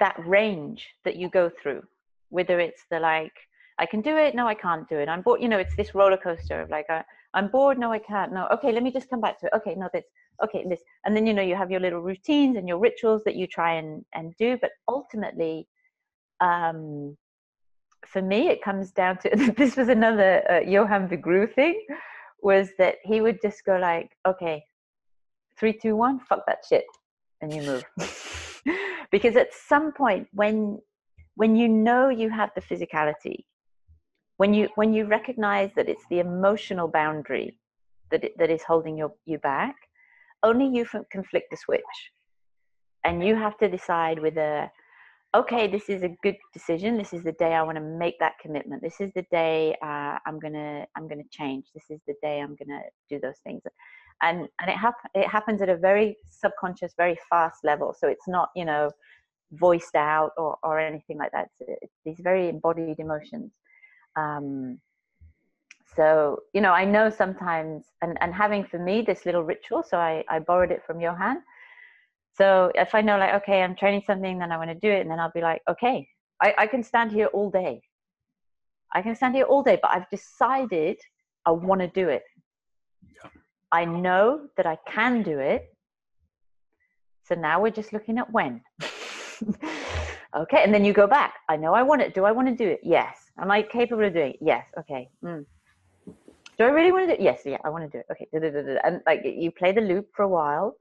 [0.00, 1.82] that range that you go through?
[2.30, 3.32] Whether it's the like
[3.78, 5.08] i can do it no i can't do it.
[5.08, 7.02] I'm bored you know it's this roller coaster of like I,
[7.34, 8.46] i'm bored no i can't no.
[8.52, 9.52] Okay let me just come back to it.
[9.56, 10.04] Okay no this
[10.44, 10.82] okay this.
[11.04, 13.74] And then you know you have your little routines and your rituals that you try
[13.74, 14.58] and and do.
[14.60, 15.66] But ultimately
[16.42, 17.16] um
[18.06, 21.80] for me, it comes down to this was another uh, Johann Vigroux thing,
[22.42, 24.64] was that he would just go like, okay,
[25.58, 26.84] three, two, one, fuck that shit,
[27.40, 27.84] and you move.
[29.10, 30.78] because at some point, when
[31.34, 33.44] when you know you have the physicality,
[34.36, 37.58] when you when you recognize that it's the emotional boundary
[38.10, 39.74] that it, that is holding your, you back,
[40.42, 41.94] only you can flick the switch,
[43.04, 44.70] and you have to decide whether
[45.34, 46.98] okay this is a good decision.
[46.98, 48.82] This is the day i want to make that commitment.
[48.82, 51.66] This is the day uh, i'm gonna i'm gonna change.
[51.74, 53.62] This is the day i'm gonna do those things.
[54.22, 57.94] And and it, hap- it happens at a very subconscious very fast level.
[57.98, 58.90] So it's not you know
[59.52, 61.48] voiced out or, or anything like that.
[61.60, 63.52] It's, it's these very embodied emotions.
[64.16, 64.78] Um,
[65.94, 69.98] so you know i know sometimes and and having for me this little ritual so
[69.98, 71.42] i i borrowed it from johann
[72.34, 75.00] so if I know like, okay, I'm training something, then I want to do it,
[75.00, 76.08] and then I'll be like, okay,
[76.40, 77.82] I, I can stand here all day.
[78.94, 80.98] I can stand here all day, but I've decided
[81.46, 82.22] I want to do it.
[83.02, 83.30] Yeah.
[83.70, 85.74] I know that I can do it.
[87.24, 88.62] So now we're just looking at when.
[90.36, 91.34] okay, and then you go back.
[91.48, 92.14] I know I want it.
[92.14, 92.80] Do I want to do it?
[92.82, 93.30] Yes.
[93.38, 94.38] Am I capable of doing it?
[94.40, 94.66] Yes.
[94.78, 95.08] Okay.
[95.24, 95.44] Mm.
[96.58, 97.20] Do I really want to do it?
[97.20, 97.42] Yes.
[97.44, 98.06] Yeah, I want to do it.
[98.10, 98.78] Okay.
[98.84, 100.76] And like you play the loop for a while,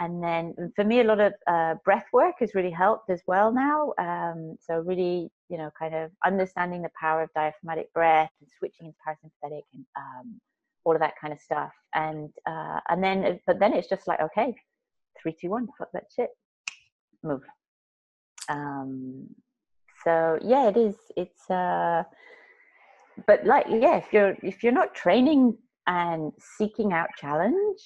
[0.00, 3.52] and then for me a lot of uh, breath work has really helped as well
[3.52, 8.48] now um, so really you know kind of understanding the power of diaphragmatic breath and
[8.58, 10.40] switching into parasympathetic and um,
[10.84, 11.72] all of that kind of stuff.
[11.94, 14.54] And uh, and then but then it's just like okay
[15.20, 16.30] three two one fuck that shit.
[17.22, 17.42] Move.
[18.48, 19.28] Um,
[20.04, 22.02] so yeah it is it's uh
[23.26, 25.56] but like yeah if you're if you're not training
[25.86, 27.80] and seeking out challenge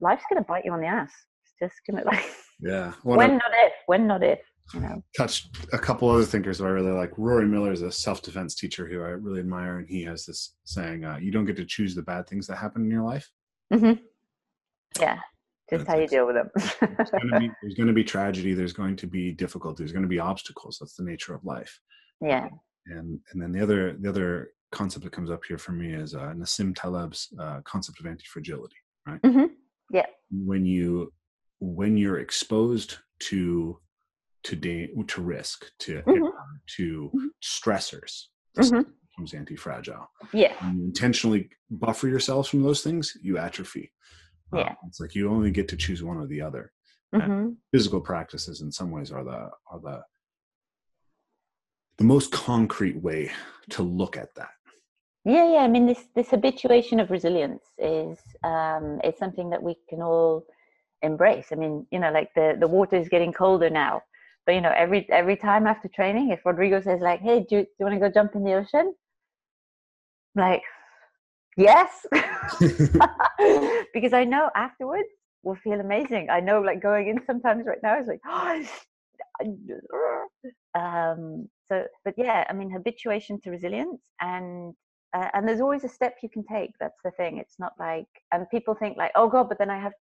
[0.00, 1.12] life's going to bite you on the ass.
[1.44, 2.24] It's just going to like,
[2.60, 2.92] yeah.
[3.02, 4.40] When, not if, when, not if.
[4.74, 5.02] You know.
[5.16, 7.12] Touched a couple other thinkers that I really like.
[7.16, 11.04] Rory Miller is a self-defense teacher who I really admire, and he has this saying:
[11.04, 13.30] uh, "You don't get to choose the bad things that happen in your life."
[13.72, 14.02] Mm-hmm.
[15.00, 15.20] Yeah,
[15.70, 16.50] just how you deal with them.
[16.56, 18.54] there's, going to be, there's going to be tragedy.
[18.54, 19.84] There's going to be difficulty.
[19.84, 20.78] There's going to be obstacles.
[20.80, 21.78] That's the nature of life.
[22.20, 22.48] Yeah.
[22.86, 26.16] And and then the other the other concept that comes up here for me is
[26.16, 28.76] uh, Nassim Taleb's uh, concept of anti-fragility.
[29.06, 29.22] Right.
[29.22, 29.44] Mm-hmm
[29.90, 31.12] yeah when you
[31.60, 33.78] when you're exposed to
[34.44, 36.26] to da- to risk to mm-hmm.
[36.76, 37.26] to mm-hmm.
[37.42, 38.26] stressors
[38.56, 38.82] mm-hmm.
[39.10, 43.90] becomes anti-fragile yeah you intentionally buffer yourselves from those things you atrophy
[44.54, 46.72] uh, yeah it's like you only get to choose one or the other
[47.14, 47.50] mm-hmm.
[47.72, 50.00] physical practices in some ways are the are the
[51.98, 53.30] the most concrete way
[53.70, 54.50] to look at that
[55.26, 59.74] yeah yeah i mean this this habituation of resilience is um it's something that we
[59.88, 60.46] can all
[61.02, 61.48] embrace.
[61.52, 64.02] I mean you know like the the water is getting colder now
[64.46, 67.66] but you know every every time after training if rodrigo says like hey do, do
[67.78, 68.94] you want to go jump in the ocean?
[70.36, 70.62] I'm like
[71.56, 72.06] yes.
[73.92, 75.08] Because i know afterwards
[75.42, 76.28] will feel amazing.
[76.30, 78.20] I know like going in sometimes right now is like
[80.74, 84.74] um so but yeah i mean habituation to resilience and
[85.34, 88.48] and there's always a step you can take that's the thing it's not like and
[88.50, 89.92] people think like oh god but then i have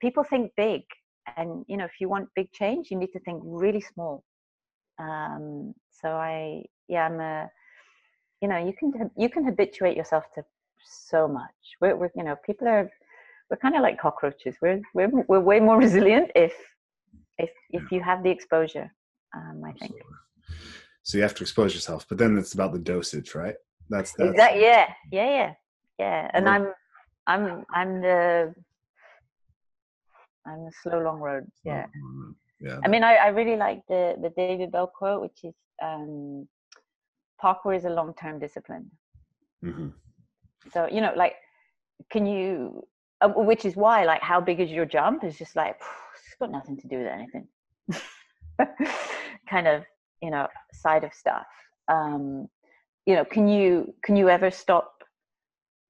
[0.00, 0.82] people think big
[1.36, 4.22] and you know if you want big change you need to think really small.
[4.98, 7.50] Um so i yeah i'm a
[8.40, 10.44] you know you can you can habituate yourself to
[10.86, 11.58] so much.
[11.80, 12.90] We're, we're you know people are
[13.50, 14.54] we're kind of like cockroaches.
[14.62, 16.54] We're, we're we're way more resilient if
[17.38, 18.92] if if you have the exposure
[19.36, 19.94] um i think.
[21.02, 23.56] So you have to expose yourself but then it's about the dosage right
[23.90, 25.52] that's that's exactly, yeah, yeah, yeah,
[25.98, 26.30] yeah.
[26.32, 26.72] And I'm,
[27.26, 28.54] I'm, I'm the,
[30.46, 31.44] I'm the slow long road.
[31.64, 31.86] Yeah.
[32.60, 32.78] yeah.
[32.84, 36.46] I mean, I, I really like the the David Belle quote, which is um,
[37.42, 38.90] parkour is a long term discipline.
[39.64, 39.88] Mm-hmm.
[40.72, 41.34] So you know, like,
[42.10, 42.86] can you?
[43.20, 45.24] Uh, which is why, like, how big is your jump?
[45.24, 45.80] Is just like
[46.26, 47.46] it's got nothing to do with anything.
[49.48, 49.84] kind of,
[50.22, 51.46] you know, side of stuff.
[51.88, 52.48] Um,
[53.06, 55.02] you know, can you can you ever stop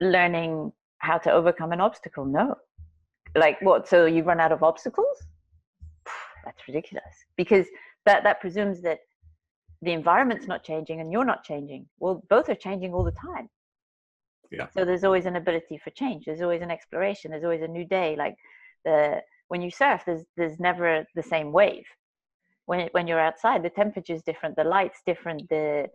[0.00, 2.24] learning how to overcome an obstacle?
[2.24, 2.56] No.
[3.36, 3.88] Like what?
[3.88, 5.24] So you run out of obstacles?
[6.44, 7.66] That's ridiculous because
[8.04, 8.98] that that presumes that
[9.82, 11.86] the environment's not changing and you're not changing.
[11.98, 13.48] Well, both are changing all the time.
[14.50, 14.68] Yeah.
[14.74, 16.24] So there's always an ability for change.
[16.24, 17.30] There's always an exploration.
[17.30, 18.16] There's always a new day.
[18.16, 18.36] Like
[18.84, 21.84] the when you surf, there's there's never the same wave.
[22.66, 25.86] When it, when you're outside, the temperature is different, the light's different, the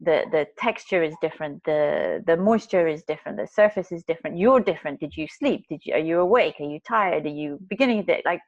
[0.00, 4.38] the the texture is different, the the moisture is different, the surface is different.
[4.38, 5.00] You're different.
[5.00, 5.64] Did you sleep?
[5.68, 6.56] Did you are you awake?
[6.60, 7.26] Are you tired?
[7.26, 8.22] Are you beginning of day?
[8.24, 8.40] Like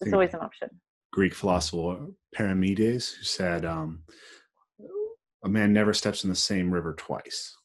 [0.00, 0.68] it's always an option.
[1.12, 4.02] Greek philosopher Parmenides, who said, um,
[5.44, 7.56] "A man never steps in the same river twice."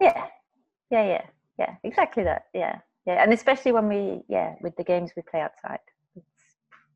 [0.00, 0.26] Yeah,
[0.90, 1.26] yeah, yeah,
[1.58, 1.74] yeah.
[1.84, 2.44] Exactly that.
[2.54, 3.22] Yeah, yeah.
[3.22, 5.80] And especially when we, yeah, with the games we play outside.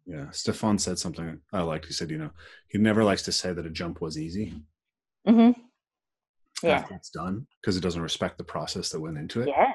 [0.07, 1.87] Yeah, Stefan said something I liked.
[1.87, 2.31] He said, "You know,
[2.69, 4.55] he never likes to say that a jump was easy
[5.27, 5.61] Mm-hmm.
[6.63, 9.73] Yeah, after it's done because it doesn't respect the process that went into it." yeah,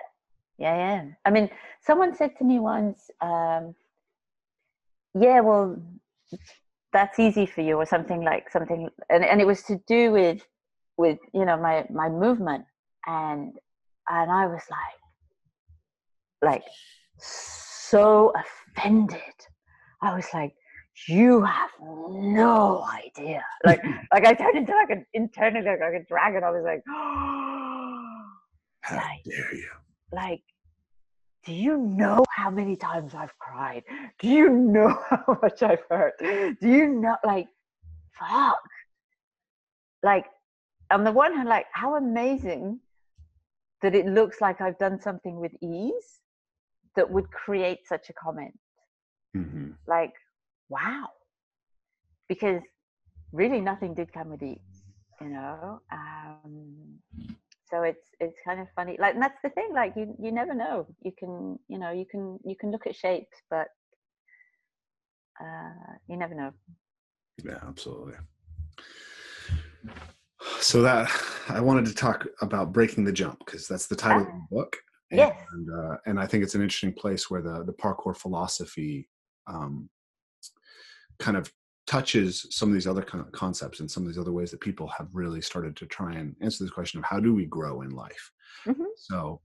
[0.57, 1.03] yeah, yeah.
[1.23, 1.49] I mean,
[1.81, 3.75] someone said to me once, um,
[5.13, 5.81] "Yeah, well,
[6.93, 10.45] that's easy for you," or something like something, and and it was to do with
[10.97, 12.65] with you know my my movement,
[13.05, 13.53] and
[14.09, 14.99] and I was like,
[16.51, 16.63] like
[17.19, 19.21] so offended.
[20.01, 20.53] I was like,
[21.07, 23.81] "You have no idea!" Like,
[24.13, 26.43] like I turned into like an internally like, like a dragon.
[26.43, 26.83] I was like,
[28.81, 29.21] How Right.
[29.25, 29.69] dare you?
[30.11, 30.43] like
[31.45, 33.83] do you know how many times i've cried
[34.19, 37.47] do you know how much i've hurt do you know like
[38.17, 38.61] fuck
[40.03, 40.25] like
[40.91, 42.79] on the one hand like how amazing
[43.81, 46.21] that it looks like i've done something with ease
[46.95, 48.57] that would create such a comment
[49.35, 50.13] hmm like
[50.69, 51.09] wow
[52.29, 52.61] because
[53.31, 54.83] really nothing did come with ease
[55.21, 56.99] you know um
[57.69, 60.53] so it's it's kind of funny like and that's the thing like you you never
[60.53, 63.67] know you can you know you can you can look at shapes but
[65.41, 66.51] uh you never know
[67.43, 68.15] Yeah, absolutely.
[70.59, 71.09] So that
[71.49, 74.77] I wanted to talk about breaking the jump because that's the title of the book.
[75.11, 75.35] And, Yes.
[75.73, 79.07] uh, and I think it's an interesting place where the the parkour philosophy
[79.47, 79.89] um,
[81.19, 81.51] kind of
[81.87, 84.87] touches some of these other con- concepts and some of these other ways that people
[84.87, 87.91] have really started to try and answer this question of how do we grow in
[87.91, 88.31] life.
[88.65, 88.85] Mhm.
[88.97, 89.41] So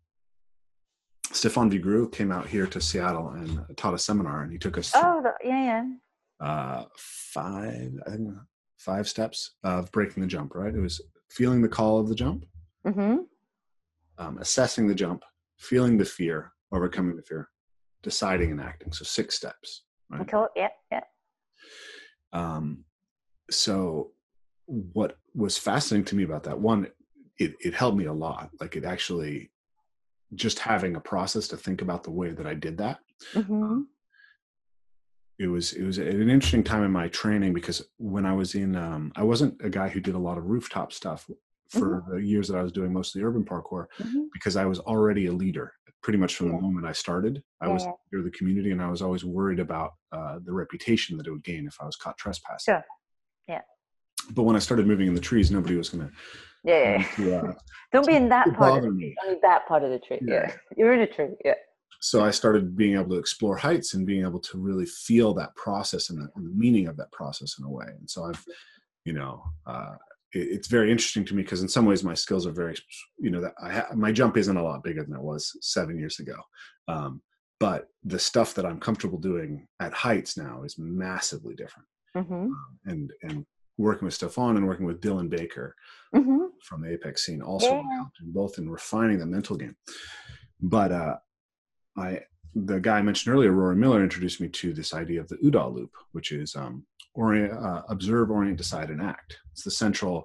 [1.33, 4.91] Stefan Vigroux came out here to Seattle and taught a seminar, and he took us
[4.91, 5.85] through oh the, yeah
[6.41, 8.35] yeah uh, five, I think,
[8.79, 10.55] five steps of breaking the jump.
[10.55, 10.75] Right?
[10.75, 11.01] It was
[11.31, 12.47] feeling the call of the jump,
[12.87, 13.23] mm-hmm
[14.21, 15.25] um, assessing the jump,
[15.59, 17.49] feeling the fear, overcoming the fear,
[18.03, 18.93] deciding and acting.
[18.93, 19.85] So six steps.
[20.11, 20.29] Right?
[20.29, 21.05] cool yeah yeah
[22.33, 22.85] Um,
[23.51, 24.13] so
[24.67, 26.89] what was fascinating to me about that one,
[27.39, 28.51] it, it helped me a lot.
[28.61, 29.51] Like it actually
[30.35, 32.99] just having a process to think about the way that I did that.
[33.35, 33.81] mm-hmm.
[35.39, 38.77] It was it was an interesting time in my training because when I was in
[38.77, 41.29] um, I wasn't a guy who did a lot of rooftop stuff
[41.71, 44.25] for the years that I was doing mostly urban parkour Mm-hmm.
[44.35, 45.73] because I was already a leader
[46.03, 47.43] pretty much from the moment I started.
[47.61, 51.27] I was a the community and I was always worried about uh, the reputation that
[51.27, 52.75] it would gain if I was caught trespassing.
[52.75, 52.85] Sure.
[53.49, 53.61] Yeah.
[54.33, 56.13] But when I started moving in the trees, nobody was going to.
[56.65, 57.41] yeah, yeah.
[57.41, 57.53] to uh,
[57.93, 60.53] don't be in that part of the only that part of the tree yeah, Yeah.
[60.77, 61.55] you're in a tree yeah
[62.01, 65.55] so I started being able to explore heights and being able to really feel that
[65.55, 67.87] process and the, and the meaning of that process in a way.
[67.87, 68.43] And so I've,
[69.05, 69.97] you know, uh,
[70.33, 72.77] it's very interesting to me because in some ways my skills are very,
[73.19, 75.99] you know, that I ha- my jump isn't a lot bigger than it was seven
[75.99, 76.37] years ago.
[76.89, 77.23] Um,
[77.59, 81.89] but the stuff that I'm comfortable doing at heights now is massively different.
[82.17, 82.33] mm-hmm.
[82.35, 83.47] Um, and and
[83.79, 85.75] working with Stefan and working with Dylan Baker,
[86.15, 86.47] Mm-hmm.
[86.65, 87.83] from the Apex scene also Yeah.
[87.97, 89.77] helped both in refining the mental game.
[90.61, 91.17] But uh,
[91.97, 92.21] I,
[92.55, 95.73] the guy I mentioned earlier, Rory Miller, introduced me to this idea of the OODA
[95.75, 96.85] loop, which is um,
[97.15, 99.39] orient, uh, observe, orient, decide, and act.
[99.53, 100.25] It's the central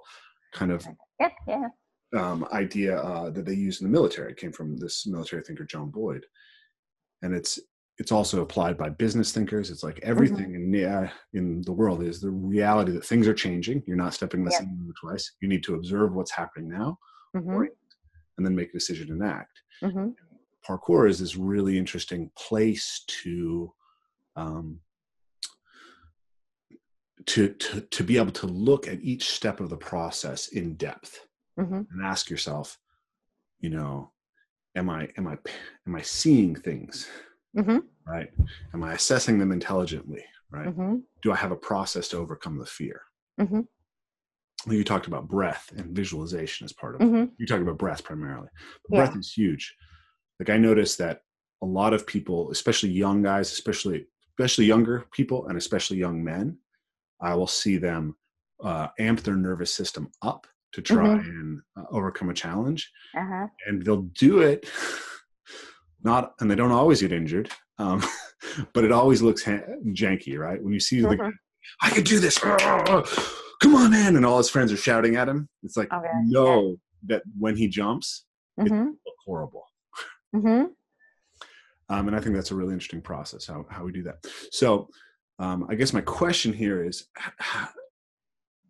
[0.54, 0.86] kind of
[1.20, 1.68] yeah yeah
[2.16, 4.32] um, idea uh, that they use in the military.
[4.32, 6.24] It came from this military thinker John Boyd,
[7.22, 7.58] and it's
[7.98, 9.70] it's also applied by business thinkers.
[9.70, 13.32] It's like everything in the, uh, in the world is the reality that things are
[13.32, 13.82] changing.
[13.86, 14.58] You're not stepping the Yeah.
[14.58, 15.32] same twice.
[15.40, 16.98] You need to observe what's happening now,
[17.34, 17.48] mm-hmm.
[17.48, 17.76] orient,
[18.36, 19.62] and then make a decision and act.
[19.82, 20.08] Mm-hmm.
[20.66, 23.72] parkour is this really interesting place to
[24.36, 24.80] um,
[27.26, 31.26] to, to to be able to look at each step of the process in depth
[31.58, 31.74] mm-hmm.
[31.90, 32.78] and ask yourself
[33.60, 34.12] you know
[34.76, 35.36] am i am i
[35.86, 37.08] am i seeing things
[37.56, 37.78] mm-hmm.
[38.06, 38.30] right
[38.74, 40.96] am i assessing them intelligently right Mm-hmm.
[41.22, 43.02] do i have a process to overcome the fear
[43.40, 43.66] Mhm.
[44.68, 47.24] you talked about breath and visualization as part of Mm-hmm.
[47.38, 48.48] you talk about breath primarily
[48.88, 48.98] Yeah.
[49.00, 49.74] breath is huge
[50.38, 51.22] like i noticed that
[51.62, 54.06] a lot of people especially young guys especially
[54.38, 56.58] especially younger people and especially young men
[57.20, 58.16] i will see them
[58.62, 61.20] uh, amp their nervous system up to try Mhm.
[61.20, 63.46] and uh, overcome a challenge Uh-huh.
[63.66, 64.68] and they'll do it
[66.02, 68.02] not and they don't always get injured um,
[68.72, 71.32] but it always looks ha- janky right when you see the Mhm.
[71.82, 72.38] i can do this
[73.62, 76.32] come on man and all his friends are shouting at him it's like Okay, you
[76.32, 76.76] know
[77.06, 78.24] that when he jumps
[78.58, 78.86] Mm-hmm.
[79.06, 79.66] look horrible
[80.34, 80.64] Mm-hmm.
[81.90, 84.16] um, and i think that's a really interesting process how, how we do that
[84.50, 84.88] so
[85.38, 87.06] um, i guess my question here is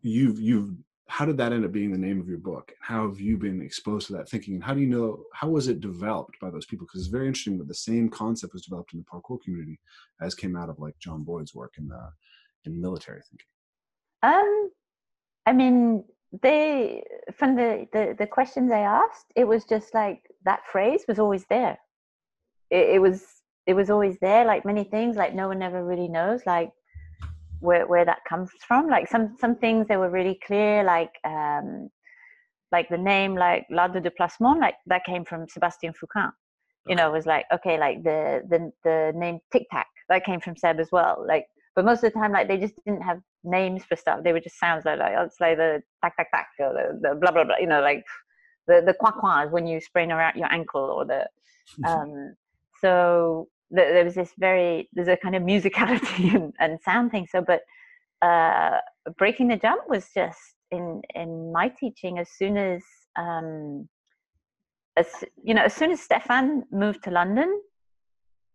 [0.02, 0.74] you've you've
[1.08, 2.72] how did that end up being the name of your book?
[2.80, 4.54] How have you been exposed to that thinking?
[4.54, 6.86] And how do you know how was it developed by those people?
[6.86, 9.78] Because it's very interesting that the same concept was developed in the parkour community
[10.20, 12.10] as came out of like john boyd's work in the
[12.64, 13.46] in military thinking.
[14.22, 14.70] Um,
[15.46, 16.04] I mean,
[16.42, 21.18] they from the, the the questions I asked, it was just like that phrase was
[21.18, 21.78] always there.
[22.70, 23.24] It, it was
[23.66, 24.44] it was always there.
[24.44, 26.70] Like many things, like no one ever really knows, like
[27.60, 28.88] where where that comes from.
[28.88, 31.88] Like some some things that were really clear, like um,
[32.72, 36.30] like the name, like l'art de déplacement, like that came from Sebastian Foucan.
[36.86, 40.40] You know, it was like okay, like the the the name Tic Tac that came
[40.40, 41.24] from Seb as well.
[41.26, 44.32] Like but most of the time like they just didn't have names for stuff they
[44.32, 47.30] were just sounds like like it's like the tac tac tac or the, the blah
[47.30, 48.02] blah blah you know like
[48.66, 51.24] the the qua qua when you sprain around your ankle or the
[51.88, 52.34] um
[52.80, 57.40] so there was this very there's a kind of musicality and, and sound thing so
[57.40, 57.62] but
[58.22, 58.78] uh
[59.18, 60.38] breaking the jump was just
[60.70, 62.82] in in my teaching as soon as
[63.16, 63.88] um
[64.96, 65.06] as
[65.42, 67.60] you know as soon as stefan moved to london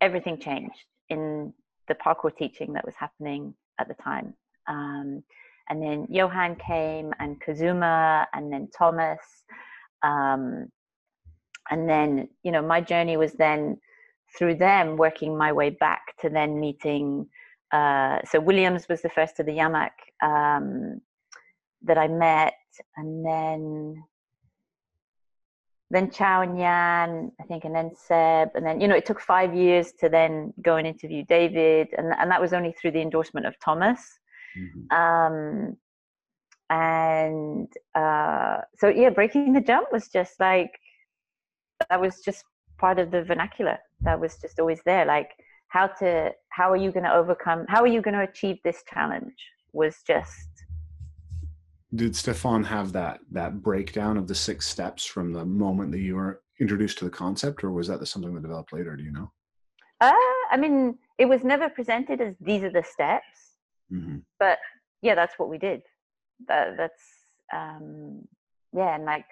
[0.02, 1.54] everything changed in
[1.88, 4.34] the parkour teaching that was happening at the time.
[4.68, 5.24] Um,
[5.70, 9.20] and then Johan came and Kazuma and then Thomas.
[10.04, 10.68] Um,
[11.70, 13.78] and then, you know, my journey was then
[14.38, 17.28] through them working my way back to then meeting.
[17.72, 19.92] Uh, so Williams was the first of the Yamak
[20.22, 21.02] um,
[21.84, 22.54] that I met.
[22.98, 24.04] And then
[25.92, 29.20] then Chow and Yan, I think, and then Seb, and then you know it took
[29.20, 33.02] five years to then go and interview David, and and that was only through the
[33.02, 34.00] endorsement of Thomas.
[34.58, 34.92] Mhm.
[34.98, 35.78] Um,
[36.70, 40.80] and uh, so yeah, breaking the jump was just like
[41.90, 42.46] that was just
[42.82, 43.78] part of the vernacular.
[44.02, 45.06] That was just always there.
[45.06, 45.32] Like
[45.70, 47.66] how to how are you going to overcome?
[47.70, 49.40] How are you going to achieve this challenge?
[49.74, 50.52] Was just
[51.94, 56.16] did stefan have that that breakdown of the six steps from the moment that you
[56.16, 59.32] were introduced to the concept or was that something that developed later do you know
[60.00, 60.14] uh,
[60.50, 63.38] I mean, it was never presented as these are the steps.
[63.90, 64.58] hmm but
[65.02, 65.82] yeah that's what we did
[66.48, 67.06] that that's
[67.54, 68.28] um
[68.74, 69.26] yeah and like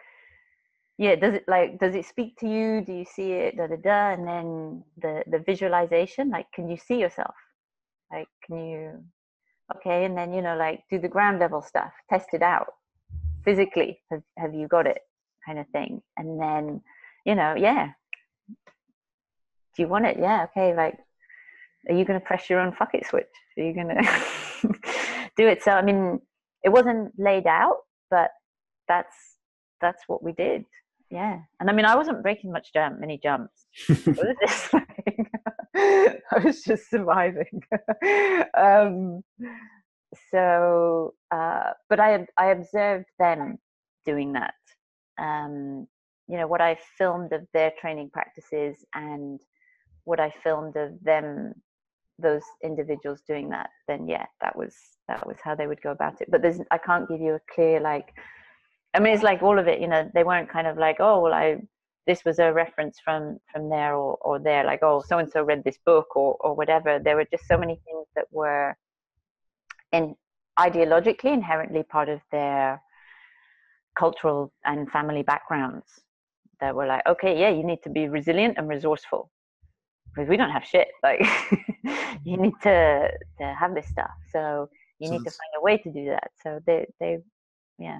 [1.00, 2.84] yeah does it like does it speak to you?
[2.86, 6.78] Do you see it da da da and then the the visualization like can you
[6.78, 7.34] see yourself?
[8.12, 9.04] Like can you
[9.76, 12.74] okay and then you know like do the ground level stuff test it out
[13.46, 15.00] physically have, have you got it
[15.46, 16.82] kind of thing and then
[17.26, 17.92] you know yeah.
[19.76, 20.18] Do you want it?
[20.20, 21.00] Yeah okay like
[21.88, 23.36] are you going to press your own fuck it switch?
[23.58, 24.20] Are you going to
[25.38, 25.64] do it?
[25.64, 26.20] So i mean
[26.62, 27.78] it wasn't laid out
[28.12, 28.32] but
[28.90, 29.16] that's
[29.80, 30.66] that's what we did
[31.10, 31.40] yeah.
[31.60, 33.66] And i mean i wasn't breaking much jump many jumps.
[33.90, 35.18] Was just like,
[35.76, 37.62] i was just surviving.
[38.58, 39.22] Um
[40.32, 43.58] so uh but i i observed them
[44.06, 44.56] doing that.
[45.20, 45.88] Um
[46.28, 49.40] you know what i filmed of their training practices and
[50.06, 51.54] what i filmed of them
[52.20, 54.76] those individuals doing that then yeah that was
[55.08, 56.30] that was how they would go about it.
[56.30, 58.14] But there's i can't give you a clear like
[58.94, 61.20] i mean it's like all of it you know they weren't kind of like oh
[61.22, 61.58] well i
[62.10, 65.44] this was a reference from from there or or there like oh so and so
[65.44, 66.98] read this book or or whatever.
[66.98, 68.76] There were just so many things that were
[69.92, 70.16] in
[70.58, 72.82] ideologically inherently part of their
[73.96, 75.86] cultural and family backgrounds
[76.60, 79.30] that were like okay yeah you need to be resilient and resourceful
[80.10, 81.22] because we don't have shit like
[82.24, 84.16] you need to to have this stuff.
[84.34, 84.68] So
[85.00, 86.32] you So need to find a way to do that.
[86.44, 87.20] So they they
[87.78, 88.00] yeah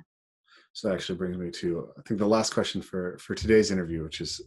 [0.74, 4.04] So that actually brings me to I think the last question for for today's interview,
[4.04, 4.42] which is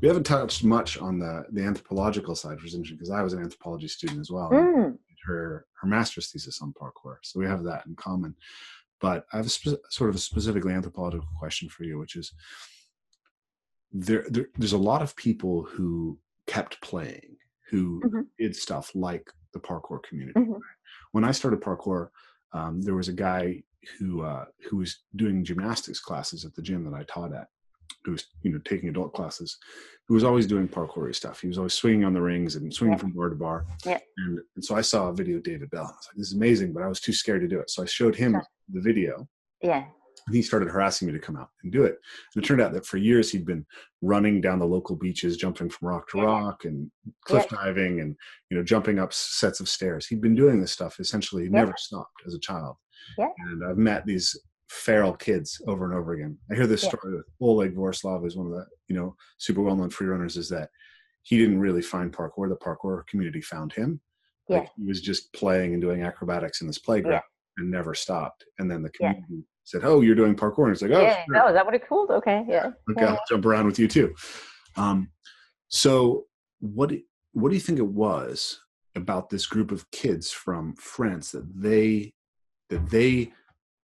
[0.00, 3.32] we haven't touched much on the the anthropological side, which is interesting because I was
[3.32, 4.50] an anthropology student as well.
[4.50, 4.96] Mm.
[5.26, 8.34] Her her master's thesis on parkour, so we have that in common.
[9.00, 12.32] But I have a spe- sort of a specifically anthropological question for you, which is
[13.92, 17.36] there, there there's a lot of people who kept playing,
[17.70, 18.20] who Mm-hmm.
[18.38, 20.38] did stuff like the parkour community.
[20.38, 20.60] Mhm.
[21.12, 22.08] When I started parkour,
[22.52, 23.62] um, there was a guy
[23.98, 27.48] who uh, who was doing gymnastics classes at the gym that I taught at,
[28.04, 29.56] who was you know taking adult classes,
[30.08, 31.40] who was always doing parkour stuff.
[31.40, 33.00] He was always swinging on the rings and swinging Yeah.
[33.00, 33.66] from bar to bar.
[33.84, 33.98] Yeah.
[34.18, 35.82] And, and so I saw a video of David Belle.
[35.82, 37.70] I was like, this is amazing, but I was too scared to do it.
[37.70, 38.46] So I showed him Sure.
[38.72, 39.26] the video,
[39.62, 39.84] Yeah.
[40.26, 41.98] and he started harassing me to come out and do it.
[42.34, 43.64] And it turned out that for years he'd been
[44.02, 46.24] running down the local beaches, jumping from rock to Yeah.
[46.24, 46.90] rock, and
[47.26, 48.16] cliff diving, and
[48.50, 50.06] you know jumping up sets of stairs.
[50.06, 51.42] He'd been doing this stuff essentially.
[51.44, 51.60] He Yeah.
[51.64, 52.76] never stopped as a child.
[53.18, 53.28] Yeah.
[53.38, 56.38] And I've met these feral kids over and over again.
[56.50, 56.90] I hear this Yeah.
[56.90, 60.36] story with Oleg Vorslav, is one of the you know super well known free runners.
[60.36, 60.70] Is that
[61.22, 64.00] he didn't really find parkour; the parkour community found him.
[64.48, 64.68] Like, Yeah.
[64.76, 67.22] he was just playing and doing acrobatics in this playground
[67.56, 68.44] and never stopped.
[68.58, 69.12] And then the Yeah.
[69.14, 71.24] community said, "Oh, you're doing parkour," and it's like, "Oh, yeah.
[71.24, 71.36] sure.
[71.42, 72.10] Oh, is that what it's called?
[72.10, 72.44] Okay.
[72.48, 72.72] Yeah.
[72.90, 73.12] okay, yeah.
[73.12, 74.14] I'll jump around with you too."
[74.76, 75.10] Um,
[75.68, 76.26] so,
[76.60, 76.92] what
[77.32, 78.60] what do you think it was
[78.94, 82.12] about this group of kids from France that they
[82.74, 83.32] that they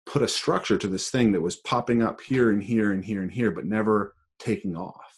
[0.07, 3.23] put a structure to this thing that was popping up here and here and here
[3.23, 5.13] and here, but never taking off?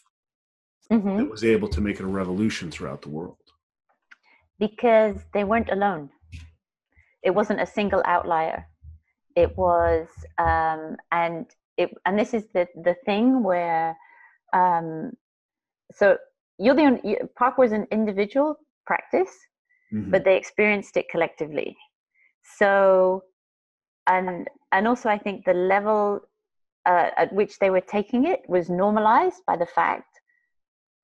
[0.91, 1.19] Mhm.
[1.19, 3.37] That was able to make it a revolution throughout the world.
[4.67, 6.11] because they weren't alone.
[7.23, 8.67] It wasn't a single outlier.
[9.35, 10.07] It was,
[10.37, 11.47] um, and
[11.79, 13.97] it, and this is the the thing where,
[14.53, 15.13] um,
[15.99, 16.19] so
[16.59, 18.51] you're the only, parkour is an individual
[18.91, 19.35] practice,
[19.95, 20.11] Mhm.
[20.13, 21.75] but they experienced it collectively.
[22.59, 23.23] So,
[24.07, 26.21] and and also I think the level
[26.87, 30.21] uh, at which they were taking it was normalized by the fact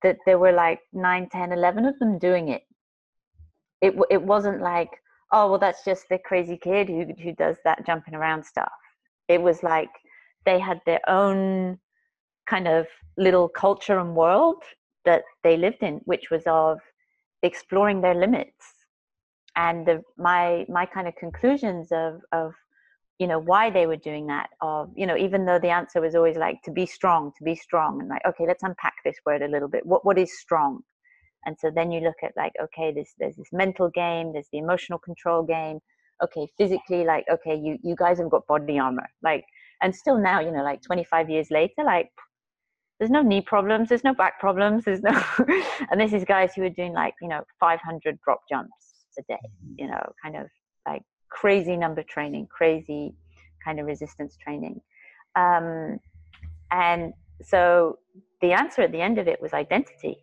[0.03, 2.63] that there were like 9 10 11 of them doing it.
[3.81, 4.89] It it wasn't like
[5.31, 8.71] oh well that's just the crazy kid who who does that jumping around stuff.
[9.27, 9.89] It was like
[10.45, 11.79] they had their own
[12.47, 12.87] kind of
[13.17, 14.63] little culture and world
[15.05, 16.79] that they lived in which was of
[17.43, 18.65] exploring their limits.
[19.55, 22.53] And the my my kind of conclusions of of
[23.19, 26.15] you know why they were doing that of you know even though the answer was
[26.15, 29.41] always like to be strong to be strong and like okay let's unpack this word
[29.41, 29.85] a little bit.
[29.85, 30.81] What what is strong?
[31.45, 34.59] And so then you look at like okay this there's this mental game there's the
[34.59, 35.79] emotional control game.
[36.23, 39.07] Okay physically like okay you you guys have got body armor.
[39.23, 39.45] Like
[39.81, 42.09] and still now you know like 25 years later like
[42.99, 45.11] there's no knee problems there's no back problems there's no
[45.91, 48.71] and this is guys who are doing like you know 500 drop jumps
[49.19, 49.73] a day mm-hmm.
[49.77, 50.47] you know kind of
[50.87, 51.03] like
[51.39, 53.13] crazy number training crazy
[53.63, 54.79] kind of resistance training.
[55.35, 55.99] Um
[56.71, 57.99] and so
[58.41, 60.17] the answer at the end of it was identity.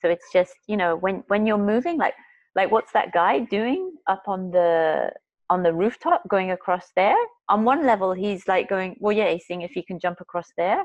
[0.00, 2.14] So it's just you know when when you're moving like
[2.54, 5.10] like what's that guy doing up on the
[5.50, 7.16] on the rooftop going across there?
[7.48, 10.50] On one level he's like going well yeah he's seeing if he can jump across
[10.56, 10.84] there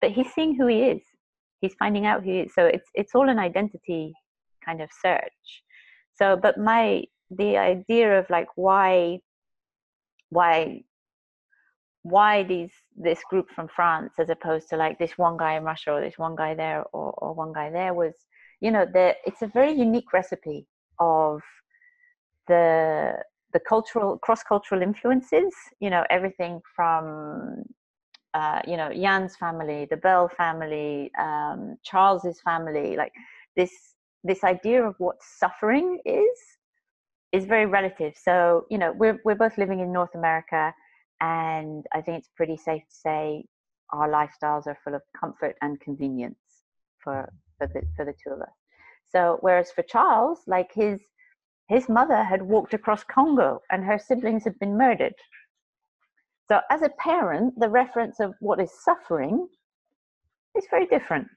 [0.00, 1.02] but he's seeing who he is.
[1.60, 2.54] He's finding out who he is.
[2.54, 4.14] So it's it's all an identity
[4.64, 5.62] kind of search.
[6.14, 9.20] So but my the idea of like why
[10.30, 10.82] why
[12.02, 15.92] why these this group from France as opposed to like this one guy in Russia
[15.92, 18.14] or this one guy there or, or one guy there was
[18.60, 20.66] you know the it's a very unique recipe
[20.98, 21.40] of
[22.48, 23.14] the
[23.52, 27.62] the cultural cross cultural influences you know everything from
[28.32, 33.12] uh, you know Jan's family the Belle family um, Charles's family like
[33.56, 33.72] this
[34.24, 36.38] this idea of what suffering is
[37.32, 40.74] is very relative so you know we're we're both living in North America
[41.20, 43.44] and I think it's pretty safe to say
[43.92, 46.38] our lifestyles are full of comfort and convenience
[46.98, 48.54] for for the for the two of us.
[49.10, 51.00] So whereas for Charles, like his
[51.68, 55.14] his mother had walked across Congo and her siblings had been murdered.
[56.48, 59.46] So as a parent, the reference of what is suffering
[60.56, 61.28] is very different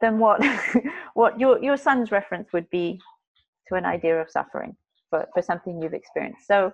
[0.00, 0.44] than what
[1.14, 3.00] what your your son's reference would be
[3.68, 4.76] to an idea of suffering
[5.10, 6.46] for, for something you've experienced.
[6.46, 6.72] So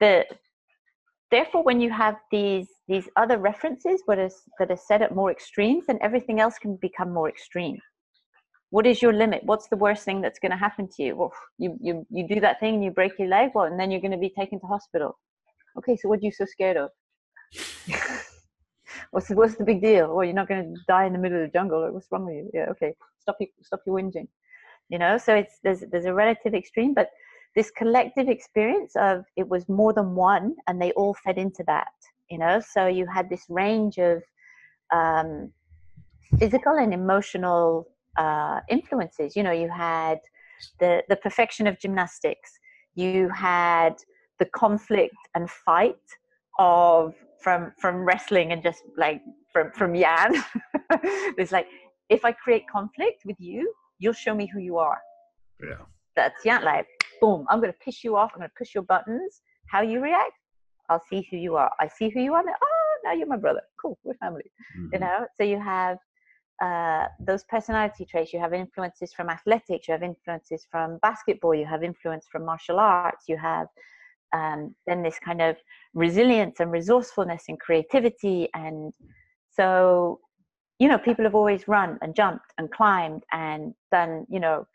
[0.00, 0.24] the
[1.30, 5.30] therefore when you have these these other references what is that are set at more
[5.30, 7.78] extremes then everything else can become more extreme.
[8.70, 9.42] What is your limit?
[9.44, 11.16] What's the worst thing that's going to happen to you?
[11.16, 13.90] Well you you you do that thing and you break your leg well and then
[13.90, 15.18] you're going to be taken to hospital.
[15.78, 16.90] Okay so what are you so scared of?
[19.10, 20.14] What's the, what's the big deal?
[20.14, 21.88] Well you're not going to die in the middle of the jungle.
[21.92, 22.50] What's wrong with you?
[22.54, 22.94] Yeah okay.
[23.20, 24.28] Stop you stop your whinging.
[24.88, 27.10] You know so it's there's there's a relative extreme but
[27.56, 31.88] this collective experience of it was more than one and they all fed into that
[32.30, 32.60] you know?
[32.60, 34.22] So you had this range of
[34.92, 35.52] um,
[36.38, 39.36] physical and emotional uh, influences.
[39.36, 40.18] You know you had
[40.80, 42.58] the the perfection of gymnastics.
[42.94, 43.94] You had
[44.38, 45.96] the conflict and fight
[46.58, 49.20] of from from wrestling and just like
[49.52, 50.34] from from yan.
[51.38, 51.66] It's like
[52.08, 55.00] if i create conflict with you you'll show me who you are.
[55.62, 55.84] Yeah.
[56.14, 56.86] That's yan like
[57.20, 59.42] boom i'm going to piss you off i'm going to push your buttons.
[59.68, 60.32] How you react?
[60.88, 61.72] I'll see who you are.
[61.80, 62.54] I see who you are now.
[62.62, 63.62] oh now you're my brother.
[63.80, 64.50] Cool we're family.
[64.78, 64.88] Mm-hmm.
[64.92, 65.26] you know?
[65.36, 65.98] So you have
[66.62, 68.32] uh, those personality traits.
[68.32, 72.78] You have influences from athletics you have influences from basketball you have influence from martial
[72.78, 73.66] arts you have
[74.32, 75.56] um, then this kind of
[75.94, 78.48] resilience and resourcefulness and creativity.
[78.54, 78.92] And
[79.50, 80.20] so
[80.78, 84.66] you know people have always run and jumped and climbed and done you know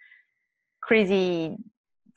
[0.81, 1.57] crazy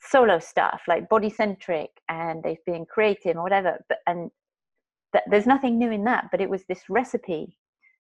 [0.09, 4.29] solo stuff like body centric and they've been creative or whatever but and
[5.13, 7.57] th- there's nothing new in that but it was this recipe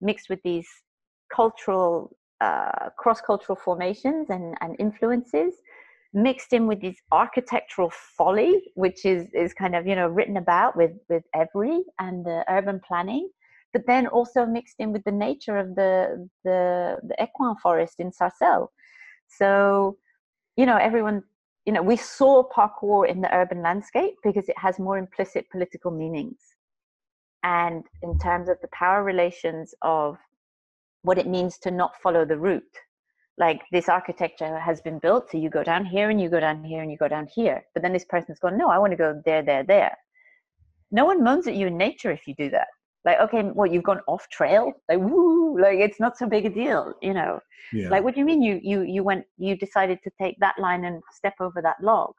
[0.02, 0.68] mixed with these
[1.34, 5.56] cultural uh, cross-cultural formations and, and influences
[6.14, 10.76] mixed in with this architectural folly which is is kind of you know written about
[10.76, 13.30] with with Évry and the urban planning
[13.74, 18.12] but then also mixed in with the nature of the the the Écouen forest in
[18.12, 18.70] sarcelles.
[19.28, 19.98] So
[20.58, 21.24] you know everyone
[21.66, 25.92] you know we saw parkour in the urban landscape because it has more implicit political
[25.92, 26.40] meanings.
[27.44, 30.18] And in terms of the power relations of
[31.04, 32.64] what it means to not follow the route
[33.38, 36.62] like this architecture has been built so you go down here and you go down
[36.62, 37.64] here and you go down here.
[37.74, 39.98] But then this person's gone no i want to go there there there.
[40.92, 42.68] No one moans at you in nature if you do that
[43.06, 46.50] like okay well you've gone off trail like woo like it's not so big a
[46.50, 47.40] deal you know?
[47.72, 47.90] Yeah.
[47.90, 50.86] like what do you mean you you you went you decided to take that line
[50.86, 52.14] and step over that log?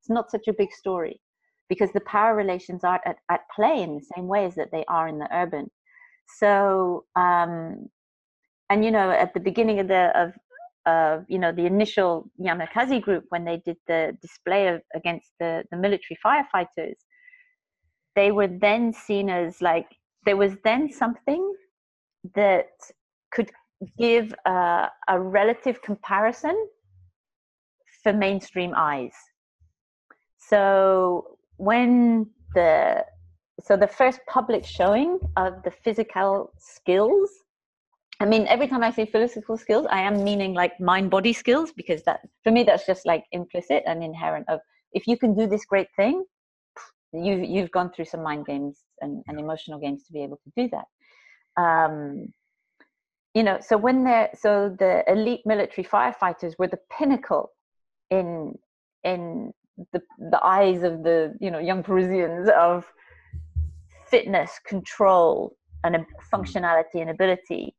[0.00, 1.20] It's not such a big story
[1.68, 4.84] because the power relations are at, at play in the same way as that they
[4.88, 5.70] are in the urban.
[6.38, 7.88] So um
[8.68, 10.32] and you know at the beginning of the of
[10.86, 15.62] uh, you know the initial Yamakasi group when they did the display of, against the
[15.70, 16.96] the military firefighters
[18.16, 19.86] they were then seen as like
[20.24, 21.52] there was then something
[22.34, 22.70] that
[23.32, 23.50] could
[23.98, 26.68] give a, a relative comparison
[28.02, 29.14] for mainstream eyes
[30.38, 33.04] so when the
[33.62, 37.30] so the first public showing of the physical skills
[38.22, 41.72] I mean, every time I say physical skills, I am meaning like mind body skills
[41.72, 44.46] because that, for me, that's just like implicit and inherent.
[44.50, 44.60] Of
[44.92, 46.24] if you can do this great thing,
[47.12, 50.52] you you've gone through some mind games and, and emotional games to be able to
[50.56, 51.62] do that.
[51.62, 52.32] Um,
[53.34, 57.50] you know, so when they're so the elite military firefighters were the pinnacle
[58.10, 58.58] in
[59.04, 59.52] in
[59.92, 62.84] the the eyes of the you know young Parisians of
[64.08, 66.04] fitness, control, and mm.
[66.32, 67.74] functionality and ability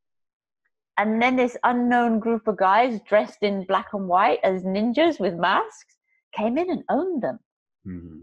[0.97, 5.33] and then this unknown group of guys dressed in black and white as ninjas with
[5.33, 5.95] masks
[6.35, 7.39] came in and owned them
[7.87, 8.21] mm-hmm.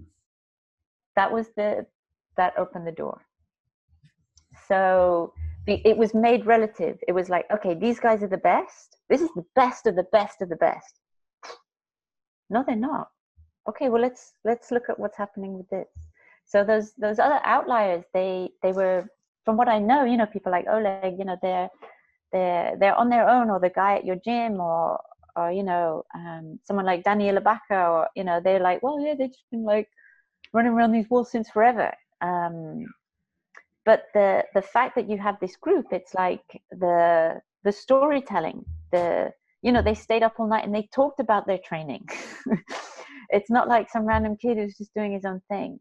[1.19, 1.85] That was the
[2.37, 3.17] that opened the door.
[4.69, 5.33] So
[5.67, 6.97] the, it was made relative.
[7.09, 8.97] It was like okay these guys are the best.
[9.11, 10.93] This is the best of the best of the best.
[12.51, 13.09] No they're not.
[13.69, 15.89] Okay well let's let's look at what's happening with this.
[16.47, 19.07] So those those other outliers they they were
[19.45, 21.71] from what i know you know people like oleg you know they're
[22.33, 25.01] they're they're on their own or the guy at your gym or
[25.37, 29.15] or you know um, someone like Daniela Baca or you know they're like well yeah
[29.17, 29.89] they've just been like
[30.53, 32.87] running around these walls since forever um,
[33.85, 39.31] but the the fact that you have this group it's like the the storytelling the
[39.63, 42.07] you know they stayed up all night and they talked about their training
[43.31, 45.79] it's not like some random kid who's just doing his own thing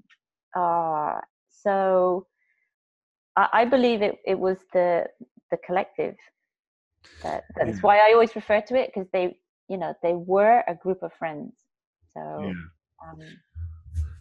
[0.55, 1.19] uh,
[1.49, 2.25] so
[3.35, 5.05] I, I believe it, it was the
[5.51, 6.15] the collective
[7.23, 7.81] that, that's yeah.
[7.81, 9.38] why I always refer to it because they,
[9.69, 11.53] you know, they were a group of friends.
[12.13, 13.09] So, yeah.
[13.09, 13.19] um,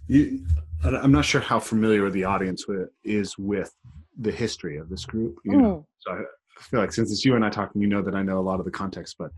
[0.09, 0.45] you,
[0.85, 3.73] I'm not sure how familiar the audience with, is with
[4.19, 5.39] the history of this group.
[5.45, 5.85] You know, mm.
[5.99, 8.39] so I feel like since it's you and I talking, you know that I know
[8.39, 9.31] a lot of the context, but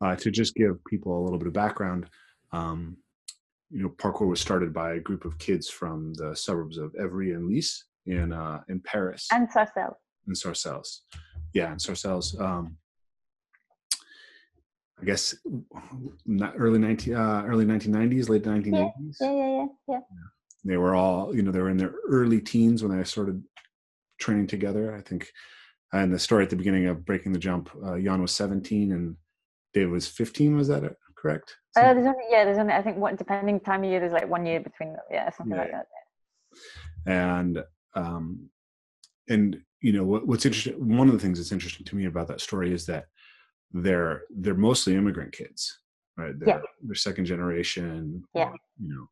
[0.00, 2.06] uh, to just give people a little bit of background,
[2.52, 2.96] um,
[3.70, 7.34] you know, parkour was started by a group of kids from the suburbs of Évry
[7.34, 9.96] and Lisses in uh, in Paris and Sarcelles.
[10.28, 11.02] In Sarcelles,
[11.52, 12.38] yeah, in Sarcelles.
[12.38, 12.76] Um,
[15.00, 15.34] I guess
[16.56, 19.16] early 19 uh, early 1990s, late 1980s.
[19.20, 20.00] Yeah, yeah, yeah, yeah,
[20.64, 23.42] They were all, you know, they were in their early teens when they started
[24.18, 24.94] training together.
[24.94, 25.30] I think,
[25.92, 29.16] and the story at the beginning of Breaking the Jump, uh, Jan was 17 and
[29.72, 30.56] Dave was 15.
[30.56, 30.84] Was that
[31.16, 31.56] correct?
[31.76, 34.28] Uh, there's only, yeah, there's only, I think, what, depending time of year, there's like
[34.28, 35.02] one year between, them.
[35.10, 35.62] yeah, something yeah.
[35.62, 35.86] like that.
[37.06, 37.64] And
[37.94, 38.48] um,
[39.28, 40.96] and you know what, what's interesting.
[40.96, 43.06] One of the things that's interesting to me about that story is that
[43.74, 45.80] they're they're mostly immigrant kids,
[46.16, 46.38] right?
[46.38, 46.60] They're, Yeah.
[46.82, 48.24] they're second generation.
[48.34, 48.52] Yeah.
[48.80, 49.06] You know,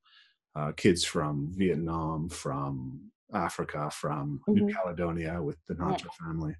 [0.54, 4.72] uh, kids from Vietnam, from Africa, from New Mhm.
[4.72, 6.54] Caledonia with the Hnautra family.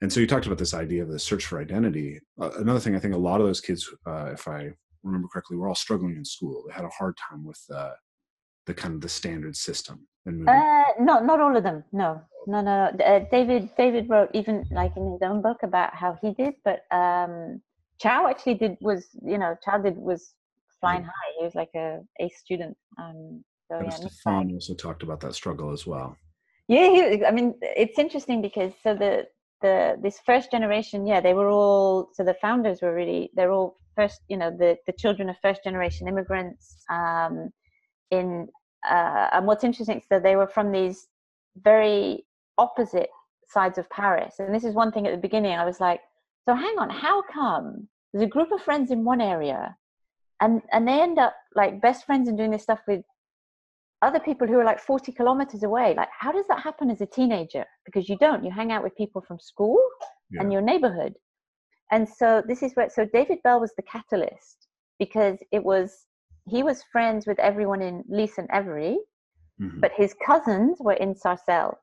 [0.00, 2.20] And so you talked about this idea of the search for identity.
[2.40, 4.72] Uh, another thing, I think a lot of those kids, uh, if I
[5.02, 6.64] remember correctly, were all struggling in school.
[6.66, 7.92] They had a hard time with uh,
[8.66, 10.06] the kind of the standard system.
[10.26, 10.48] And.
[10.48, 11.84] Uh, no, not all of them.
[11.92, 12.90] No, no, no.
[12.90, 13.04] no.
[13.04, 16.80] Uh, David, David wrote even like in his own book about how he did, but
[16.90, 17.60] um,
[18.00, 20.34] Chow actually did was you know Chow did was
[20.80, 21.30] flying high.
[21.38, 22.76] He was like a A student.
[22.98, 23.96] Um, so And yeah.
[23.96, 26.16] Stefan also talked about that struggle as well.
[26.68, 29.26] Yeah, he, I mean, it's interesting because so the
[29.60, 33.76] the this first generation, yeah, they were all so the founders were really they're all
[33.96, 36.84] first, you know, the the children of first generation immigrants.
[36.90, 37.50] Um,
[38.10, 38.48] in
[38.88, 41.06] uh, and what's interesting is that they were from these
[41.56, 42.24] very
[42.58, 43.10] opposite
[43.48, 45.52] sides of Paris, and this is one thing at the beginning.
[45.52, 46.00] I was like,
[46.48, 49.76] so hang on, how come there's a group of friends in one area,
[50.40, 53.02] and and they end up like best friends and doing this stuff with
[54.02, 57.06] other people who are like 40 kilometers away like how does that happen as a
[57.06, 59.78] teenager because you don't you hang out with people from school
[60.40, 61.14] and your neighborhood
[61.92, 64.66] and so this is where so david belle was the catalyst
[64.98, 66.06] because it was
[66.46, 68.96] he was friends with everyone in Lisses and Évry,
[69.60, 69.80] Mhm.
[69.80, 71.78] but his cousins were in Sarcelles.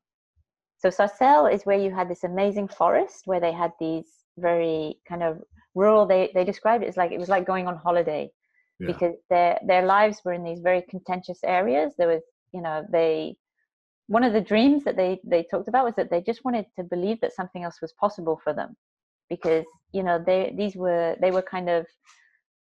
[0.79, 4.07] So Sarcelles is where you had this amazing forest where they had these
[4.37, 5.41] very kind of
[5.75, 6.05] rural.
[6.05, 8.31] They they described it as like it was like going on holiday
[8.79, 8.87] Yeah.
[8.91, 11.93] because their their lives were in these very contentious areas.
[11.97, 12.23] There was
[12.53, 13.37] you know they
[14.07, 16.83] one of the dreams that they they talked about was that they just wanted to
[16.83, 18.75] believe that something else was possible for them
[19.29, 21.85] because you know they these were they were kind of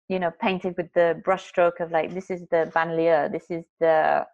[0.10, 4.26] you know painted with the brushstroke of like this is the banlieue this is the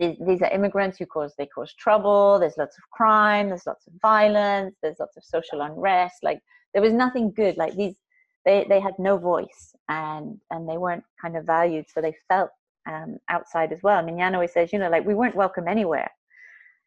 [0.00, 3.86] these, these are immigrants who cause they cause trouble there's lots of crime there's lots
[3.86, 6.40] of violence there's lots of social unrest like
[6.72, 7.96] there was nothing good like these
[8.44, 12.50] they they had no voice and and they weren't kind of valued so they felt
[12.88, 13.98] um outside as well.
[13.98, 16.10] I mean jan always says you know like we weren't welcome anywhere.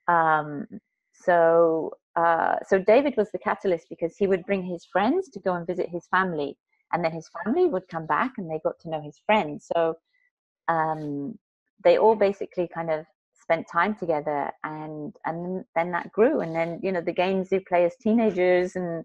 [0.07, 0.67] Um
[1.13, 5.53] so uh so david was the catalyst because he would bring his friends to go
[5.53, 6.57] and visit his family
[6.91, 9.69] and then his family would come back and they got to know his friends.
[9.71, 9.95] So
[10.67, 11.37] um
[11.83, 13.05] they all basically kind of
[13.43, 16.41] spent time together and and then that grew.
[16.41, 19.03] And then you know the games they play as teenagers and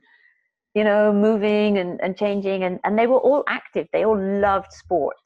[0.74, 3.86] you know moving and, and changing and, and they were all active.
[3.92, 5.16] They all loved sport.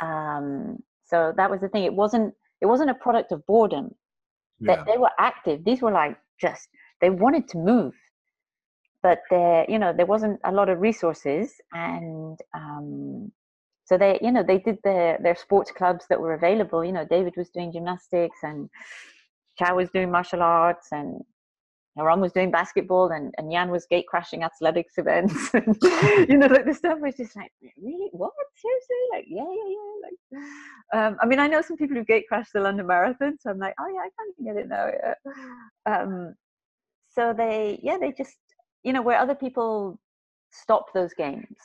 [0.00, 1.84] Um so that was the thing.
[1.84, 3.94] It wasn't it wasn't a product of boredom
[4.60, 4.76] yeah.
[4.76, 5.64] that they were active.
[5.64, 6.68] These were like just
[7.00, 7.94] they wanted to move.
[9.02, 13.30] But there you know there wasn't a lot of resources and um
[13.92, 17.04] so they you know they did their their sports clubs that were available you know
[17.04, 18.70] david was doing gymnastics and
[19.58, 21.20] chow was doing martial arts and
[21.98, 25.50] Aaron was doing basketball and, and Jan was gate crashing athletics events.
[25.54, 25.76] And,
[26.30, 28.08] you know, like the stuff was just like, really?
[28.12, 28.32] What?
[28.56, 28.96] Seriously?
[29.12, 29.92] Like, yeah, yeah, yeah.
[30.06, 33.50] Like, um, I mean, I know some people who gate crashed the London Marathon, so
[33.50, 34.86] I'm like, oh yeah, I kind of get it now.
[35.86, 35.94] Yeah.
[35.94, 36.34] Um,
[37.10, 38.38] so they, yeah, they just,
[38.84, 40.00] you know, where other people
[40.50, 41.58] stop those games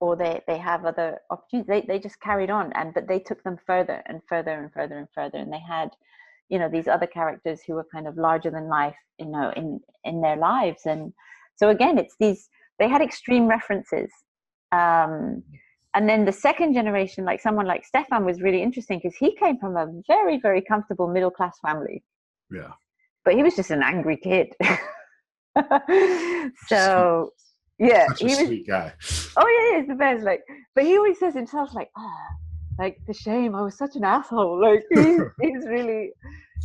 [0.00, 3.42] or they, they have other opportunities, they, they just carried on and, but they took
[3.42, 5.38] them further and further and further and further.
[5.38, 5.90] And they had,
[6.48, 9.80] you know these other characters who were kind of larger than life you know in
[10.04, 11.12] in their lives and
[11.56, 12.48] so again it's these
[12.78, 14.10] they had extreme references
[14.72, 15.42] um
[15.94, 19.58] and then the second generation like someone like stefan was really interesting because he came
[19.58, 22.02] from a very very comfortable middle class family
[22.50, 22.72] yeah.
[23.24, 24.48] but he was just an angry kid
[26.66, 27.30] so
[27.78, 28.92] yeah Such a he was sweet guy.
[29.36, 30.24] oh yeah, he's the best.
[30.24, 30.42] Like,
[30.74, 32.26] but he always says himself like, ah,
[32.78, 33.54] like the shame.
[33.54, 34.60] I was such an asshole.
[34.60, 36.12] Like he's, he's really,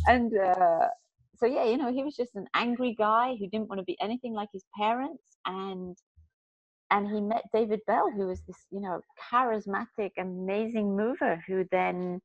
[0.06, 0.86] and uh,
[1.36, 3.96] so yeah, you know, he was just an angry guy who didn't want to be
[4.00, 5.96] anything like his parents, and
[6.90, 9.00] and he met David Belle, who was this, you know,
[9.32, 12.20] charismatic, amazing mover, who then.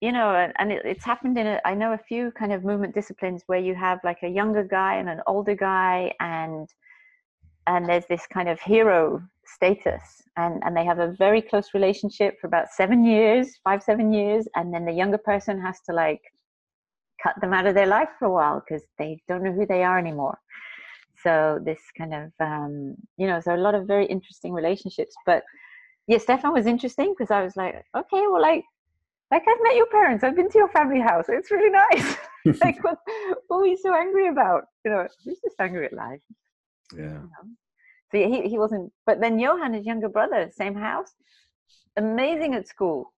[0.00, 2.62] You know, and, and it, it's happened in a, I know a few kind of
[2.62, 6.68] movement disciplines where you have like a younger guy and an older guy, and
[7.66, 10.22] and there's this kind of hero status.
[10.36, 14.48] And and they have a very close relationship for about seven years five seven years.
[14.56, 16.22] And then the younger person has to like
[17.22, 19.82] cut them out of their life for a while because they don't know who they
[19.84, 20.38] are anymore.
[21.22, 25.14] So this kind of um you know so a lot of very interesting relationships.
[25.24, 25.42] But
[26.06, 28.62] yeah stefan was interesting because i was like okay well like
[29.30, 30.22] like i've met your parents.
[30.22, 31.26] I've been to your family house.
[31.28, 32.16] It's really nice.
[32.62, 32.98] Like what,
[33.48, 34.64] what were you so angry about?
[34.84, 36.20] You know he's just angry at life
[36.92, 37.02] yeah.
[37.02, 37.44] you know.
[38.10, 38.92] So yeah, he, he wasn't.
[39.06, 41.12] But then Johan, his younger brother, same house,
[41.96, 43.12] amazing at school.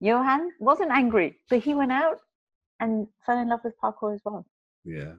[0.00, 2.18] Johan wasn't angry, but he went out
[2.80, 4.46] and fell in love with parkour as well.
[4.84, 5.14] Yeah,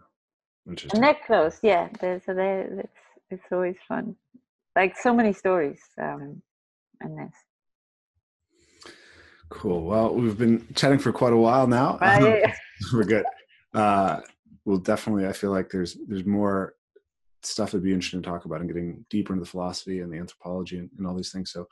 [0.68, 0.98] interesting.
[0.98, 1.90] And they're close, yeah.
[2.00, 2.94] They're, so they it's
[3.30, 4.16] it's always fun.
[4.76, 6.42] Like so many stories um,
[7.04, 7.34] in this.
[9.50, 9.84] Cool.
[9.84, 11.98] Well, we've been chatting for quite a while now.
[12.02, 12.54] Right.
[12.94, 13.26] We're good.
[13.74, 14.22] Uh,
[14.64, 16.76] well, definitely, I feel like there's there's more
[17.44, 20.18] stuff that'd be interesting to talk about and getting deeper into the philosophy and the
[20.18, 21.52] anthropology and, and all these things.
[21.52, 21.68] So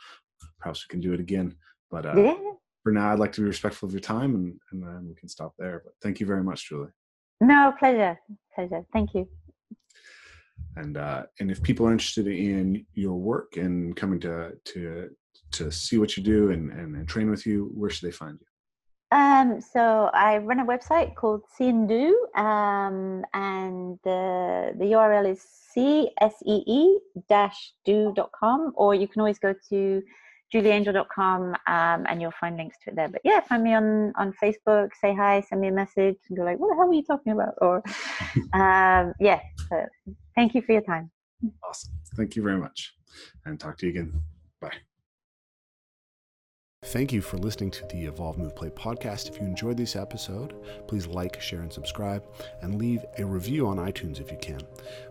[0.60, 1.56] perhaps we can do it again.
[1.90, 2.36] But uh, yeah.
[2.84, 5.30] for now, I'd like to be respectful of your time and, and then we can
[5.30, 5.82] stop there.
[5.84, 6.90] But thank you very much, Julie.
[7.42, 8.20] No, pleasure.
[8.56, 8.86] Pleasure.
[8.94, 9.28] Thank you.
[10.76, 15.10] And uh, and if people are interested in your work and coming to to
[15.52, 18.38] to see what you do and, and, and train with you, where should they find
[18.40, 18.47] you?
[19.12, 26.96] Um, so I run a website called See um, and the the URL is csee
[27.30, 30.04] dash do.com, or you can always go to
[30.54, 33.08] julieangel.com um, and you'll find links to it there.
[33.08, 36.44] But yeah, find me on on Facebook, say hi, send me a message, and go
[36.44, 37.78] like, "What the hell are you talking about?" Or
[38.54, 39.40] um, yeah.
[39.70, 39.86] So
[40.36, 41.12] thank you for your time.
[41.64, 41.94] Awesome.
[42.16, 42.94] Thank you very much,
[43.46, 44.22] and talk to you again.
[46.88, 49.28] Thank you for listening to the Evolve Move Play podcast.
[49.28, 50.56] If you enjoyed this episode,
[50.88, 52.24] please like, share, and subscribe,
[52.62, 54.62] and leave a review on iTunes if you can.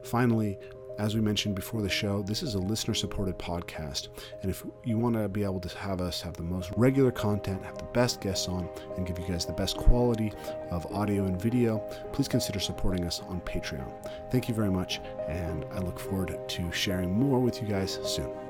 [0.03, 0.59] Finally,
[0.98, 4.09] as we mentioned before the show, this is a listener supported podcast.
[4.40, 7.62] And if you want to be able to have us have the most regular content,
[7.62, 10.32] have the best guests on, and give you guys the best quality
[10.70, 11.81] of audio and video,
[12.15, 13.93] please consider supporting us on Patreon.
[14.31, 18.45] Thank you very much, and I look forward to sharing more with you guys soon.